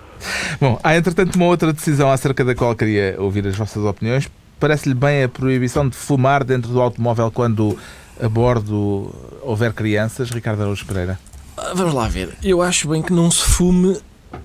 Bom, 0.60 0.80
há 0.84 0.96
entretanto 0.96 1.36
uma 1.36 1.46
outra 1.46 1.72
decisão 1.72 2.12
acerca 2.12 2.44
da 2.44 2.54
qual 2.54 2.76
queria 2.76 3.16
ouvir 3.18 3.46
as 3.48 3.56
vossas 3.56 3.84
opiniões. 3.84 4.30
Parece-lhe 4.60 4.96
bem 4.96 5.24
a 5.24 5.30
proibição 5.30 5.88
de 5.88 5.96
fumar 5.96 6.44
dentro 6.44 6.72
do 6.72 6.82
automóvel 6.82 7.32
quando 7.32 7.78
a 8.22 8.28
bordo 8.28 9.14
houver 9.42 9.74
crianças? 9.74 10.30
Ricardo 10.30 10.62
Araújo 10.62 10.86
Pereira. 10.86 11.20
Ah, 11.56 11.74
vamos 11.74 11.94
lá 11.94 12.08
ver. 12.08 12.38
Eu 12.44 12.62
acho 12.62 12.90
bem 12.90 13.02
que 13.02 13.14
não 13.14 13.32
se 13.32 13.42
fume 13.42 13.98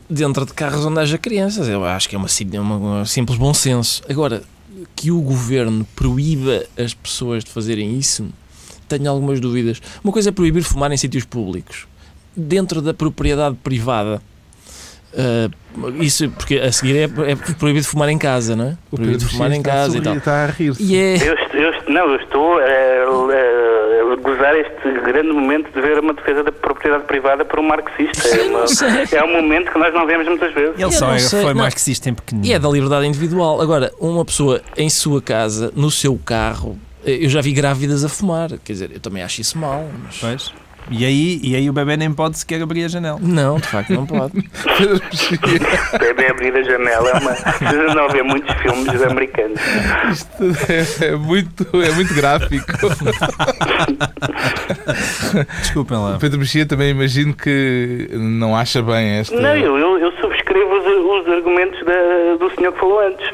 dentro 0.09 0.47
de 0.47 0.53
carros 0.53 0.85
onde 0.85 1.01
haja 1.01 1.19
crianças. 1.19 1.69
Eu 1.69 1.85
acho 1.85 2.09
que 2.09 2.15
é 2.15 2.19
uma, 2.19 2.29
uma, 2.61 2.77
uma 2.77 3.07
simples 3.07 3.39
bom 3.39 3.53
senso. 3.53 4.03
Agora, 4.09 4.43
que 4.95 5.11
o 5.11 5.21
governo 5.21 5.87
proíba 5.97 6.65
as 6.79 6.95
pessoas 6.95 7.45
de 7.45 7.51
fazerem 7.51 7.99
isso, 7.99 8.27
tenho 8.89 9.11
algumas 9.11 9.41
dúvidas. 9.41 9.81
Uma 10.03 10.13
coisa 10.13 10.29
é 10.29 10.33
proibir 10.33 10.63
fumar 10.63 10.93
em 10.93 10.97
sítios 10.97 11.25
públicos. 11.25 11.87
Dentro 12.37 12.83
da 12.83 12.93
propriedade 12.93 13.57
privada, 13.63 14.21
Uh, 15.15 16.03
isso 16.03 16.29
porque 16.31 16.57
a 16.57 16.73
seguir 16.73 16.97
é, 16.97 17.03
é, 17.05 17.37
proibido 17.59 17.87
fumar 17.87 18.09
em 18.09 18.19
casa, 18.19 18.57
não 18.57 18.67
é? 18.67 18.77
O 18.91 18.97
proibido 18.97 19.29
fumar 19.29 19.53
em 19.53 19.63
casa 19.63 19.99
e 19.99 20.01
tal. 20.01 20.17
Está 20.17 20.45
a 20.45 20.47
rir-se. 20.47 20.97
É... 20.97 21.17
Eu, 21.17 21.37
eu, 21.61 21.73
não, 21.89 22.11
eu 22.11 22.17
estou 22.17 22.59
a, 22.59 22.63
a, 22.63 24.13
a, 24.13 24.17
gozar 24.17 24.57
este 24.57 25.01
grande 25.05 25.33
momento 25.33 25.73
de 25.73 25.81
ver 25.81 25.99
uma 25.99 26.15
defesa 26.15 26.43
da 26.43 26.53
propriedade 26.53 27.05
privada 27.05 27.45
por 27.45 27.61
um 27.61 27.63
marxista. 27.63 28.29
É, 28.29 28.43
uma, 28.43 28.65
é, 29.13 29.25
um 29.25 29.43
momento 29.43 29.73
que 29.73 29.79
nós 29.79 29.95
não 29.95 30.07
vemos 30.07 30.27
muitas 30.27 30.53
vezes. 30.53 30.79
Ele 30.79 30.93
só 30.93 31.13
é, 31.13 31.19
foi 31.19 31.55
não. 31.55 31.63
marxista 31.63 32.09
em 32.11 32.15
pequenino. 32.15 32.47
E 32.47 32.53
é 32.53 32.59
da 32.59 32.69
liberdade 32.69 33.07
individual. 33.07 33.61
Agora, 33.61 33.93
uma 34.01 34.25
pessoa 34.25 34.61
em 34.77 34.89
sua 34.91 35.23
casa, 35.23 35.73
no 35.77 35.91
seu 35.91 36.19
carro, 36.25 36.79
eu 37.05 37.29
já 37.29 37.41
vi 37.41 37.53
grávidas 37.53 38.05
a 38.05 38.09
fumar. 38.09 38.51
Quer 38.65 38.73
dizer, 38.73 38.91
eu 38.93 39.01
também 39.01 39.23
acho 39.23 39.41
isso 39.41 39.59
mal. 39.59 39.89
Mas... 40.05 40.19
Pois. 40.19 40.65
E 40.91 41.05
aí, 41.05 41.41
e 41.43 41.57
aí 41.57 41.69
o 41.71 41.73
bebê 41.73 41.97
nem 41.97 42.13
pode 42.13 42.39
sequer 42.39 42.63
abrir 42.63 42.85
a 42.85 42.89
janela. 42.89 43.19
Não, 43.21 43.57
de 43.57 43.67
facto 43.67 43.93
não 43.93 44.07
pode. 44.07 44.37
o 44.39 45.99
bebê 45.99 46.27
abrir 46.29 46.55
a 46.57 46.63
janela 46.63 47.11
é 47.11 47.13
uma. 47.15 47.95
Não 47.95 48.09
ver 48.11 48.23
muitos 48.23 48.55
filmes 48.57 49.03
americanos. 49.03 49.61
Isto 50.13 51.03
é, 51.03 51.07
é 51.09 51.17
muito, 51.17 51.67
é 51.81 51.91
muito 51.93 52.15
gráfico. 52.15 52.65
Desculpem 55.61 55.97
lá. 55.97 56.19
Pedro 56.21 56.39
Mexia 56.39 56.67
também 56.67 56.91
imagino 56.91 57.35
que 57.35 58.09
não 58.13 58.55
acha 58.55 58.83
bem 58.83 59.19
esta. 59.19 59.35
Não, 59.41 59.57
eu, 59.57 59.79
eu, 59.79 59.99
eu 59.99 60.13
subscrevo 60.21 60.75
os, 60.75 61.27
os 61.27 61.33
argumentos 61.33 61.83
da, 61.85 62.37
do 62.39 62.55
senhor 62.55 62.73
que 62.73 62.81
falou 62.81 63.01
antes, 63.01 63.27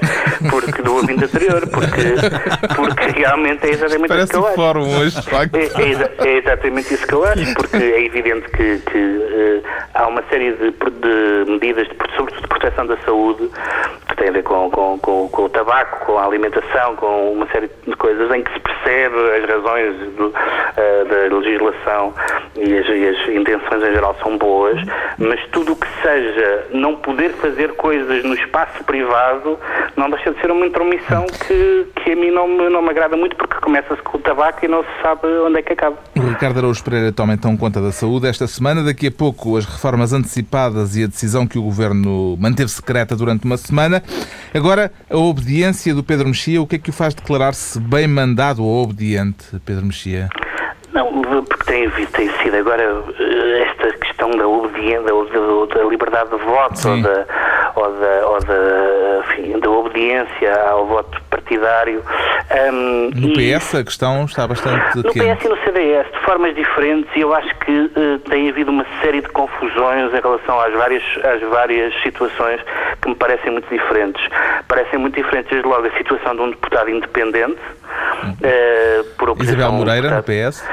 porque 0.49 0.83
do 0.83 0.95
ouvinte 0.95 1.25
anterior, 1.25 1.61
porque, 1.69 2.75
porque 2.77 3.21
realmente 3.21 3.67
é 3.67 3.71
exatamente 3.71 4.09
Parece 4.09 4.25
isso 4.25 4.33
que 4.33 4.39
eu 4.39 4.47
acho. 4.47 4.57
fórum 4.57 4.99
hoje. 4.99 5.17
É, 5.53 6.27
é, 6.27 6.29
é 6.29 6.39
exatamente 6.39 6.95
isso 6.95 7.07
que 7.07 7.15
eu 7.15 7.25
acho 7.25 7.55
porque 7.55 7.77
é 7.77 8.05
evidente 8.05 8.49
que, 8.51 8.79
que 8.79 8.99
uh, 8.99 9.63
há 9.95 10.07
uma 10.07 10.23
série 10.31 10.53
de, 10.53 10.71
de 10.71 11.51
medidas, 11.51 11.87
de, 11.89 11.95
sobretudo 12.17 12.43
de 12.43 12.49
proteção 12.49 12.87
da 12.87 12.97
saúde, 12.99 13.51
que 14.09 14.17
têm 14.17 14.29
a 14.29 14.33
ver 14.33 14.43
com, 14.43 14.71
com, 14.71 14.99
com, 14.99 15.29
com, 15.29 15.43
o 15.43 15.49
tabaco, 15.49 16.07
com 16.07 16.19
a 16.19 16.25
alimentação, 16.25 16.97
com 16.97 17.33
uma 17.33 17.47
série 17.49 17.71
de 17.87 17.97
coisas 17.97 18.31
em 18.35 18.43
que 18.43 18.53
se 18.53 18.61
percebe 18.61 19.17
as 19.39 19.49
razões 19.49 19.97
do, 20.17 20.27
uh, 20.29 21.05
da 21.09 21.37
legislação 21.37 22.15
e 22.57 22.79
as, 22.79 22.87
e 22.89 23.09
as, 23.09 23.29
intenções 23.29 23.83
em 23.83 23.93
geral 23.93 24.17
são 24.23 24.37
boas, 24.37 24.81
mas 25.19 25.41
tudo 25.53 25.73
o 25.73 25.77
que 25.77 25.87
seja 26.03 26.67
não 26.73 26.97
poder 26.97 27.31
fazer 27.35 27.73
coisas 27.75 28.25
no 28.25 28.35
espaço 28.35 28.83
privado 28.85 29.59
não 29.97 30.11
deixa 30.11 30.30
de 30.33 30.41
ser 30.41 30.51
uma 30.51 30.67
intromissão 30.67 31.27
que, 31.27 31.87
que 31.97 32.13
a 32.13 32.17
mim 32.17 32.31
não 32.31 32.49
me, 32.49 32.69
não 32.69 32.83
me 32.83 32.91
agrada 32.91 33.17
muito 33.17 33.37
porque 33.37 33.57
começa-se 33.57 34.01
com 34.03 34.19
o 34.19 34.21
tabaco 34.21 34.65
e 34.65 34.69
não 34.69 34.83
se 34.83 35.03
sabe 35.03 35.27
onde 35.47 35.59
é 35.59 35.63
que 35.63 35.73
acaba. 35.73 35.97
O 36.17 36.21
Ricardo 36.21 36.59
Araújo 36.59 36.83
Pereira 36.83 37.13
toma 37.13 37.35
então 37.35 37.57
conta 37.57 37.81
da 37.81 37.93
saúde 37.93 38.27
esta 38.27 38.47
semana. 38.47 38.83
Daqui 38.83 39.09
a 39.09 39.13
pouco 39.13 39.57
as 39.57 39.65
reformas 39.65 40.13
antecipadas 40.13 40.97
e 40.97 41.05
a 41.05 41.07
decisão 41.07 41.47
que 41.47 41.59
o 41.59 41.63
Governo 41.63 42.37
manteve 42.39 42.71
secreta 42.71 43.17
durante 43.17 43.45
uma 43.45 43.57
semana. 43.57 44.03
Agora, 44.55 44.91
a 45.09 45.17
obediência 45.17 45.95
do 45.95 46.03
Pedro 46.03 46.29
Mexia, 46.29 46.61
o 46.61 46.67
que 46.67 46.77
é 46.77 46.79
que 46.79 46.91
o 46.91 46.93
faz 46.93 47.15
declarar-se 47.15 47.79
bem 47.81 48.07
mandado 48.07 48.65
ou 48.65 48.83
obediente, 48.83 49.47
Pedro 49.65 49.87
Mexia? 49.87 50.29
Não, 50.93 51.23
porque 51.23 51.65
tem, 51.65 51.89
tem 51.89 52.31
sido 52.43 52.57
agora 52.57 52.83
eh, 52.83 53.67
esta 53.69 53.97
questão 53.99 54.31
da 54.33 54.47
obediência, 54.47 55.03
da, 55.03 55.75
da 55.75 55.85
liberdade 55.85 56.31
de 56.31 56.45
voto 56.45 56.89
ou 56.89 57.03
da, 57.03 57.27
ou 57.77 57.93
da, 57.93 58.29
ou 58.29 58.41
da 58.41 58.80
obediência 60.01 60.63
ao 60.63 60.87
voto 60.87 61.21
partidário. 61.29 62.03
Um, 62.73 63.11
no 63.15 63.33
PS 63.35 63.75
a 63.75 63.85
questão 63.85 64.25
está 64.25 64.47
bastante 64.47 64.97
No 64.97 65.05
quente. 65.05 65.37
PS 65.37 65.45
e 65.45 65.49
no 65.49 65.57
CDS, 65.63 66.07
de 66.13 66.19
formas 66.25 66.55
diferentes, 66.55 67.11
e 67.15 67.21
eu 67.21 67.35
acho 67.35 67.55
que 67.61 67.71
uh, 67.71 68.19
tem 68.31 68.49
havido 68.49 68.71
uma 68.71 68.87
série 69.03 69.21
de 69.21 69.29
confusões 69.29 70.13
em 70.13 70.21
relação 70.21 70.59
às 70.61 70.73
várias, 70.73 71.03
às 71.23 71.41
várias 71.49 71.95
situações 72.03 72.61
que 73.01 73.09
me 73.09 73.15
parecem 73.15 73.53
muito 73.53 73.69
diferentes. 73.69 74.23
Parecem 74.67 74.99
muito 74.99 75.15
diferentes, 75.15 75.51
desde 75.51 75.69
logo, 75.69 75.87
a 75.87 75.97
situação 75.97 76.35
de 76.35 76.43
um 76.43 76.51
deputado 76.51 76.91
independente, 76.91 77.61
uh, 77.61 79.05
por. 79.17 79.37
Isabel 79.41 79.73
Moreira, 79.73 80.11
no 80.11 80.23
PS? 80.23 80.65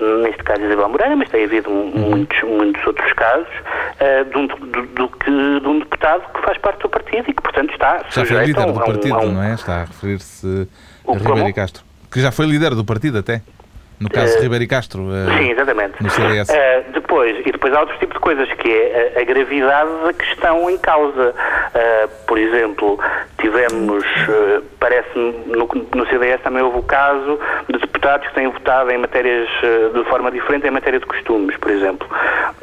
Caso, 0.00 0.22
neste 0.22 0.42
caso, 0.42 0.64
Isabel 0.64 0.88
Moreira, 0.88 1.16
mas 1.16 1.28
tem 1.28 1.44
havido 1.44 1.70
uhum. 1.70 2.10
muitos, 2.10 2.42
muitos 2.42 2.86
outros 2.86 3.12
casos, 3.12 3.48
uh, 3.48 4.24
de, 4.24 4.36
um, 4.36 4.46
do, 4.46 4.86
do 4.86 5.08
que, 5.08 5.30
de 5.30 5.68
um 5.68 5.78
deputado 5.78 6.22
que 6.32 6.40
faz 6.40 6.58
parte 6.58 6.80
do 6.80 6.88
partido 6.88 7.24
e 7.28 7.34
que, 7.34 7.42
portanto, 7.42 7.70
está 7.72 8.02
Já 8.08 8.24
foi 8.24 8.44
líder 8.46 8.66
do 8.66 8.74
partido, 8.74 9.18
um, 9.18 9.32
não 9.32 9.42
é? 9.42 9.54
Está 9.54 9.82
a 9.82 9.84
referir-se 9.84 10.68
a 11.06 11.12
Ribeiro 11.12 11.54
Castro. 11.54 11.84
Que 12.10 12.20
já 12.20 12.32
foi 12.32 12.46
líder 12.46 12.74
do 12.74 12.84
partido 12.84 13.18
até. 13.18 13.42
No 14.00 14.08
caso 14.08 14.32
de 14.32 14.38
uh, 14.38 14.42
Ribeiro 14.44 14.66
Castro. 14.66 15.02
Uh, 15.02 15.38
sim, 15.38 15.50
exatamente. 15.50 16.02
No 16.02 16.08
CDS. 16.08 16.48
Uh, 16.48 16.92
depois, 16.94 17.38
e 17.46 17.52
depois 17.52 17.74
há 17.74 17.80
outros 17.80 17.98
tipos 17.98 18.14
de 18.14 18.20
coisas, 18.20 18.50
que 18.54 18.66
é 18.66 19.12
a, 19.14 19.20
a 19.20 19.24
gravidade 19.24 19.90
da 20.06 20.12
questão 20.14 20.70
em 20.70 20.78
causa. 20.78 21.34
por 22.26 22.38
exemplo, 22.38 22.98
tivemos, 23.38 24.04
parece-me, 24.78 25.32
no, 25.54 25.68
no, 25.94 26.06
CDS 26.08 26.40
também 26.42 26.62
houve 26.62 26.78
o 26.78 26.82
caso 26.82 27.38
de 27.68 27.78
deputados 28.00 28.28
que 28.28 28.34
têm 28.34 28.48
votado 28.48 28.90
em 28.90 28.98
matérias 28.98 29.48
de 29.92 30.04
forma 30.04 30.30
diferente, 30.30 30.66
em 30.66 30.70
matéria 30.70 30.98
de 30.98 31.04
costumes, 31.04 31.56
por 31.58 31.70
exemplo. 31.70 32.08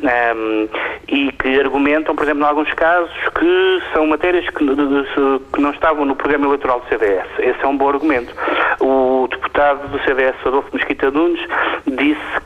Um, 0.01 0.67
e 1.07 1.31
que 1.31 1.59
argumentam, 1.59 2.15
por 2.15 2.23
exemplo, 2.23 2.43
em 2.43 2.47
alguns 2.47 2.73
casos, 2.73 3.11
que 3.37 3.81
são 3.93 4.07
matérias 4.07 4.49
que, 4.49 4.65
de, 4.65 4.75
de, 4.75 5.39
que 5.53 5.61
não 5.61 5.71
estavam 5.71 6.05
no 6.05 6.15
programa 6.15 6.47
eleitoral 6.47 6.79
do 6.79 6.87
CDS. 6.87 7.27
Esse 7.39 7.63
é 7.63 7.67
um 7.67 7.77
bom 7.77 7.89
argumento. 7.89 8.33
O 8.79 9.27
deputado 9.29 9.87
do 9.89 9.99
CDS, 10.03 10.35
Adolfo 10.45 10.69
Mesquita 10.73 11.11
Nunes, 11.11 11.39
disse 11.85 12.41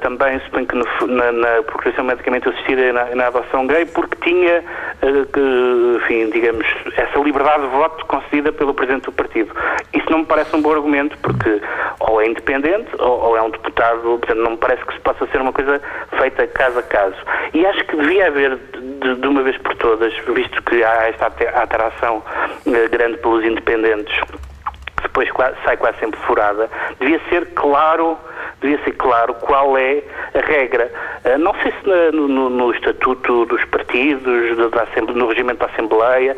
também, 0.00 0.40
suponho 0.40 0.66
que 0.66 0.74
no, 0.74 0.84
na, 1.06 1.32
na 1.32 1.62
procuração 1.62 2.04
medicamente 2.04 2.48
assistida 2.48 2.82
e 2.82 2.92
na, 2.92 3.04
na, 3.14 3.26
adoção 3.28 3.66
gay, 3.66 3.86
porque 3.86 4.16
tinha, 4.22 4.64
uh, 5.02 5.96
enfim, 5.96 6.30
digamos, 6.30 6.66
essa 6.96 7.18
liberdade 7.20 7.62
de 7.62 7.68
voto 7.68 8.04
concedida 8.06 8.52
pelo 8.52 8.74
Presidente 8.74 9.04
do 9.04 9.12
Partido. 9.12 9.54
Isso 9.92 10.10
não 10.10 10.20
me 10.20 10.26
parece 10.26 10.54
um 10.56 10.62
bom 10.62 10.72
argumento, 10.72 11.16
porque 11.18 11.60
ou 12.00 12.20
é 12.20 12.26
independente 12.26 12.88
ou, 12.98 13.20
ou 13.20 13.36
é 13.36 13.42
um 13.42 13.50
deputado, 13.50 14.02
portanto, 14.02 14.38
não 14.38 14.52
me 14.52 14.56
parece 14.56 14.84
que 14.84 14.94
se 14.94 15.00
possa 15.00 15.26
ser 15.26 15.40
uma 15.40 15.52
coisa 15.52 15.80
feita 16.18 16.46
caso 16.48 16.78
a 16.78 16.82
caso. 16.82 17.16
E 17.54 17.64
acho 17.66 17.84
que 17.84 17.96
devia 17.96 18.26
haver, 18.26 18.56
de, 18.56 19.14
de 19.14 19.28
uma 19.28 19.42
vez 19.42 19.56
por 19.58 19.74
todas, 19.76 20.12
visto 20.34 20.62
que 20.62 20.82
há 20.82 21.08
esta 21.08 21.26
atração 21.26 22.22
uh, 22.66 22.90
grande 22.90 23.18
pelos 23.18 23.44
independentes, 23.44 24.14
depois 25.02 25.28
sai 25.64 25.76
quase 25.76 25.98
sempre 25.98 26.18
furada, 26.20 26.68
devia 26.98 27.20
ser 27.28 27.46
claro 27.54 28.18
devia 28.60 28.78
ser 28.84 28.92
claro 28.92 29.34
qual 29.34 29.76
é 29.76 30.02
a 30.34 30.40
regra. 30.40 30.90
Uh, 31.24 31.38
não 31.38 31.54
sei 31.62 31.72
se 31.72 31.88
na, 31.88 32.12
no, 32.12 32.50
no, 32.50 32.72
estatuto 32.72 33.46
dos 33.46 33.64
partidos, 33.66 34.56
no 35.14 35.28
regimento 35.28 35.60
da 35.60 35.66
Assembleia, 35.66 36.36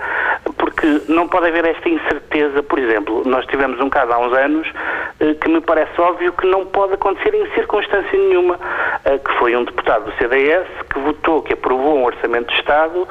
porque 0.57 1.03
não 1.09 1.29
pode 1.29 1.49
haver 1.49 1.65
esta 1.65 1.89
incerteza. 1.89 2.63
Por 2.63 2.79
exemplo, 2.79 3.23
nós 3.27 3.47
tivemos 3.47 3.81
um 3.81 3.89
caso 3.89 4.13
há 4.13 4.19
uns 4.19 4.33
anos 4.33 4.69
uh, 4.69 5.35
que 5.35 5.49
me 5.49 5.61
parece 5.61 5.99
óbvio 6.01 6.33
que 6.33 6.47
não 6.47 6.67
pode 6.67 6.95
acontecer 6.95 7.35
em 7.35 7.51
circunstância 7.53 8.19
nenhuma, 8.19 8.55
uh, 8.55 9.19
que 9.19 9.33
foi 9.39 9.57
um 9.57 9.65
deputado 9.65 10.05
do 10.05 10.13
CDS 10.19 10.67
que 10.93 10.99
votou, 10.99 11.43
que 11.43 11.55
aprovou 11.55 11.99
um 11.99 12.05
orçamento 12.05 12.49
de 12.49 12.59
Estado 12.59 13.07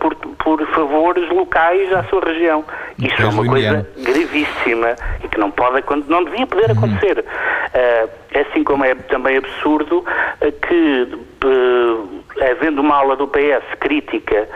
por, 0.00 0.14
por 0.14 0.66
favores 0.68 1.28
locais 1.30 1.92
à 1.92 2.02
sua 2.04 2.20
região. 2.24 2.64
Isto 2.98 3.22
é 3.22 3.26
uma 3.26 3.46
coisa 3.46 3.86
gravíssima 3.96 4.96
e 5.22 5.28
que 5.28 5.38
não 5.38 5.50
pode, 5.50 5.82
não 6.08 6.24
devia 6.24 6.46
poder 6.46 6.70
uhum. 6.70 6.78
acontecer. 6.78 7.24
Uh, 7.24 8.25
assim 8.40 8.64
como 8.64 8.84
é 8.84 8.94
também 8.94 9.36
absurdo 9.36 9.98
uh, 9.98 10.52
que 10.66 11.08
uh, 11.44 12.15
havendo 12.40 12.80
uma 12.80 12.96
aula 12.96 13.16
do 13.16 13.26
PS 13.28 13.64
crítica 13.80 14.48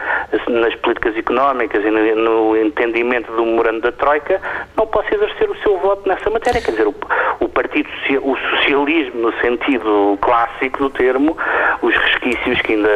nas 0.48 0.74
políticas 0.76 1.16
económicas 1.16 1.84
e 1.84 1.90
no, 1.90 2.56
entendimento 2.56 3.32
do 3.32 3.44
memorando 3.44 3.80
da 3.80 3.92
Troika, 3.92 4.40
não 4.76 4.86
possa 4.86 5.14
exercer 5.14 5.50
o 5.50 5.56
seu 5.58 5.78
voto 5.78 6.08
nessa 6.08 6.28
matéria. 6.30 6.60
Quer 6.60 6.72
dizer, 6.72 6.86
o, 6.86 6.94
o 7.40 7.48
Partido 7.48 7.88
o 8.22 8.36
socialismo, 8.36 9.20
no 9.20 9.32
sentido 9.40 10.18
clássico 10.20 10.78
do 10.78 10.90
termo, 10.90 11.36
os 11.82 11.94
resquícios 11.94 12.60
que 12.62 12.72
ainda, 12.72 12.88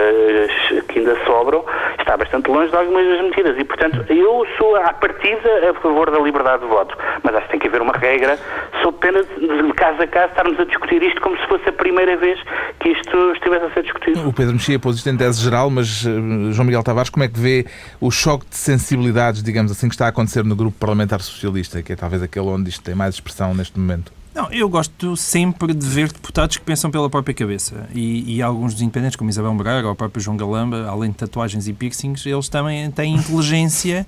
que 0.89 0.99
ainda 0.99 1.17
sobram, 1.25 1.65
está 1.99 2.17
bastante 2.17 2.51
longe 2.51 2.71
de 2.71 2.77
algumas 2.77 3.07
das 3.07 3.21
medidas. 3.23 3.59
E, 3.59 3.65
portanto, 3.65 4.05
eu 4.09 4.47
sou, 4.59 4.77
à 4.77 4.93
partida, 4.93 5.71
a 5.71 5.75
favor 5.81 6.11
da 6.11 6.19
liberdade 6.19 6.63
de 6.63 6.69
voto. 6.69 6.97
Mas 7.23 7.35
acho 7.35 7.45
que 7.47 7.51
tem 7.53 7.61
que 7.61 7.69
haver 7.69 7.83
uma 7.83 7.93
regra, 7.93 8.39
sob 8.83 8.99
pena 8.99 9.23
de, 9.23 9.63
de 9.63 9.73
caso 9.75 10.03
a 10.03 10.07
caso, 10.07 10.29
estarmos 10.29 10.59
a 10.59 10.65
discutir 10.65 11.03
isto 11.03 11.21
como 11.21 11.37
se 11.37 11.47
fosse 11.47 11.69
a 11.69 11.73
primeira 11.73 12.17
vez 12.17 12.41
que 12.81 12.91
isto 12.91 13.33
estivesse 13.33 13.65
a 13.67 13.71
ser 13.71 13.83
discutido. 13.83 14.29
O 14.29 14.33
Pedro 14.33 14.55
Mexia 14.55 14.74
isto 14.97 15.09
em 15.09 15.17
tese 15.17 15.41
geral, 15.41 15.71
mas 15.71 16.05
eh, 16.07 16.53
João 16.53 16.65
Miguel 16.65 16.83
Tavares, 16.83 17.11
como 17.11 17.25
é 17.25 17.29
que 17.29 17.39
vê 17.39 17.67
o 18.01 18.11
choque 18.11 18.47
de 18.49 18.57
sensibilidades, 18.57 19.43
digamos 19.43 19.73
assim, 19.73 19.89
que 19.89 19.95
está 19.95 20.07
a 20.07 20.09
acontecer 20.09 20.45
no 20.45 20.57
grupo 20.57 20.77
parlamentar 20.79 21.21
socialista, 21.21 21.83
que 21.83 21.93
é 21.93 21.97
talvez 21.97 22.23
aquele 22.23 22.47
onde 22.47 22.71
isto 22.71 22.83
tem 22.83 22.95
mais 22.95 23.15
expressão 23.15 23.55
neste 23.55 23.79
momento? 23.79 24.13
Não, 24.35 24.51
eu 24.51 24.69
gosto 24.69 25.17
sempre 25.17 25.73
de 25.73 25.87
ver 25.87 26.13
deputados 26.13 26.57
que 26.57 26.65
pensam 26.65 26.91
pela 26.91 27.09
própria 27.09 27.33
cabeça. 27.33 27.89
E, 27.95 28.35
e 28.35 28.43
alguns 28.43 28.75
dos 28.75 28.83
independentes, 28.83 29.15
como 29.15 29.31
Isabel 29.31 29.55
Braga 29.55 29.87
ou 29.87 29.93
o 29.93 29.97
próprio 29.97 30.21
João 30.21 30.37
Galamba, 30.37 30.89
além 30.89 31.13
de 31.13 31.17
tatuagens 31.17 31.69
e 31.69 31.73
piercings, 31.73 32.27
eles 32.27 32.49
também 32.49 32.91
têm 32.91 33.15
inteligência 33.15 34.05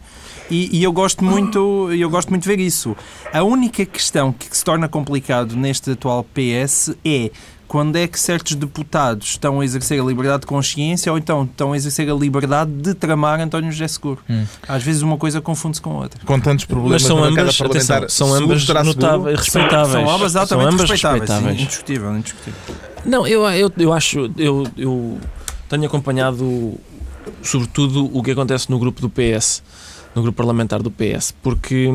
e, 0.51 0.79
e, 0.79 0.83
eu 0.83 0.93
gosto 0.93 1.25
muito 1.25 1.93
eu 1.93 2.11
gosto 2.11 2.31
muito 2.31 2.43
de 2.43 2.49
ver 2.49 2.59
isso. 2.59 2.97
A 3.33 3.45
única 3.45 3.87
questão 3.87 4.33
que 4.33 4.57
se 4.57 4.65
torna 4.65 4.89
complicado 4.89 5.55
neste 5.55 5.93
atual 5.93 6.25
PS 6.25 6.97
é 7.05 7.31
quando 7.69 7.97
é 7.97 8.07
que 8.07 8.19
certos 8.19 8.55
deputados 8.55 9.29
estão 9.29 9.61
a 9.61 9.65
exercer 9.65 10.01
a 10.01 10.05
liberdade 10.05 10.41
de 10.41 10.47
consciência 10.47 11.11
ou 11.11 11.19
então 11.19 11.45
estão 11.45 11.73
a 11.73 11.77
exercer 11.77 12.09
a 12.11 12.15
liberdade 12.15 12.71
de 12.71 12.95
tramar 12.95 13.41
António 13.41 13.71
José 13.71 13.89
Seguro. 13.89 14.21
Hum. 14.29 14.45
Às 14.69 14.83
vezes 14.83 15.03
uma 15.03 15.17
coisa 15.17 15.41
confunde-se 15.41 15.83
com 15.83 15.91
a 15.91 16.03
outra. 16.03 16.21
Com 16.25 16.39
tantos 16.41 16.65
problemas 16.65 17.03
Mas 17.03 17.09
são 17.09 17.23
ambas, 17.23 17.61
atenção, 17.61 18.09
são 18.09 18.35
ambas 18.35 18.67
notáveis, 18.67 19.41
respeitáveis. 19.41 19.93
São, 19.93 20.11
ambas 20.11 20.37
altamente 20.37 20.69
ambas 20.69 20.91
respeitáveis. 20.91 21.31
respeitáveis. 21.31 21.63
Indiscutível, 21.63 22.17
indiscutível. 22.17 22.61
Não, 23.05 23.27
eu, 23.27 23.49
eu, 23.51 23.73
eu 23.79 23.93
acho, 23.93 24.31
eu, 24.37 24.67
eu 24.77 25.19
tenho 25.69 25.87
acompanhado 25.87 26.75
sobretudo 27.43 28.11
o 28.13 28.23
que 28.23 28.31
acontece 28.31 28.71
no 28.71 28.79
grupo 28.79 29.01
do 29.01 29.11
PS 29.11 29.63
no 30.17 30.23
grupo 30.23 30.39
parlamentar 30.39 30.83
do 30.83 30.91
PS, 30.91 31.35
porque, 31.43 31.91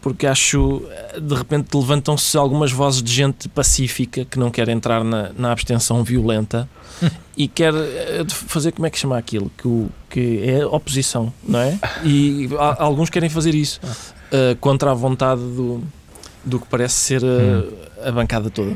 porque 0.00 0.26
acho, 0.26 0.82
de 1.16 1.32
repente 1.32 1.76
levantam-se 1.76 2.36
algumas 2.36 2.72
vozes 2.72 3.00
de 3.00 3.12
gente 3.12 3.48
pacífica 3.48 4.24
que 4.24 4.36
não 4.36 4.50
quer 4.50 4.68
entrar 4.68 5.04
na, 5.04 5.30
na 5.38 5.52
abstenção 5.52 6.02
violenta 6.02 6.68
e 7.36 7.46
quer 7.46 7.72
eh, 7.72 8.24
fazer, 8.28 8.72
como 8.72 8.84
é 8.86 8.90
que 8.90 8.98
chama 8.98 9.16
aquilo? 9.16 9.48
Que, 9.56 9.68
o, 9.68 9.88
que 10.10 10.42
é 10.44 10.66
oposição, 10.66 11.32
não 11.46 11.60
é? 11.60 11.78
E 12.02 12.50
a, 12.58 12.82
alguns 12.82 13.08
querem 13.08 13.30
fazer 13.30 13.54
isso 13.54 13.80
uh, 13.84 14.56
contra 14.56 14.90
a 14.90 14.94
vontade 14.94 15.40
do, 15.40 15.84
do 16.44 16.58
que 16.58 16.66
parece 16.66 16.96
ser 16.96 17.24
a, 17.24 17.28
hum. 17.28 17.72
a 18.04 18.10
bancada 18.10 18.50
toda. 18.50 18.74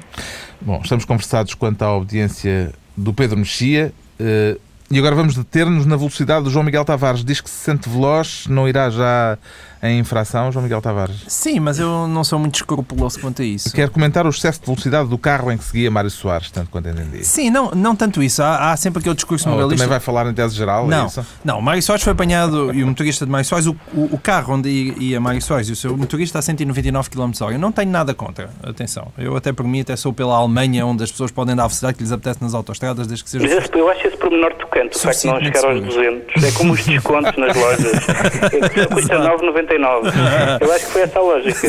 Bom, 0.61 0.81
estamos 0.81 1.05
conversados 1.05 1.55
quanto 1.55 1.83
à 1.83 1.93
obediência 1.93 2.73
do 2.97 3.13
Pedro 3.13 3.37
Mexia. 3.37 3.93
Uh, 4.21 4.61
e 4.91 4.99
agora 4.99 5.15
vamos 5.15 5.35
deter-nos 5.35 5.85
na 5.85 5.97
velocidade 5.97 6.45
do 6.45 6.51
João 6.51 6.65
Miguel 6.65 6.85
Tavares. 6.85 7.25
Diz 7.25 7.41
que 7.41 7.51
se 7.51 7.57
sente 7.57 7.89
veloz, 7.89 8.47
não 8.49 8.69
irá 8.69 8.89
já 8.89 9.37
em 9.83 9.99
infração, 9.99 10.51
João 10.51 10.63
Miguel 10.63 10.81
Tavares? 10.81 11.17
Sim, 11.29 11.61
mas 11.61 11.79
eu 11.79 12.09
não 12.09 12.25
sou 12.25 12.39
muito 12.39 12.55
escrupuloso 12.57 13.21
quanto 13.21 13.43
a 13.43 13.45
isso. 13.45 13.73
Quer 13.73 13.89
comentar 13.91 14.27
o 14.27 14.31
excesso 14.31 14.61
de 14.61 14.67
velocidade 14.67 15.09
do 15.09 15.19
carro 15.19 15.51
em 15.51 15.59
que 15.59 15.65
seguia 15.65 15.91
Mário 15.91 16.11
Soares, 16.11 16.51
tanto 16.51 16.71
quanto 16.71 16.89
entendi? 16.89 17.25
Sim, 17.25 17.51
não, 17.51 17.71
não 17.73 17.95
tanto 17.95 18.23
isso. 18.23 18.43
Há, 18.43 18.73
há 18.73 18.77
sempre 18.77 19.01
aquele 19.01 19.15
discurso 19.15 19.49
oh, 19.49 19.53
moralista. 19.53 19.77
Também 19.77 19.89
vai 19.89 20.01
falar 20.01 20.27
em 20.27 20.35
tese 20.35 20.55
geral? 20.55 20.87
É 20.87 20.89
não, 20.89 21.05
é 21.05 21.07
isso? 21.07 21.27
não. 21.45 21.61
Mário 21.61 21.83
Soares 21.83 22.03
foi 22.03 22.13
apanhado 22.13 22.73
e 22.75 22.83
o 22.83 22.87
motorista 22.87 23.25
de 23.25 23.31
Mário 23.31 23.47
Soares, 23.47 23.67
o, 23.67 23.77
o, 23.93 24.15
o 24.15 24.19
carro 24.19 24.55
onde 24.55 24.69
ia 24.69 25.21
Mário 25.21 25.43
Soares 25.43 25.69
e 25.69 25.73
o 25.73 25.77
seu 25.77 25.97
motorista 25.97 26.39
a 26.39 26.43
199 26.43 27.11
km 27.11 27.31
h 27.41 27.53
Eu 27.53 27.59
não 27.59 27.73
tenho 27.73 27.91
nada 27.91 28.15
contra, 28.15 28.51
atenção. 28.63 29.13
Eu 29.19 29.37
até 29.37 29.53
por 29.53 29.67
mim 29.67 29.81
até 29.81 29.95
sou 29.97 30.13
pela 30.13 30.37
Alemanha, 30.37 30.87
onde 30.87 31.05
as 31.05 31.11
pessoas 31.11 31.31
podem 31.31 31.55
dar 31.55 31.65
a 31.65 31.67
velocidade 31.67 31.97
que 31.97 32.03
lhes 32.03 32.13
apetece 32.13 32.43
nas 32.43 32.55
autostradas, 32.55 33.07
desde 33.07 33.25
que 33.25 33.31
seja. 33.31 33.45
Mas 33.47 33.71
eu 33.73 33.91
acho 33.91 34.07
esse 34.07 34.17
pormenor 34.17 34.55
tocante, 34.55 34.76
o 34.85 34.99
facto 34.99 35.21
de 35.21 35.27
não 35.27 35.41
chegar 35.41 35.65
aos 35.65 35.81
200. 35.81 36.45
É 36.45 36.53
como 36.53 36.73
os 36.73 36.85
descontos 36.85 37.37
nas 37.37 37.57
lojas. 37.57 37.93
Custa 38.93 39.19
9,99. 39.19 40.61
Eu 40.61 40.73
acho 40.73 40.87
que 40.87 40.93
foi 40.93 41.03
essa 41.03 41.19
a 41.19 41.23
lógica. 41.23 41.69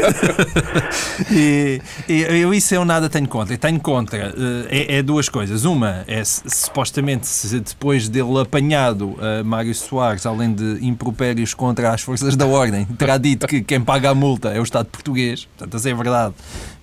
e, 1.32 1.82
eu 2.08 2.54
isso 2.54 2.76
eu 2.76 2.86
nada 2.86 3.10
tenho 3.10 3.28
contra. 3.28 3.58
Tenho 3.58 3.80
contra 3.80 4.34
eh, 4.70 4.88
é, 4.96 4.98
é 4.98 5.04
duas 5.04 5.30
coisas. 5.30 5.66
Uma 5.66 6.04
é 6.08 6.24
supostamente 6.24 7.28
se 7.28 7.60
depois 7.60 8.10
dele 8.10 8.40
apanhado 8.40 9.10
uh, 9.10 9.44
Mário 9.44 9.74
Soares, 9.74 10.26
além 10.26 10.54
de 10.54 10.86
impropérios 10.86 11.54
contra 11.54 11.92
as 11.92 12.02
forças 12.02 12.36
da 12.36 12.46
ordem, 12.46 12.86
terá 12.98 13.18
dito 13.18 13.48
que 13.48 13.62
quem 13.62 13.82
paga 13.82 14.10
a 14.10 14.16
multa 14.16 14.50
é 14.50 14.60
o 14.60 14.64
Estado 14.64 14.86
português. 14.86 15.46
Portanto, 15.46 15.78
isso 15.78 15.90
é 15.90 15.94
verdade. 15.94 16.34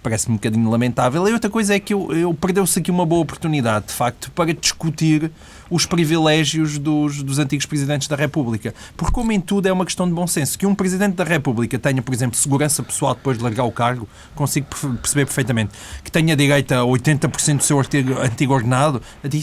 Parece-me 0.03 0.35
um 0.35 0.37
bocadinho 0.37 0.71
lamentável. 0.71 1.27
E 1.29 1.33
outra 1.33 1.49
coisa 1.49 1.75
é 1.75 1.81
que 1.81 1.95
eu, 1.95 2.09
eu 2.13 2.35
perdeu-se 2.35 2.79
aqui 2.79 2.91
uma 2.91 3.07
boa 3.07 3.23
oportunidade, 3.23 3.87
de 3.87 3.93
facto, 3.93 4.31
para 4.33 4.53
discutir 4.53 5.31
os 5.71 5.87
privilégios 5.87 6.79
dos, 6.79 7.23
dos 7.23 7.39
antigos 7.39 7.67
presidentes 7.67 8.09
da 8.09 8.17
República. 8.17 8.75
Porque, 8.97 9.13
como 9.13 9.33
em 9.33 9.41
tudo, 9.41 9.67
é 9.67 9.73
uma 9.73 9.85
questão 9.85 10.07
de 10.07 10.13
bom 10.13 10.27
senso. 10.27 10.59
Que 10.59 10.67
um 10.67 10.75
presidente 10.75 11.15
da 11.15 11.25
República 11.25 11.79
tenha, 11.79 12.03
por 12.03 12.15
exemplo, 12.15 12.37
segurança 12.37 12.83
pessoal 12.83 13.15
depois 13.15 13.39
de 13.39 13.45
largar 13.45 13.65
o 13.65 13.73
cargo, 13.73 14.09
consigo 14.35 14.67
perceber 15.01 15.27
perfeitamente. 15.27 15.73
Que 16.03 16.11
tenha 16.11 16.37
direito 16.37 16.73
a 16.73 16.79
80% 16.79 17.59
do 17.59 17.63
seu 17.63 17.79
artigo, 17.79 18.19
antigo 18.21 18.53
ordenado, 18.53 19.01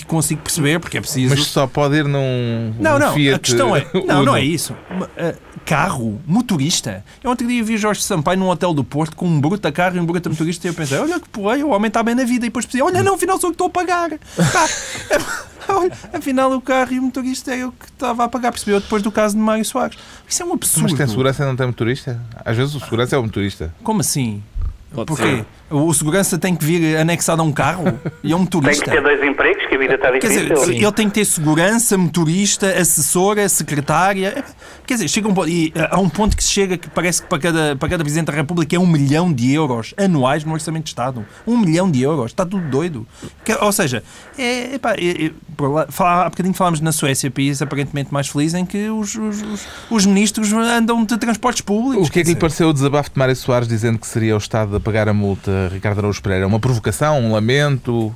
consigo 0.07 0.41
perceber, 0.41 0.79
porque 0.79 0.97
é 0.97 1.01
preciso. 1.01 1.35
Mas 1.35 1.45
só 1.47 1.67
pode 1.67 1.95
ir 1.95 2.05
num. 2.05 2.73
Não, 2.79 2.97
não, 2.99 3.13
Fiat 3.13 3.35
a 3.35 3.39
questão 3.39 3.75
é. 3.75 3.85
Não, 4.07 4.25
não 4.25 4.35
é 4.35 4.43
isso. 4.43 4.75
Eh, 5.15 5.35
carro, 5.65 6.21
motorista. 6.25 7.03
Eu 7.23 7.31
ontem 7.31 7.47
dia 7.47 7.63
vi 7.63 7.77
Jorge 7.77 8.01
Sampaio 8.01 8.37
num 8.37 8.49
hotel 8.49 8.73
do 8.73 8.83
Porto 8.83 9.15
com 9.15 9.27
um 9.27 9.39
bruta 9.39 9.71
carro 9.71 9.95
e 9.95 9.99
um 9.99 10.05
bruta 10.05 10.29
motorista 10.29 10.67
e 10.67 10.69
eu 10.69 10.73
pensei, 10.73 10.97
olha 10.97 11.19
que 11.19 11.29
porra, 11.29 11.57
o 11.57 11.69
homem 11.69 11.87
está 11.87 12.03
bem 12.03 12.15
na 12.15 12.23
vida. 12.23 12.45
E 12.45 12.49
depois 12.49 12.65
pensei, 12.65 12.81
olha, 12.81 13.03
não, 13.03 13.15
afinal 13.15 13.39
sou 13.39 13.49
eu 13.49 13.51
que 13.51 13.55
estou 13.55 13.67
a 13.67 13.69
pagar. 13.69 14.11
Olha, 15.69 15.91
afinal 16.13 16.51
o 16.51 16.61
carro 16.61 16.93
e 16.93 16.99
o 16.99 17.03
motorista 17.03 17.53
é 17.53 17.65
o 17.65 17.71
que 17.71 17.85
estava 17.85 18.23
a 18.23 18.27
pagar, 18.27 18.51
percebeu 18.51 18.79
depois 18.79 19.01
do 19.03 19.11
caso 19.11 19.35
de 19.35 19.41
Mário 19.41 19.63
Soares. 19.65 19.97
Isso 20.27 20.41
é 20.41 20.45
um 20.45 20.53
absurdo. 20.53 20.83
Mas 20.83 20.93
tem 20.93 21.07
segurança 21.07 21.43
e 21.43 21.45
não 21.45 21.55
tem 21.55 21.67
motorista? 21.67 22.19
Às 22.43 22.57
vezes 22.57 22.75
o 22.75 22.79
segurança 22.79 23.15
é 23.15 23.19
o 23.19 23.23
motorista. 23.23 23.73
Como 23.83 24.01
assim? 24.01 24.43
Pode 24.93 25.07
Porquê? 25.07 25.23
Ser. 25.23 25.45
O 25.71 25.93
segurança 25.93 26.37
tem 26.37 26.55
que 26.55 26.65
vir 26.65 26.97
anexado 26.97 27.41
a 27.41 27.45
um 27.45 27.51
carro 27.51 27.99
e 28.23 28.31
é 28.31 28.35
um 28.35 28.39
motorista. 28.39 28.85
Tem 28.85 28.93
que 28.93 29.01
ter 29.01 29.01
dois 29.01 29.23
empregos, 29.23 29.65
que 29.67 29.75
a 29.75 29.77
vida 29.77 29.95
está 29.95 30.11
difícil. 30.11 30.47
Quer 30.47 30.53
dizer, 30.53 30.75
ele 30.75 30.91
tem 30.91 31.07
que 31.07 31.13
ter 31.15 31.25
segurança, 31.25 31.97
motorista, 31.97 32.67
assessora, 32.67 33.47
secretária. 33.47 34.43
Quer 34.85 34.95
dizer, 34.95 35.07
chega 35.07 35.27
um 35.27 35.33
ponto, 35.33 35.49
e 35.49 35.73
há 35.89 35.99
um 35.99 36.09
ponto 36.09 36.35
que 36.35 36.43
se 36.43 36.49
chega 36.49 36.77
que 36.77 36.89
parece 36.89 37.21
que 37.21 37.29
para 37.29 37.39
cada, 37.39 37.75
para 37.75 37.89
cada 37.89 38.03
Presidente 38.03 38.27
da 38.27 38.33
República 38.33 38.75
é 38.75 38.79
um 38.79 38.87
milhão 38.87 39.31
de 39.31 39.53
euros 39.53 39.93
anuais 39.97 40.43
no 40.43 40.53
Orçamento 40.53 40.83
de 40.83 40.89
Estado. 40.89 41.25
Um 41.47 41.57
milhão 41.57 41.89
de 41.89 42.01
euros. 42.01 42.31
Está 42.31 42.45
tudo 42.45 42.67
doido. 42.69 43.07
ou 43.61 43.71
seja, 43.71 44.03
é, 44.37 44.75
epá, 44.75 44.93
é, 44.95 45.25
é, 45.27 45.31
lá, 45.59 45.87
há 46.25 46.29
bocadinho 46.29 46.53
falámos 46.53 46.81
na 46.81 46.91
Suécia, 46.91 47.31
país 47.31 47.61
aparentemente 47.61 48.13
mais 48.13 48.27
feliz, 48.27 48.53
em 48.53 48.65
que 48.65 48.89
os, 48.89 49.15
os, 49.15 49.41
os, 49.41 49.67
os 49.89 50.05
ministros 50.05 50.51
andam 50.51 51.05
de 51.05 51.17
transportes 51.17 51.61
públicos. 51.61 52.07
O 52.07 52.11
que 52.11 52.19
é 52.19 52.23
que 52.23 52.29
lhe 52.29 52.35
pareceu 52.35 52.69
o 52.69 52.73
desabafo 52.73 53.11
de 53.11 53.17
Mário 53.17 53.35
Soares 53.35 53.67
dizendo 53.67 53.99
que 53.99 54.07
seria 54.07 54.35
o 54.35 54.37
Estado 54.37 54.75
a 54.75 54.79
pagar 54.79 55.07
a 55.07 55.13
multa 55.13 55.60
Ricardo 55.67 55.99
Araújo 55.99 56.21
Pereira? 56.21 56.47
Uma 56.47 56.59
provocação, 56.59 57.19
um 57.19 57.31
lamento, 57.31 58.13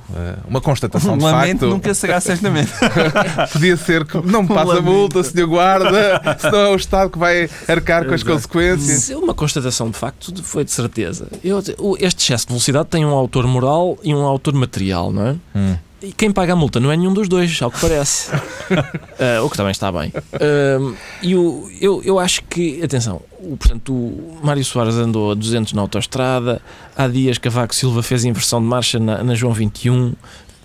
uma 0.48 0.60
constatação 0.60 1.14
um 1.14 1.18
de 1.18 1.24
lamento 1.24 1.60
facto? 1.60 1.66
nunca 1.68 1.94
será, 1.94 2.20
certamente. 2.20 2.72
Podia 3.52 3.76
ser 3.76 4.04
que 4.04 4.18
não 4.26 4.42
me 4.42 4.48
passa 4.48 4.78
um 4.78 4.82
multa, 4.82 5.22
senhor 5.22 5.48
guarda, 5.48 6.20
senão 6.38 6.58
é 6.58 6.68
o 6.70 6.76
Estado 6.76 7.10
que 7.10 7.18
vai 7.18 7.48
arcar 7.68 8.06
com 8.06 8.14
as 8.14 8.22
consequências. 8.22 9.10
É 9.10 9.16
uma 9.16 9.34
constatação 9.34 9.90
de 9.90 9.96
facto, 9.96 10.32
foi 10.42 10.64
de 10.64 10.70
certeza. 10.70 11.28
Eu, 11.42 11.62
este 11.98 12.22
excesso 12.22 12.46
de 12.46 12.52
velocidade 12.52 12.88
tem 12.88 13.04
um 13.04 13.10
autor 13.10 13.46
moral 13.46 13.98
e 14.02 14.14
um 14.14 14.22
autor 14.22 14.54
material, 14.54 15.12
não 15.12 15.26
é? 15.26 15.36
Hum. 15.54 15.76
E 16.02 16.12
quem 16.12 16.30
paga 16.30 16.52
a 16.52 16.56
multa 16.56 16.78
não 16.78 16.92
é 16.92 16.96
nenhum 16.96 17.14
dos 17.14 17.28
dois, 17.28 17.60
ao 17.62 17.70
que 17.70 17.80
parece. 17.80 18.30
uh, 18.30 19.40
o 19.44 19.48
que 19.48 19.56
também 19.56 19.72
está 19.72 19.90
bem. 19.90 20.12
Uh, 20.34 20.94
e 21.22 21.34
o, 21.34 21.70
eu, 21.80 22.02
eu 22.04 22.18
acho 22.18 22.42
que, 22.44 22.82
atenção, 22.82 23.22
o, 23.40 23.56
portanto, 23.56 23.94
o 23.94 24.38
Mário 24.42 24.64
Soares 24.64 24.96
andou 24.96 25.32
a 25.32 25.34
200 25.34 25.72
na 25.72 25.80
autoestrada, 25.80 26.60
há 26.94 27.08
dias 27.08 27.38
Cavaco 27.38 27.74
Silva 27.74 28.02
fez 28.02 28.24
inversão 28.24 28.60
de 28.60 28.66
marcha 28.66 28.98
na, 28.98 29.22
na 29.22 29.34
João 29.34 29.52
21, 29.52 30.12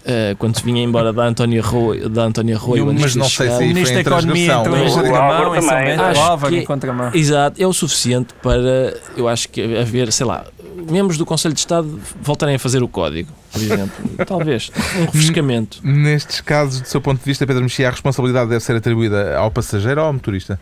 Uh, 0.02 0.36
quando 0.39 0.58
se 0.58 0.63
vinha 0.63 0.82
embora 0.82 1.13
da 1.13 1.26
Antónia 1.26 1.62
Rui, 1.62 2.10
da 2.10 2.24
Antónia 2.24 2.58
Rui 2.58 2.82
mas 2.82 3.15
não 3.15 3.30
sei 3.30 3.52
se 3.52 3.58
o 3.58 3.67
Ministro 3.67 3.94
da 3.94 4.02
Economia 4.02 4.54
entrou 4.56 4.76
em 4.76 4.89
contramão 4.91 5.56
em 5.56 5.62
São 5.62 6.38
Bento, 6.39 6.56
em 6.56 6.65
contramão. 6.65 7.12
Exato, 7.13 7.62
é 7.62 7.67
o 7.67 7.72
suficiente 7.72 8.34
para, 8.41 9.00
eu 9.15 9.28
acho 9.28 9.48
que 9.50 9.62
haver, 9.78 10.12
sei 10.12 10.26
lá, 10.26 10.44
membros 10.90 11.18
do 11.18 11.26
Conselho 11.26 11.54
de 11.54 11.60
Estado 11.60 12.00
voltarem 12.22 12.56
a 12.56 12.60
fazer 12.60 12.82
o 12.84 12.88
código, 12.88 13.32
por 13.52 13.62
exemplo. 13.62 13.92
Talvez, 14.26 14.72
um 14.98 15.06
refrescamento. 15.06 15.80
Nestes 15.84 16.42
casos, 16.42 16.82
do 16.82 16.88
seu 16.88 17.02
ponto 17.02 17.20
de 17.20 17.26
vista, 17.26 17.46
Pedro 17.46 17.64
Mexia, 17.64 17.88
a 17.88 17.92
responsabilidade 17.92 18.50
deve 18.50 18.64
ser 18.64 18.76
atribuída 18.76 19.38
ao 19.38 19.52
passageiro 19.52 20.02
ou 20.02 20.08
ao 20.08 20.14
motorista? 20.14 20.60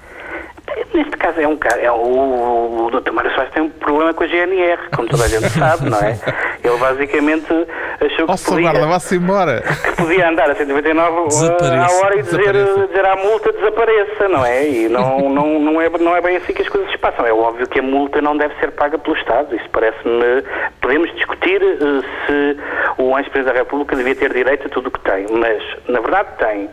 É 1.40 1.48
um 1.48 1.58
caso, 1.58 1.78
é, 1.80 1.92
o, 1.92 2.86
o 2.86 2.92
Dr. 2.92 3.12
Mário 3.12 3.34
Soares 3.34 3.54
tem 3.54 3.64
um 3.64 3.70
problema 3.70 4.14
com 4.14 4.24
a 4.24 4.28
GNR, 4.28 4.80
como 4.96 5.08
toda 5.08 5.26
a 5.26 5.28
gente 5.28 5.50
sabe, 5.58 5.90
não 5.90 6.00
é? 6.00 6.18
Ele 6.64 6.78
basicamente 6.78 7.48
achou 8.00 8.28
que 8.28 8.34
oh, 8.34 8.52
podia, 8.52 8.86
vá-se 8.88 9.16
embora. 9.16 9.62
que 9.62 9.96
podia 9.96 10.30
andar 10.30 10.50
a 10.50 10.56
199 10.56 11.28
Desapareça. 11.28 11.76
à 11.76 12.00
hora 12.00 12.20
e 12.20 12.22
dizer, 12.22 12.54
dizer 12.88 13.06
à 13.06 13.16
multa 13.16 13.52
desapareça, 13.54 14.28
não 14.28 14.46
é? 14.46 14.68
E 14.68 14.90
não, 14.90 15.30
não, 15.30 15.60
não, 15.60 15.82
é, 15.82 15.90
não 16.00 16.16
é 16.16 16.22
bem 16.22 16.38
assim 16.38 16.54
que 16.54 16.62
as 16.62 16.70
coisas 16.70 16.92
se 16.92 16.98
passam. 16.98 17.26
É 17.26 17.34
óbvio 17.34 17.68
que 17.68 17.80
a 17.80 17.84
multa 17.84 18.22
não 18.22 18.38
deve 18.38 18.54
ser 18.60 18.72
paga 18.72 18.98
pelo 18.98 19.16
Estado. 19.16 19.56
Isso 19.56 19.70
parece-me... 19.72 20.44
Podemos 20.82 21.14
discutir 21.16 21.62
uh, 21.62 22.02
se 22.26 22.58
o 22.98 23.18
ex-presidente 23.18 23.54
da 23.54 23.60
República 23.60 23.96
devia 23.96 24.16
ter 24.16 24.34
direito 24.34 24.68
a 24.68 24.70
tudo 24.70 24.88
o 24.88 24.92
que 24.92 25.00
tem, 25.00 25.26
mas 25.32 25.64
na 25.88 26.00
verdade 26.00 26.30
tem. 26.38 26.70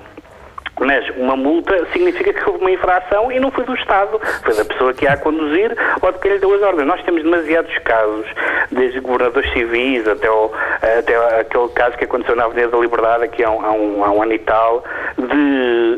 Mas 0.78 1.08
uma 1.16 1.36
multa 1.36 1.86
significa 1.92 2.32
que 2.32 2.48
houve 2.48 2.60
uma 2.60 2.70
infração 2.70 3.32
e 3.32 3.40
não 3.40 3.50
foi 3.50 3.64
do 3.64 3.74
Estado, 3.74 4.20
foi 4.42 4.54
da 4.54 4.64
pessoa 4.64 4.92
que 4.92 5.06
a 5.06 5.16
a 5.16 5.18
conduzir 5.18 5.74
ou 6.00 6.12
de 6.12 6.18
quem 6.18 6.32
lhe 6.32 6.38
deu 6.38 6.54
as 6.54 6.62
ordens. 6.62 6.86
Nós 6.86 7.02
temos 7.02 7.22
demasiados 7.22 7.76
casos, 7.78 8.26
desde 8.70 9.00
governadores 9.00 9.50
civis 9.52 10.06
até, 10.06 10.30
o, 10.30 10.52
até 10.98 11.40
aquele 11.40 11.68
caso 11.70 11.96
que 11.96 12.04
aconteceu 12.04 12.36
na 12.36 12.44
Avenida 12.44 12.68
da 12.68 12.78
Liberdade 12.78 13.24
aqui 13.24 13.42
há 13.42 13.50
um, 13.50 13.64
há 13.64 13.72
um, 13.72 14.04
há 14.04 14.10
um 14.12 14.22
ano 14.22 14.32
e 14.32 14.38
tal, 14.38 14.84
de 15.16 15.24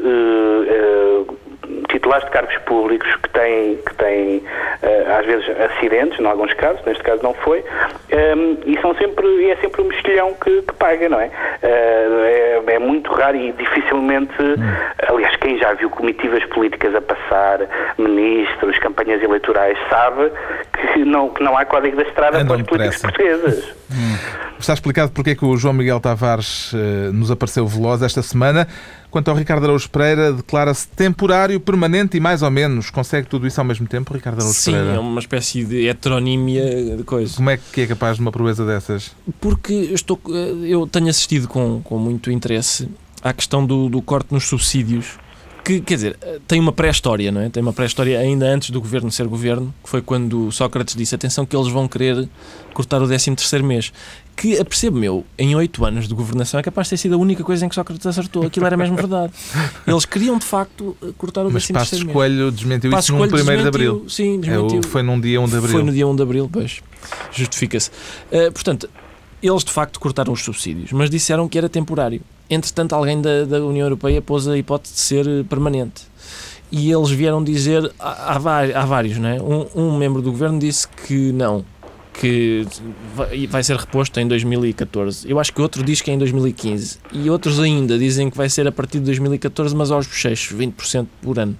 uh, 0.06 1.22
uh, 1.22 1.47
titulares 1.88 2.24
de 2.24 2.30
cargos 2.30 2.56
públicos 2.58 3.08
que 3.16 3.28
têm, 3.30 3.76
que 3.76 3.94
têm 3.94 4.36
uh, 4.38 5.18
às 5.18 5.26
vezes 5.26 5.46
acidentes, 5.60 6.18
em 6.18 6.26
alguns 6.26 6.52
casos, 6.54 6.84
neste 6.84 7.02
caso 7.02 7.22
não 7.22 7.34
foi, 7.34 7.60
um, 7.60 7.64
ehm, 8.10 8.58
e 8.66 8.80
são 8.80 8.94
sempre, 8.96 9.50
é 9.50 9.56
sempre 9.56 9.82
o 9.82 9.84
mexilhão 9.86 10.34
que, 10.34 10.62
que 10.62 10.74
paga, 10.74 11.08
não 11.08 11.20
é? 11.20 11.26
Uh, 11.26 12.68
é? 12.68 12.74
é? 12.74 12.78
muito 12.78 13.10
raro 13.12 13.36
e 13.36 13.52
dificilmente, 13.52 14.40
hum. 14.40 14.54
aliás, 15.08 15.34
quem 15.36 15.58
já 15.58 15.72
viu 15.74 15.90
comitivas 15.90 16.44
políticas 16.46 16.94
a 16.94 17.00
passar, 17.00 17.60
ministros, 17.98 18.78
campanhas 18.78 19.22
eleitorais, 19.22 19.78
sabe 19.88 20.30
que 20.72 21.04
não, 21.04 21.30
que 21.30 21.42
não 21.42 21.56
há 21.56 21.64
código 21.64 21.96
da 21.96 22.02
estrada 22.02 22.44
para 22.44 22.56
os 22.56 22.62
políticos 22.62 23.02
portugueses. 23.02 23.74
Hum. 23.90 24.48
Está 24.58 24.74
explicado 24.74 25.12
porque 25.12 25.30
é 25.30 25.34
que 25.36 25.44
o 25.44 25.56
João 25.56 25.72
Miguel 25.72 26.00
Tavares 26.00 26.72
uh, 26.72 27.12
nos 27.12 27.30
apareceu 27.30 27.66
veloz 27.66 28.02
esta 28.02 28.22
semana. 28.22 28.66
Quanto 29.10 29.30
ao 29.30 29.36
Ricardo 29.36 29.64
Araújo 29.64 29.88
Pereira, 29.88 30.32
declara-se 30.32 30.86
temporário, 30.88 31.58
permanente 31.58 32.16
e 32.16 32.20
mais 32.20 32.42
ou 32.42 32.50
menos. 32.50 32.90
Consegue 32.90 33.26
tudo 33.26 33.46
isso 33.46 33.60
ao 33.60 33.64
mesmo 33.64 33.86
tempo, 33.86 34.12
Ricardo 34.12 34.40
Araújo 34.40 34.58
Sim, 34.58 34.72
Pereira? 34.72 34.92
Sim, 34.92 34.96
é 34.96 35.00
uma 35.00 35.20
espécie 35.20 35.64
de 35.64 35.88
heteronímia 35.88 36.96
de 36.96 37.04
coisa. 37.04 37.34
Como 37.36 37.50
é 37.50 37.56
que 37.56 37.80
é 37.80 37.86
capaz 37.86 38.16
de 38.16 38.22
uma 38.22 38.30
proeza 38.30 38.66
dessas? 38.66 39.12
Porque 39.40 39.72
eu, 39.72 39.94
estou, 39.94 40.20
eh, 40.28 40.68
eu 40.68 40.86
tenho 40.86 41.08
assistido 41.08 41.48
com, 41.48 41.80
com 41.82 41.98
muito 41.98 42.30
interesse 42.30 42.88
à 43.22 43.32
questão 43.32 43.64
do, 43.64 43.88
do 43.88 44.02
corte 44.02 44.32
nos 44.32 44.44
subsídios 44.44 45.18
que, 45.68 45.82
quer 45.82 45.94
dizer, 45.96 46.18
tem 46.46 46.58
uma 46.58 46.72
pré-história, 46.72 47.30
não 47.30 47.42
é? 47.42 47.50
Tem 47.50 47.62
uma 47.62 47.74
pré-história 47.74 48.18
ainda 48.18 48.46
antes 48.46 48.70
do 48.70 48.80
governo 48.80 49.12
ser 49.12 49.26
governo, 49.26 49.74
que 49.84 49.90
foi 49.90 50.00
quando 50.00 50.50
Sócrates 50.50 50.94
disse: 50.94 51.14
atenção, 51.14 51.44
que 51.44 51.54
eles 51.54 51.68
vão 51.68 51.86
querer 51.86 52.26
cortar 52.72 53.02
o 53.02 53.06
13 53.06 53.62
mês. 53.62 53.92
Que, 54.38 54.56
apercebo 54.56 54.96
meu, 54.96 55.24
em 55.36 55.56
oito 55.56 55.84
anos 55.84 56.06
de 56.06 56.14
governação 56.14 56.60
é 56.60 56.62
capaz 56.62 56.86
de 56.86 56.90
ter 56.90 56.96
sido 56.98 57.16
a 57.16 57.18
única 57.18 57.42
coisa 57.42 57.66
em 57.66 57.68
que 57.68 57.74
Sócrates 57.74 58.06
acertou. 58.06 58.46
Aquilo 58.46 58.66
era 58.66 58.76
mesmo 58.76 58.94
verdade. 58.94 59.32
Eles 59.84 60.04
queriam, 60.04 60.38
de 60.38 60.44
facto, 60.44 60.96
cortar 61.16 61.44
o 61.44 61.50
13 61.50 61.52
mês. 61.52 61.70
Mas 61.72 61.90
Passos 61.90 62.04
Coelho 62.04 62.52
desmentiu 62.52 62.88
Passos 62.92 63.10
isso 63.10 63.18
no 63.18 63.24
1 63.24 63.62
de 63.62 63.66
Abril. 63.68 64.04
Sim, 64.08 64.38
desmentiu. 64.38 64.78
É, 64.78 64.82
foi 64.86 65.02
num 65.02 65.20
dia 65.20 65.40
1 65.40 65.48
de 65.48 65.56
Abril. 65.56 65.72
Foi 65.72 65.82
no 65.82 65.92
dia 65.92 66.06
1 66.06 66.14
de 66.14 66.22
Abril, 66.22 66.48
pois. 66.52 66.80
Justifica-se. 67.32 67.90
Uh, 68.30 68.52
portanto, 68.52 68.88
eles 69.42 69.64
de 69.64 69.72
facto 69.72 69.98
cortaram 69.98 70.32
os 70.32 70.44
subsídios, 70.44 70.92
mas 70.92 71.10
disseram 71.10 71.48
que 71.48 71.58
era 71.58 71.68
temporário. 71.68 72.20
Entretanto, 72.48 72.94
alguém 72.94 73.20
da, 73.20 73.44
da 73.44 73.64
União 73.64 73.86
Europeia 73.86 74.22
pôs 74.22 74.46
a 74.46 74.56
hipótese 74.56 74.94
de 74.94 75.00
ser 75.00 75.26
eh, 75.26 75.42
permanente. 75.42 76.02
E 76.70 76.92
eles 76.92 77.10
vieram 77.10 77.42
dizer, 77.42 77.90
há, 77.98 78.36
há 78.36 78.86
vários, 78.86 79.18
não 79.18 79.28
é? 79.28 79.40
Um, 79.42 79.66
um 79.74 79.98
membro 79.98 80.22
do 80.22 80.30
governo 80.30 80.58
disse 80.58 80.86
que 80.88 81.32
não, 81.32 81.64
que 82.18 82.66
vai 83.48 83.62
ser 83.62 83.76
reposto 83.76 84.18
em 84.18 84.26
2014. 84.26 85.30
Eu 85.30 85.38
acho 85.38 85.52
que 85.52 85.60
outro 85.60 85.82
diz 85.82 86.00
que 86.00 86.10
é 86.10 86.14
em 86.14 86.18
2015. 86.18 86.98
E 87.12 87.30
outros 87.30 87.60
ainda 87.60 87.96
dizem 87.98 88.28
que 88.28 88.36
vai 88.36 88.48
ser 88.48 88.66
a 88.66 88.72
partir 88.72 88.98
de 88.98 89.04
2014, 89.04 89.74
mas 89.74 89.90
aos 89.90 90.06
bochechos, 90.06 90.56
20% 90.56 91.06
por 91.22 91.38
ano. 91.38 91.56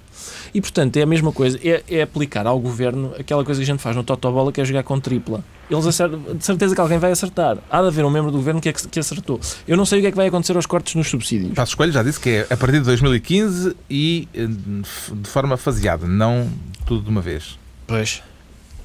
E 0.52 0.60
portanto 0.60 0.96
é 0.96 1.02
a 1.02 1.06
mesma 1.06 1.32
coisa, 1.32 1.58
é, 1.62 1.82
é, 1.88 2.02
aplicar 2.02 2.46
ao 2.46 2.58
governo 2.58 3.12
aquela 3.18 3.44
coisa 3.44 3.60
que 3.60 3.62
a 3.62 3.66
gente 3.66 3.80
faz 3.80 3.94
no 3.94 4.02
Totobola 4.02 4.52
que 4.52 4.60
é 4.60 4.64
jogar 4.64 4.82
com 4.82 4.98
tripla. 4.98 5.44
Eles 5.70 5.86
acertam, 5.86 6.20
de 6.34 6.44
certeza 6.44 6.74
que 6.74 6.80
alguém 6.80 6.98
vai 6.98 7.12
acertar. 7.12 7.58
Há 7.70 7.82
de 7.82 7.88
haver 7.88 8.04
um 8.04 8.10
membro 8.10 8.30
do 8.30 8.38
governo 8.38 8.60
que, 8.60 8.68
é 8.68 8.72
que, 8.72 8.88
que 8.88 8.98
acertou. 8.98 9.38
Eu 9.66 9.76
não 9.76 9.84
sei 9.84 9.98
o 9.98 10.02
que 10.02 10.08
é 10.08 10.10
que 10.10 10.16
vai 10.16 10.26
acontecer 10.26 10.56
aos 10.56 10.66
cortes 10.66 10.94
nos 10.94 11.08
subsídios. 11.08 11.52
Passo 11.52 11.72
Escolho 11.72 11.92
já 11.92 12.02
disse 12.02 12.18
que 12.18 12.30
é 12.30 12.46
a 12.50 12.56
partir 12.56 12.78
de 12.78 12.86
2015 12.86 13.76
e 13.88 14.26
eh, 14.34 14.46
de 14.46 15.28
forma 15.28 15.56
faseada, 15.56 16.06
não 16.06 16.50
tudo 16.84 17.04
de 17.04 17.10
uma 17.10 17.20
vez. 17.20 17.58
Pois. 17.86 18.22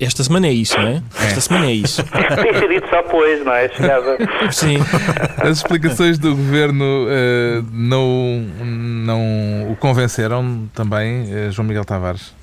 Esta 0.04 0.24
semana 0.24 0.48
é 0.48 0.52
isso, 0.52 0.80
não 0.80 0.88
é? 0.88 1.04
Esta 1.22 1.42
semana 1.42 1.66
é 1.68 1.74
isso. 1.74 2.04
Tem 2.12 2.54
sido 2.54 2.70
dito 2.70 2.90
só 2.90 3.02
pois, 3.04 3.46
não 3.46 3.54
é? 3.54 3.70
Chegava. 3.70 4.18
Sim. 4.52 4.78
As 5.42 5.58
explicações 5.58 6.18
do 6.18 6.36
governo 6.36 7.06
uh, 7.06 7.66
não, 7.72 8.46
não 8.64 9.72
o 9.72 9.76
convenceram 9.76 10.70
também, 10.74 11.24
uh, 11.24 11.52
João 11.52 11.68
Miguel 11.68 11.86
Tavares? 11.86 12.34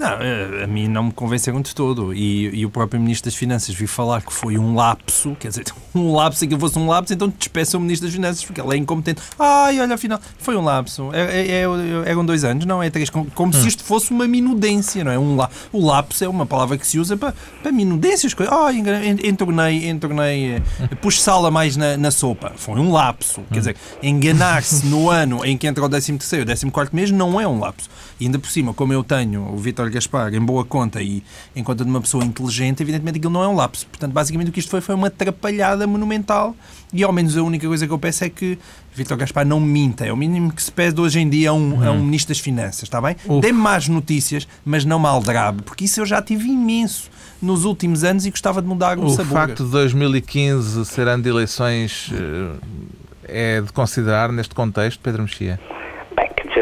Não, 0.00 0.64
a 0.64 0.66
mim 0.66 0.88
não 0.88 1.04
me 1.04 1.12
convenceram 1.12 1.60
de 1.60 1.74
todo. 1.74 2.14
E, 2.14 2.60
e, 2.60 2.64
o 2.64 2.70
próprio 2.70 2.98
Ministro 2.98 3.30
das 3.30 3.38
Finanças 3.38 3.74
vi 3.74 3.86
falar 3.86 4.22
que 4.22 4.32
foi 4.32 4.56
um 4.56 4.74
lapso, 4.74 5.36
quer 5.38 5.48
dizer, 5.48 5.66
um 5.94 6.14
lapso, 6.14 6.42
aquilo 6.42 6.58
fosse 6.58 6.78
um 6.78 6.88
lapso, 6.88 7.12
então 7.12 7.28
despeça 7.28 7.76
o 7.76 7.80
Ministro 7.80 8.06
das 8.08 8.14
Finanças, 8.14 8.42
porque 8.42 8.62
ele 8.62 8.72
é 8.72 8.76
incompetente. 8.78 9.20
Ai, 9.38 9.78
olha, 9.78 9.94
afinal, 9.94 10.18
foi 10.38 10.56
um 10.56 10.62
lapso. 10.62 11.10
É, 11.12 11.42
é, 11.42 11.46
é, 11.48 11.64
eram 12.06 12.24
dois 12.24 12.44
anos, 12.44 12.64
não 12.64 12.82
é 12.82 12.88
três, 12.88 13.10
como, 13.10 13.30
como 13.32 13.54
hum. 13.54 13.60
se 13.60 13.68
isto 13.68 13.84
fosse 13.84 14.10
uma 14.10 14.26
minudência, 14.26 15.04
não 15.04 15.12
é? 15.12 15.18
Um 15.18 15.36
la, 15.36 15.50
o 15.70 15.84
lapso 15.84 16.24
é 16.24 16.28
uma 16.28 16.46
palavra 16.46 16.78
que 16.78 16.86
se 16.86 16.98
usa 16.98 17.14
para, 17.18 17.34
para 17.62 17.70
minudências. 17.70 18.34
Ai, 18.50 18.82
entornei, 19.22 19.86
entornei, 19.86 20.54
eh, 20.54 20.62
pus 21.02 21.20
sala 21.20 21.50
mais 21.50 21.76
na, 21.76 21.98
na 21.98 22.10
sopa. 22.10 22.54
Foi 22.56 22.80
um 22.80 22.90
lapso. 22.90 23.42
Quer 23.50 23.56
hum. 23.56 23.58
dizer, 23.58 23.76
enganar-se 24.02 24.86
no 24.86 25.10
ano 25.10 25.44
em 25.44 25.58
que 25.58 25.66
entra 25.66 25.84
o 25.84 25.88
13 25.90 26.16
terceiro, 26.16 26.46
14 26.46 26.70
quarto 26.70 26.96
mês 26.96 27.10
não 27.10 27.38
é 27.38 27.46
um 27.46 27.60
lapso. 27.60 27.90
E 28.18 28.24
ainda 28.24 28.38
por 28.38 28.50
cima, 28.50 28.72
como 28.72 28.94
eu 28.94 29.04
tenho 29.04 29.42
o 29.42 29.56
Vitor 29.58 29.89
Gaspar 29.90 30.34
em 30.34 30.40
boa 30.40 30.64
conta 30.64 31.02
e 31.02 31.22
em 31.54 31.62
conta 31.62 31.84
de 31.84 31.90
uma 31.90 32.00
pessoa 32.00 32.24
inteligente, 32.24 32.82
evidentemente 32.82 33.18
aquilo 33.18 33.32
não 33.32 33.42
é 33.42 33.48
um 33.48 33.54
lapso. 33.54 33.86
Portanto, 33.86 34.12
basicamente 34.12 34.48
o 34.48 34.52
que 34.52 34.60
isto 34.60 34.70
foi 34.70 34.80
foi 34.80 34.94
uma 34.94 35.08
atrapalhada 35.08 35.86
monumental 35.86 36.54
e 36.92 37.02
ao 37.02 37.12
menos 37.12 37.36
a 37.36 37.42
única 37.42 37.66
coisa 37.66 37.86
que 37.86 37.92
eu 37.92 37.98
peço 37.98 38.24
é 38.24 38.28
que 38.28 38.58
Vitor 38.94 39.16
Gaspar 39.16 39.46
não 39.46 39.60
minta. 39.60 40.04
É 40.04 40.12
o 40.12 40.16
mínimo 40.16 40.52
que 40.52 40.62
se 40.62 40.72
pede 40.72 41.00
hoje 41.00 41.20
em 41.20 41.28
dia 41.28 41.50
a 41.50 41.52
um, 41.52 41.84
a 41.84 41.90
um 41.92 42.02
Ministro 42.04 42.34
das 42.34 42.40
Finanças, 42.40 42.84
está 42.84 43.00
bem? 43.00 43.16
Dê-me 43.40 43.58
más 43.58 43.88
notícias, 43.88 44.48
mas 44.64 44.84
não 44.84 44.98
maldrabe, 44.98 45.62
porque 45.62 45.84
isso 45.84 46.00
eu 46.00 46.06
já 46.06 46.20
tive 46.20 46.48
imenso 46.48 47.10
nos 47.40 47.64
últimos 47.64 48.04
anos 48.04 48.26
e 48.26 48.30
gostava 48.30 48.60
de 48.60 48.68
mudar 48.68 48.98
o, 48.98 49.04
o 49.04 49.10
sabor. 49.10 49.26
O 49.26 49.34
facto 49.34 49.64
de 49.64 49.70
2015 49.70 50.84
ser 50.84 51.08
ano 51.08 51.22
de 51.22 51.28
eleições 51.28 52.10
eh, 52.12 53.56
é 53.58 53.60
de 53.60 53.72
considerar 53.72 54.30
neste 54.32 54.54
contexto, 54.54 55.00
Pedro 55.00 55.22
Mexia? 55.22 55.58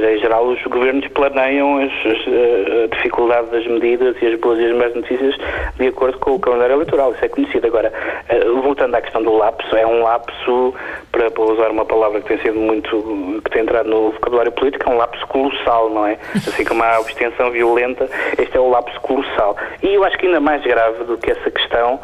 Em 0.03 0.19
geral, 0.19 0.47
os 0.47 0.63
governos 0.65 1.07
planeiam 1.09 1.79
as, 1.79 1.93
as, 2.07 2.85
a 2.85 2.97
dificuldade 2.97 3.51
das 3.51 3.67
medidas 3.67 4.17
e 4.21 4.27
as 4.27 4.41
boas 4.41 4.59
e 4.59 4.67
as 4.67 4.77
más 4.77 4.95
notícias 4.95 5.37
de 5.77 5.87
acordo 5.87 6.19
com 6.19 6.35
o 6.35 6.39
calendário 6.39 6.75
eleitoral. 6.75 7.13
Isso 7.13 7.25
é 7.25 7.29
conhecido. 7.29 7.67
Agora, 7.67 7.93
eh, 8.29 8.45
voltando 8.63 8.95
à 8.95 9.01
questão 9.01 9.23
do 9.23 9.37
lapso, 9.37 9.77
é 9.77 9.87
um 9.87 10.03
lapso, 10.03 10.75
para, 11.11 11.31
para 11.31 11.43
usar 11.43 11.71
uma 11.71 11.85
palavra 11.85 12.21
que 12.21 12.29
tem 12.29 12.39
sido 12.39 12.59
muito, 12.59 13.41
que 13.45 13.51
tem 13.51 13.63
entrado 13.63 13.89
no 13.89 14.11
vocabulário 14.13 14.53
político, 14.53 14.89
é 14.89 14.93
um 14.93 14.97
lapso 14.97 15.27
colossal, 15.29 15.91
não 15.91 16.07
é? 16.07 16.19
Assim 16.35 16.65
como 16.65 16.83
há 16.83 16.97
abstenção 16.97 17.51
violenta, 17.51 18.09
este 18.39 18.57
é 18.57 18.61
o 18.61 18.69
lapso 18.69 19.01
colossal. 19.01 19.57
E 19.83 19.95
eu 19.95 20.05
acho 20.05 20.19
que 20.19 20.27
ainda 20.27 20.41
mais 20.41 20.63
grave 20.63 21.05
do 21.05 21.17
que 21.19 21.31
essa 21.31 21.51
questão, 21.51 22.01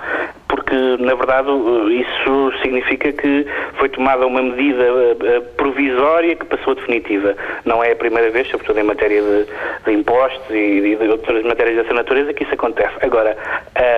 porque 0.55 0.75
que, 0.75 1.03
na 1.03 1.15
verdade, 1.15 1.49
isso 1.91 2.53
significa 2.63 3.13
que 3.13 3.47
foi 3.79 3.89
tomada 3.89 4.27
uma 4.27 4.43
medida 4.43 4.85
provisória 5.57 6.35
que 6.35 6.45
passou 6.47 6.73
a 6.73 6.77
definitiva. 6.77 7.35
Não 7.65 7.83
é 7.83 7.93
a 7.93 7.97
primeira 7.97 8.31
vez, 8.31 8.49
sobretudo 8.49 8.81
em 8.81 8.83
matéria 8.83 9.23
de, 9.23 9.47
de 9.85 9.93
impostos 9.93 10.51
e 10.51 10.97
de 10.97 11.09
outras 11.09 11.45
matérias 11.45 11.77
dessa 11.77 11.95
natureza, 11.95 12.33
que 12.33 12.43
isso 12.43 12.55
acontece. 12.55 12.95
Agora, 13.03 13.37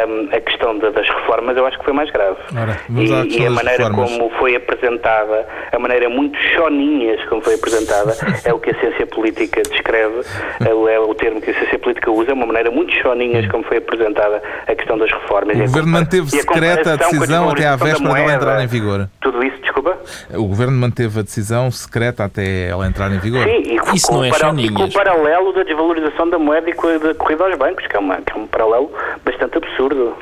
um, 0.08 0.36
a 0.36 0.40
questão 0.40 0.78
das 0.78 1.08
reformas 1.08 1.56
eu 1.56 1.66
acho 1.66 1.78
que 1.78 1.84
foi 1.84 1.92
mais 1.92 2.10
grave. 2.10 2.36
Ora, 2.56 2.78
e, 2.90 3.38
e, 3.38 3.46
a 3.46 3.50
maneira 3.50 3.90
como 3.90 4.30
foi 4.38 4.56
apresentada, 4.56 5.46
a 5.72 5.78
maneira 5.78 6.08
muito 6.08 6.38
choninhas 6.54 7.24
como 7.28 7.40
foi 7.40 7.54
apresentada, 7.54 8.14
é 8.44 8.52
o 8.52 8.58
que 8.58 8.70
a 8.70 8.80
ciência 8.80 9.06
política 9.06 9.62
descreve, 9.62 10.20
é, 10.60 10.94
é 10.94 11.00
o 11.00 11.14
termo 11.14 11.40
que 11.40 11.50
a 11.50 11.54
ciência 11.54 11.78
política 11.78 12.10
usa, 12.10 12.30
é 12.30 12.34
uma 12.34 12.46
maneira 12.46 12.70
muito 12.70 12.92
choninhas 12.94 13.46
como 13.50 13.64
foi 13.64 13.78
apresentada 13.78 14.42
a 14.66 14.74
questão 14.74 14.98
das 14.98 15.10
reformas. 15.10 15.56
O 15.56 15.60
Governo 15.60 15.92
manteve 15.92 16.38
secreta 16.46 16.92
a 16.92 16.96
decisão 16.96 17.50
até 17.50 17.66
à 17.66 17.76
véspera 17.76 18.14
dela 18.14 18.34
entrar 18.34 18.62
em 18.62 18.66
vigor. 18.66 19.08
Tudo 19.20 19.42
isso, 19.42 19.56
desculpa? 19.60 19.96
O 20.34 20.44
Governo 20.44 20.76
manteve 20.76 21.20
a 21.20 21.22
decisão 21.22 21.70
secreta 21.70 22.24
até 22.24 22.68
ela 22.68 22.86
entrar 22.86 23.10
em 23.12 23.18
vigor. 23.18 23.44
Sim, 23.44 23.62
e 23.64 23.96
isso 23.96 24.12
não 24.12 24.24
é 24.24 24.30
para. 24.30 24.52
E 24.54 24.70
com 24.70 24.84
o 24.84 24.92
paralelo 24.92 25.52
da 25.52 25.62
desvalorização 25.62 26.28
da 26.30 26.38
moeda 26.38 26.70
e 26.70 26.98
da 26.98 27.14
corrida 27.14 27.44
aos 27.44 27.58
bancos, 27.58 27.86
que 27.86 27.96
é, 27.96 27.98
uma, 27.98 28.16
que 28.16 28.32
é 28.32 28.36
um 28.36 28.46
paralelo 28.46 28.90
bastante 29.24 29.58
absurdo. 29.58 30.14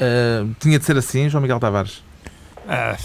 Uh, 0.00 0.54
tinha 0.58 0.78
de 0.78 0.84
ser 0.84 0.96
assim, 0.96 1.28
João 1.28 1.42
Miguel 1.42 1.60
Tavares? 1.60 1.98
Uh, 2.66 2.96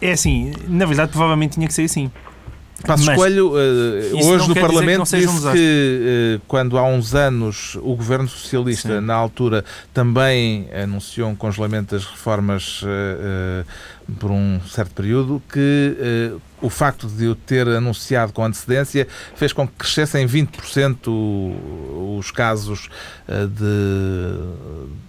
é 0.00 0.12
assim, 0.12 0.52
na 0.68 0.86
verdade, 0.86 1.10
provavelmente 1.10 1.54
tinha 1.54 1.66
que 1.66 1.74
ser 1.74 1.82
assim. 1.82 2.10
Passos 2.86 3.06
Mas, 3.06 3.16
Coelho, 3.16 3.50
uh, 3.50 4.26
hoje 4.26 4.48
no 4.48 4.54
Parlamento, 4.54 5.04
que 5.04 5.16
disse 5.16 5.28
um 5.28 5.52
que 5.52 6.38
uh, 6.38 6.42
quando 6.48 6.78
há 6.78 6.84
uns 6.84 7.14
anos 7.14 7.76
o 7.76 7.94
governo 7.94 8.28
socialista, 8.28 9.00
Sim. 9.00 9.06
na 9.06 9.14
altura, 9.14 9.64
também 9.92 10.68
anunciou 10.72 11.28
um 11.28 11.36
congelamento 11.36 11.94
das 11.94 12.04
reformas 12.04 12.82
uh, 12.82 13.64
por 14.18 14.30
um 14.30 14.60
certo 14.68 14.92
período, 14.92 15.40
que 15.52 16.32
o 16.60 16.68
facto 16.68 17.06
de 17.06 17.28
o 17.28 17.34
ter 17.36 17.68
anunciado 17.68 18.32
com 18.32 18.44
antecedência 18.44 19.06
fez 19.36 19.52
com 19.52 19.68
que 19.68 19.74
crescessem 19.74 20.26
20% 20.26 21.08
os 22.18 22.32
casos 22.32 22.88
de, 23.28 24.34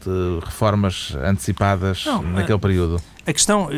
de 0.06 0.46
reformas 0.46 1.18
antecipadas 1.24 2.06
Não, 2.06 2.22
naquele 2.22 2.60
período. 2.60 3.02
A 3.26 3.34
questão, 3.34 3.70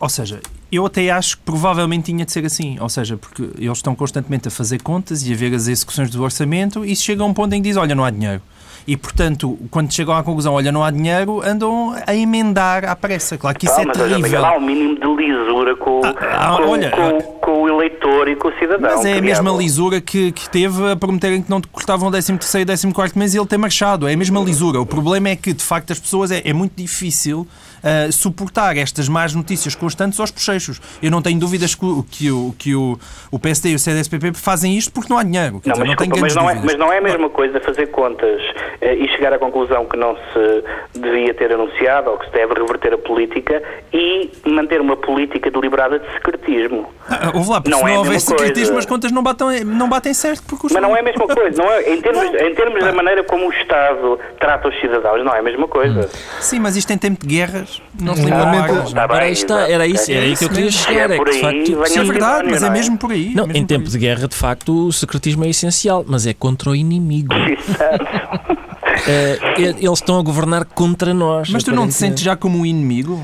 ou 0.00 0.08
seja, 0.08 0.40
eu 0.72 0.86
até 0.86 1.10
acho 1.10 1.36
que 1.36 1.42
provavelmente 1.42 2.06
tinha 2.06 2.24
de 2.24 2.32
ser 2.32 2.46
assim, 2.46 2.78
ou 2.80 2.88
seja, 2.88 3.18
porque 3.18 3.42
eles 3.58 3.78
estão 3.78 3.94
constantemente 3.94 4.48
a 4.48 4.50
fazer 4.50 4.82
contas 4.82 5.22
e 5.26 5.32
a 5.32 5.36
ver 5.36 5.54
as 5.54 5.68
execuções 5.68 6.10
do 6.10 6.22
orçamento 6.22 6.82
e 6.84 6.96
chega 6.96 7.22
a 7.22 7.26
um 7.26 7.34
ponto 7.34 7.54
em 7.54 7.60
que 7.62 7.68
diz, 7.68 7.76
olha, 7.76 7.94
não 7.94 8.04
há 8.04 8.10
dinheiro. 8.10 8.40
E, 8.86 8.96
portanto, 8.96 9.58
quando 9.70 9.92
chegam 9.92 10.16
à 10.16 10.22
conclusão, 10.22 10.54
olha, 10.54 10.72
não 10.72 10.82
há 10.82 10.90
dinheiro, 10.90 11.40
andam 11.44 11.94
a 12.04 12.14
emendar 12.14 12.84
à 12.84 12.96
pressa. 12.96 13.38
Claro 13.38 13.56
que 13.56 13.66
isso 13.66 13.74
ah, 13.78 13.82
é 13.82 13.86
mas, 13.86 13.96
terrível. 13.96 14.44
há 14.44 14.56
um 14.56 14.60
mínimo 14.60 14.98
de 14.98 15.24
lisura 15.24 15.76
com, 15.76 16.00
ah, 16.04 16.14
ah, 16.18 16.56
com, 16.56 16.68
olha, 16.68 16.90
com, 16.90 17.20
com, 17.42 17.62
o 17.62 17.68
eleitor 17.68 18.28
e 18.28 18.36
com 18.36 18.48
o 18.48 18.52
cidadão. 18.58 18.96
Mas 18.96 19.04
é 19.04 19.18
a 19.18 19.20
mesma 19.20 19.50
lisura 19.50 20.00
que, 20.00 20.32
que 20.32 20.48
teve 20.48 20.92
a 20.92 20.96
prometerem 20.96 21.42
que 21.42 21.50
não 21.50 21.60
cortavam 21.60 22.08
o 22.08 22.10
13 22.10 22.32
e 22.32 22.38
14 22.38 23.18
mês 23.18 23.34
e 23.34 23.38
ele 23.38 23.46
ter 23.46 23.58
marchado. 23.58 24.08
É 24.08 24.14
a 24.14 24.16
mesma 24.16 24.40
lisura. 24.40 24.80
O 24.80 24.86
problema 24.86 25.28
é 25.28 25.36
que, 25.36 25.52
de 25.52 25.62
facto, 25.62 25.92
as 25.92 25.98
pessoas 25.98 26.30
é, 26.30 26.42
é 26.44 26.52
muito 26.52 26.74
difícil 26.76 27.40
uh, 27.40 28.12
suportar 28.12 28.76
estas 28.76 29.08
más 29.08 29.34
notícias 29.34 29.74
constantes 29.74 30.18
aos 30.20 30.30
bochechos. 30.30 30.80
Eu 31.02 31.10
não 31.10 31.20
tenho 31.20 31.38
dúvidas 31.38 31.74
que 31.74 31.84
o, 31.84 32.04
que 32.04 32.30
o, 32.30 32.54
que 32.58 32.74
o, 32.74 32.98
o 33.30 33.38
PSD 33.38 33.70
e 33.70 33.74
o 33.74 33.78
CDSPP 33.78 34.32
fazem 34.34 34.76
isto 34.76 34.92
porque 34.92 35.12
não 35.12 35.18
há 35.18 35.24
dinheiro. 35.24 35.60
Não, 35.64 35.72
dizer, 35.72 35.84
mas, 35.84 36.08
não 36.08 36.20
mas, 36.20 36.34
não 36.34 36.50
é, 36.50 36.54
mas, 36.54 36.78
não 36.78 36.92
é, 36.92 36.98
a 36.98 37.02
mesma 37.02 37.28
coisa 37.28 37.60
fazer 37.60 37.88
contas 37.88 38.40
uh, 38.40 38.84
e 38.96 39.08
chegar 39.08 39.32
à 39.32 39.38
conclusão 39.38 39.84
que 39.86 39.96
não 39.96 40.16
se 40.16 40.98
devia 40.98 41.34
ter 41.34 41.52
anunciado 41.52 42.10
ou 42.10 42.18
que 42.18 42.26
se 42.26 42.32
deve 42.32 42.54
reverter 42.54 42.94
a 42.94 42.98
política 42.98 43.62
e 43.92 44.30
manter 44.46 44.80
uma 44.80 44.96
política 44.96 45.50
deliberada 45.50 45.98
de 45.98 46.06
secretismo. 46.12 46.86
Ah, 47.08 47.31
houve 47.34 47.50
lá, 47.50 47.60
porque 47.60 47.70
não 47.70 47.78
se 47.78 47.84
não 47.84 47.88
é 47.88 47.98
houver 47.98 48.20
secretismo, 48.20 48.78
as 48.78 48.86
contas 48.86 49.12
não 49.12 49.22
batem, 49.22 49.64
não 49.64 49.88
batem 49.88 50.14
certo. 50.14 50.42
Porque 50.46 50.66
os... 50.66 50.72
Mas 50.72 50.82
não 50.82 50.96
é 50.96 51.00
a 51.00 51.02
mesma 51.02 51.26
coisa. 51.28 51.62
Não 51.62 51.70
é, 51.70 51.92
em 51.92 52.00
termos, 52.00 52.24
não. 52.24 52.40
Em 52.40 52.54
termos 52.54 52.84
da 52.84 52.92
maneira 52.92 53.24
como 53.24 53.48
o 53.48 53.52
Estado 53.52 54.18
trata 54.38 54.68
os 54.68 54.80
cidadãos, 54.80 55.24
não 55.24 55.34
é 55.34 55.38
a 55.38 55.42
mesma 55.42 55.68
coisa. 55.68 56.00
Hum. 56.00 56.40
Sim, 56.40 56.60
mas 56.60 56.76
isto 56.76 56.90
em 56.92 56.98
tempo 56.98 57.26
de 57.26 57.34
guerras 57.34 57.82
não 58.00 58.14
se 58.14 58.22
limita 58.22 58.72
Está 58.84 59.06
bem, 59.06 59.16
era, 59.16 59.30
está, 59.30 59.68
era 59.68 59.86
isso, 59.86 60.10
era 60.10 60.22
aí 60.22 60.36
que 60.36 60.44
eu 60.44 60.48
queria 60.48 60.70
chegar. 60.70 61.10
É, 61.10 61.18
que, 61.18 61.24
de 61.24 61.40
facto, 61.40 61.86
sim, 61.86 62.00
é 62.00 62.04
verdade, 62.04 62.48
mas 62.50 62.62
é 62.62 62.70
mesmo 62.70 62.98
por 62.98 63.12
aí. 63.12 63.34
Não, 63.34 63.48
em 63.52 63.64
tempo 63.64 63.88
de 63.88 63.98
guerra, 63.98 64.28
de 64.28 64.36
facto, 64.36 64.88
o 64.88 64.92
secretismo 64.92 65.44
é 65.44 65.48
essencial, 65.48 66.04
mas 66.06 66.26
é 66.26 66.34
contra 66.34 66.70
o 66.70 66.76
inimigo. 66.76 67.34
Exato. 67.52 68.61
Uh, 69.02 69.60
eles 69.60 69.98
estão 69.98 70.18
a 70.18 70.22
governar 70.22 70.64
contra 70.64 71.12
nós. 71.12 71.50
Mas 71.50 71.64
tu 71.64 71.72
não 71.72 71.88
te 71.88 71.94
sentes 71.94 72.22
já 72.22 72.36
como 72.36 72.58
um 72.58 72.66
inimigo? 72.66 73.20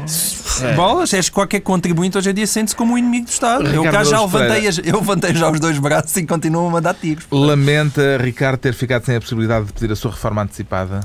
É. 0.63 0.73
Bolas, 0.75 1.13
és 1.15 1.29
qualquer 1.29 1.61
contribuinte 1.61 2.19
hoje 2.19 2.31
em 2.31 2.35
dia 2.35 2.47
sente-se 2.47 2.75
como 2.75 2.95
um 2.95 2.99
inimigo 2.99 3.27
do 3.27 3.31
Estado. 3.31 3.65
Ricardo 3.65 3.87
eu 3.87 3.93
cá 3.93 4.05
já 4.05 4.21
levantei, 4.21 4.69
eu 4.85 4.97
levantei 4.97 5.35
já 5.35 5.51
os 5.51 5.61
dois 5.61 5.79
braços 5.79 6.17
e 6.17 6.27
continuo 6.27 6.67
a 6.67 6.71
mandar 6.71 6.95
tiros. 6.95 7.25
Lamenta, 7.31 8.19
Ricardo, 8.19 8.59
ter 8.59 8.75
ficado 8.75 9.05
sem 9.05 9.17
a 9.17 9.21
possibilidade 9.21 9.67
de 9.67 9.73
pedir 9.73 9.93
a 9.93 9.97
sua 9.97 10.11
reforma 10.11 10.43
antecipada? 10.43 11.01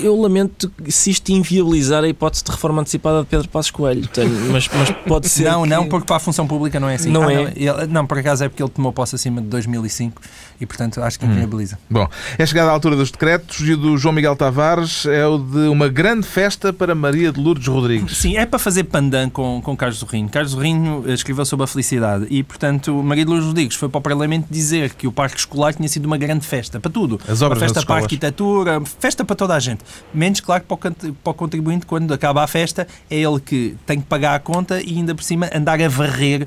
Eu 0.00 0.20
lamento 0.20 0.70
se 0.88 1.10
isto 1.10 1.30
inviabilizar 1.30 2.04
a 2.04 2.08
hipótese 2.08 2.44
de 2.44 2.50
reforma 2.50 2.80
antecipada 2.80 3.20
de 3.20 3.26
Pedro 3.26 3.48
Passos 3.48 3.70
Coelho. 3.70 4.06
Tenho, 4.08 4.30
mas, 4.52 4.68
mas 4.68 4.90
pode 5.06 5.28
ser. 5.28 5.44
Não, 5.44 5.62
que... 5.62 5.68
não, 5.68 5.88
porque 5.88 6.06
para 6.06 6.16
a 6.16 6.20
função 6.20 6.46
pública 6.46 6.78
não 6.78 6.88
é 6.88 6.94
assim. 6.94 7.10
Não 7.10 7.28
ah, 7.28 7.32
é? 7.32 7.36
Não, 7.36 7.50
ele, 7.54 7.86
não, 7.88 8.06
por 8.06 8.18
acaso 8.18 8.44
é 8.44 8.48
porque 8.48 8.62
ele 8.62 8.70
tomou 8.70 8.92
posse 8.92 9.14
acima 9.14 9.40
de 9.40 9.48
2005 9.48 10.20
e, 10.60 10.66
portanto, 10.66 11.02
acho 11.02 11.18
que 11.18 11.24
hum. 11.24 11.30
inviabiliza. 11.30 11.76
Hum. 11.90 11.94
Bom, 11.94 12.08
é 12.38 12.46
chegada 12.46 12.70
a 12.70 12.72
altura 12.72 12.96
dos 12.96 13.10
decretos 13.10 13.60
e 13.60 13.72
o 13.72 13.76
do 13.76 13.98
João 13.98 14.14
Miguel 14.14 14.36
Tavares 14.36 15.06
é 15.06 15.26
o 15.26 15.38
de 15.38 15.68
uma 15.68 15.88
grande 15.88 16.26
festa 16.26 16.72
para 16.72 16.94
Maria 16.94 17.32
de 17.32 17.40
Lourdes 17.40 17.66
Rodrigues. 17.66 18.16
Sim, 18.16 18.36
é 18.36 18.46
para 18.46 18.58
fazer 18.58 18.84
pandan 18.84 19.30
com, 19.30 19.60
com 19.62 19.76
Carlos 19.76 19.98
Zorrinho. 19.98 20.28
Carlos 20.28 20.52
Zorrinho 20.52 21.04
escreveu 21.08 21.44
sobre 21.44 21.64
a 21.64 21.66
felicidade 21.66 22.26
e, 22.30 22.42
portanto, 22.42 23.02
Maria 23.02 23.24
de 23.24 23.30
Lourdes 23.30 23.48
Rodrigues 23.48 23.76
foi 23.76 23.88
para 23.88 23.98
o 23.98 24.02
Parlamento 24.02 24.46
dizer 24.50 24.94
que 24.94 25.06
o 25.06 25.12
parque 25.12 25.38
escolar 25.38 25.74
tinha 25.74 25.88
sido 25.88 26.06
uma 26.06 26.16
grande 26.16 26.46
festa, 26.46 26.80
para 26.80 26.90
tudo. 26.90 27.20
As 27.28 27.42
obras 27.42 27.60
uma 27.60 27.68
festa 27.68 27.84
para 27.84 27.96
a 27.96 27.98
arquitetura, 27.98 28.82
festa 28.98 29.24
para 29.24 29.36
toda 29.36 29.54
a 29.54 29.60
gente. 29.60 29.85
Menos, 30.12 30.40
claro, 30.40 30.64
para 30.64 31.30
o 31.30 31.34
contribuinte, 31.34 31.86
quando 31.86 32.12
acaba 32.12 32.42
a 32.42 32.46
festa, 32.46 32.86
é 33.10 33.16
ele 33.16 33.40
que 33.40 33.76
tem 33.86 34.00
que 34.00 34.06
pagar 34.06 34.34
a 34.34 34.38
conta 34.38 34.80
e 34.80 34.96
ainda 34.96 35.14
por 35.14 35.22
cima 35.22 35.48
andar 35.54 35.80
a 35.80 35.88
varrer 35.88 36.46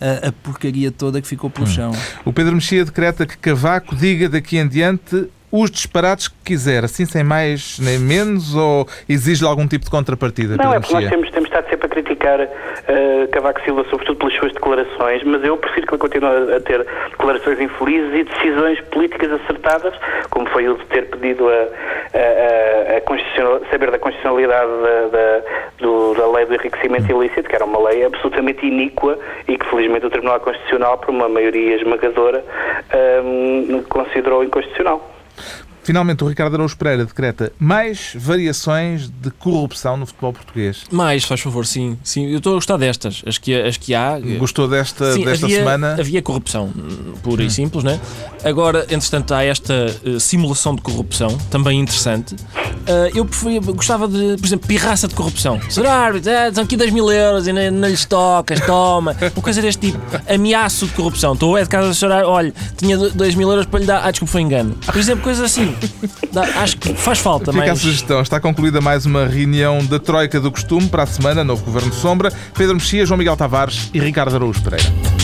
a, 0.00 0.28
a 0.28 0.32
porcaria 0.32 0.90
toda 0.90 1.20
que 1.20 1.26
ficou 1.26 1.50
pelo 1.50 1.66
hum. 1.66 1.70
chão. 1.70 1.92
O 2.24 2.32
Pedro 2.32 2.54
Mexia 2.54 2.84
decreta 2.84 3.26
que 3.26 3.36
Cavaco 3.36 3.96
diga 3.96 4.28
daqui 4.28 4.58
em 4.58 4.68
diante 4.68 5.28
os 5.50 5.70
disparates 5.70 6.28
que 6.28 6.34
quiser, 6.44 6.84
assim 6.84 7.06
sem 7.06 7.24
mais 7.24 7.78
nem 7.78 7.98
menos, 7.98 8.54
ou 8.54 8.86
exige 9.08 9.44
algum 9.44 9.66
tipo 9.66 9.84
de 9.84 9.90
contrapartida? 9.90 10.56
Não, 10.56 10.74
é 10.74 10.80
porque 10.80 10.92
nós 10.92 11.08
temos, 11.08 11.30
temos 11.30 11.48
estado 11.48 11.68
sempre 11.70 11.86
a 11.86 11.88
criticar 11.88 12.40
uh, 12.40 13.28
Cavaco 13.32 13.60
Silva, 13.62 13.84
sobretudo 13.88 14.18
pelas 14.18 14.34
suas 14.34 14.52
declarações, 14.52 15.22
mas 15.24 15.42
eu 15.42 15.56
prefiro 15.56 15.86
que 15.86 15.94
ele 15.94 16.00
continue 16.00 16.54
a 16.54 16.60
ter 16.60 16.86
declarações 17.10 17.60
infelizes 17.60 18.12
e 18.14 18.24
decisões 18.24 18.80
políticas 18.92 19.32
acertadas, 19.40 19.94
como 20.28 20.46
foi 20.50 20.68
o 20.68 20.76
de 20.76 20.84
ter 20.86 21.08
pedido 21.08 21.48
a, 21.48 21.68
a, 22.14 22.96
a 22.96 23.70
saber 23.70 23.90
da 23.90 23.98
constitucionalidade 23.98 24.70
da, 24.82 25.08
da, 25.08 25.42
do, 25.78 26.14
da 26.14 26.30
lei 26.30 26.46
do 26.46 26.54
enriquecimento 26.54 27.10
ilícito, 27.10 27.48
que 27.48 27.54
era 27.54 27.64
uma 27.64 27.88
lei 27.88 28.04
absolutamente 28.04 28.66
iníqua 28.66 29.18
e 29.46 29.56
que 29.56 29.66
felizmente 29.66 30.06
o 30.06 30.10
Tribunal 30.10 30.40
Constitucional, 30.40 30.98
por 30.98 31.10
uma 31.10 31.28
maioria 31.28 31.76
esmagadora, 31.76 32.44
um, 33.24 33.76
ehm, 33.76 33.82
considerou 33.88 34.44
inconstitucional. 34.44 35.17
Finalmente, 35.88 36.22
o 36.22 36.26
Ricardo 36.26 36.52
Araújo 36.52 36.76
Pereira 36.76 37.06
decreta 37.06 37.50
mais 37.58 38.12
variações 38.14 39.08
de 39.08 39.30
corrupção 39.30 39.96
no 39.96 40.04
futebol 40.04 40.34
português. 40.34 40.84
Mais, 40.90 41.24
faz 41.24 41.40
favor, 41.40 41.64
sim. 41.64 41.96
sim 42.04 42.26
eu 42.26 42.36
estou 42.36 42.52
a 42.52 42.54
gostar 42.56 42.76
destas. 42.76 43.22
As 43.26 43.38
que, 43.38 43.58
as 43.58 43.78
que 43.78 43.94
há. 43.94 44.20
Gostou 44.38 44.68
desta, 44.68 45.14
sim, 45.14 45.24
desta 45.24 45.46
havia, 45.46 45.60
semana? 45.60 45.96
Havia 45.98 46.20
corrupção, 46.20 46.70
pura 47.22 47.42
hum. 47.42 47.46
e 47.46 47.50
simples, 47.50 47.82
né? 47.84 47.98
Agora, 48.44 48.86
entretanto, 48.90 49.32
há 49.32 49.42
esta 49.42 49.86
uh, 50.04 50.20
simulação 50.20 50.74
de 50.74 50.82
corrupção, 50.82 51.38
também 51.50 51.80
interessante. 51.80 52.34
Uh, 52.34 53.10
eu 53.14 53.24
preferia, 53.24 53.60
gostava 53.60 54.06
de, 54.06 54.36
por 54.36 54.46
exemplo, 54.46 54.68
pirraça 54.68 55.08
de 55.08 55.14
corrupção. 55.14 55.58
Senhor 55.70 55.88
árbitro, 55.88 56.30
é, 56.30 56.52
são 56.52 56.64
aqui 56.64 56.76
2 56.76 56.92
mil 56.92 57.10
euros 57.10 57.46
e 57.46 57.52
não, 57.52 57.70
não 57.70 57.88
lhes 57.88 58.04
tocas, 58.04 58.60
toma. 58.60 59.16
Uma 59.20 59.42
coisa 59.42 59.62
deste 59.62 59.90
tipo. 59.90 59.98
Ameaço 60.28 60.86
de 60.86 60.92
corrupção. 60.92 61.32
Estou 61.32 61.56
é 61.56 61.62
de 61.62 61.68
casa 61.70 61.88
do 61.88 61.94
senhor, 61.94 62.12
olha, 62.24 62.52
tinha 62.76 62.96
2 62.96 63.34
mil 63.34 63.48
euros 63.48 63.64
para 63.64 63.80
lhe 63.80 63.86
dar. 63.86 64.06
Ah, 64.06 64.10
desculpa, 64.10 64.32
foi 64.32 64.42
engano. 64.42 64.74
Por 64.84 64.98
exemplo, 64.98 65.24
coisas 65.24 65.42
assim. 65.42 65.77
Acho 66.56 66.76
que 66.76 66.94
faz 66.94 67.18
falta. 67.18 67.52
Fica 67.52 67.66
mais... 67.66 67.78
a 67.78 67.82
sugestão. 67.82 68.20
Está 68.20 68.40
concluída 68.40 68.80
mais 68.80 69.06
uma 69.06 69.26
reunião 69.26 69.84
da 69.84 69.98
Troika 69.98 70.40
do 70.40 70.50
Costume 70.50 70.88
para 70.88 71.02
a 71.02 71.06
semana, 71.06 71.44
novo 71.44 71.64
Governo 71.64 71.90
de 71.90 71.96
Sombra. 71.96 72.32
Pedro 72.56 72.74
Mexia, 72.74 73.04
João 73.04 73.18
Miguel 73.18 73.36
Tavares 73.36 73.90
e 73.92 74.00
Ricardo 74.00 74.34
Araújo 74.34 74.62
Pereira. 74.62 75.17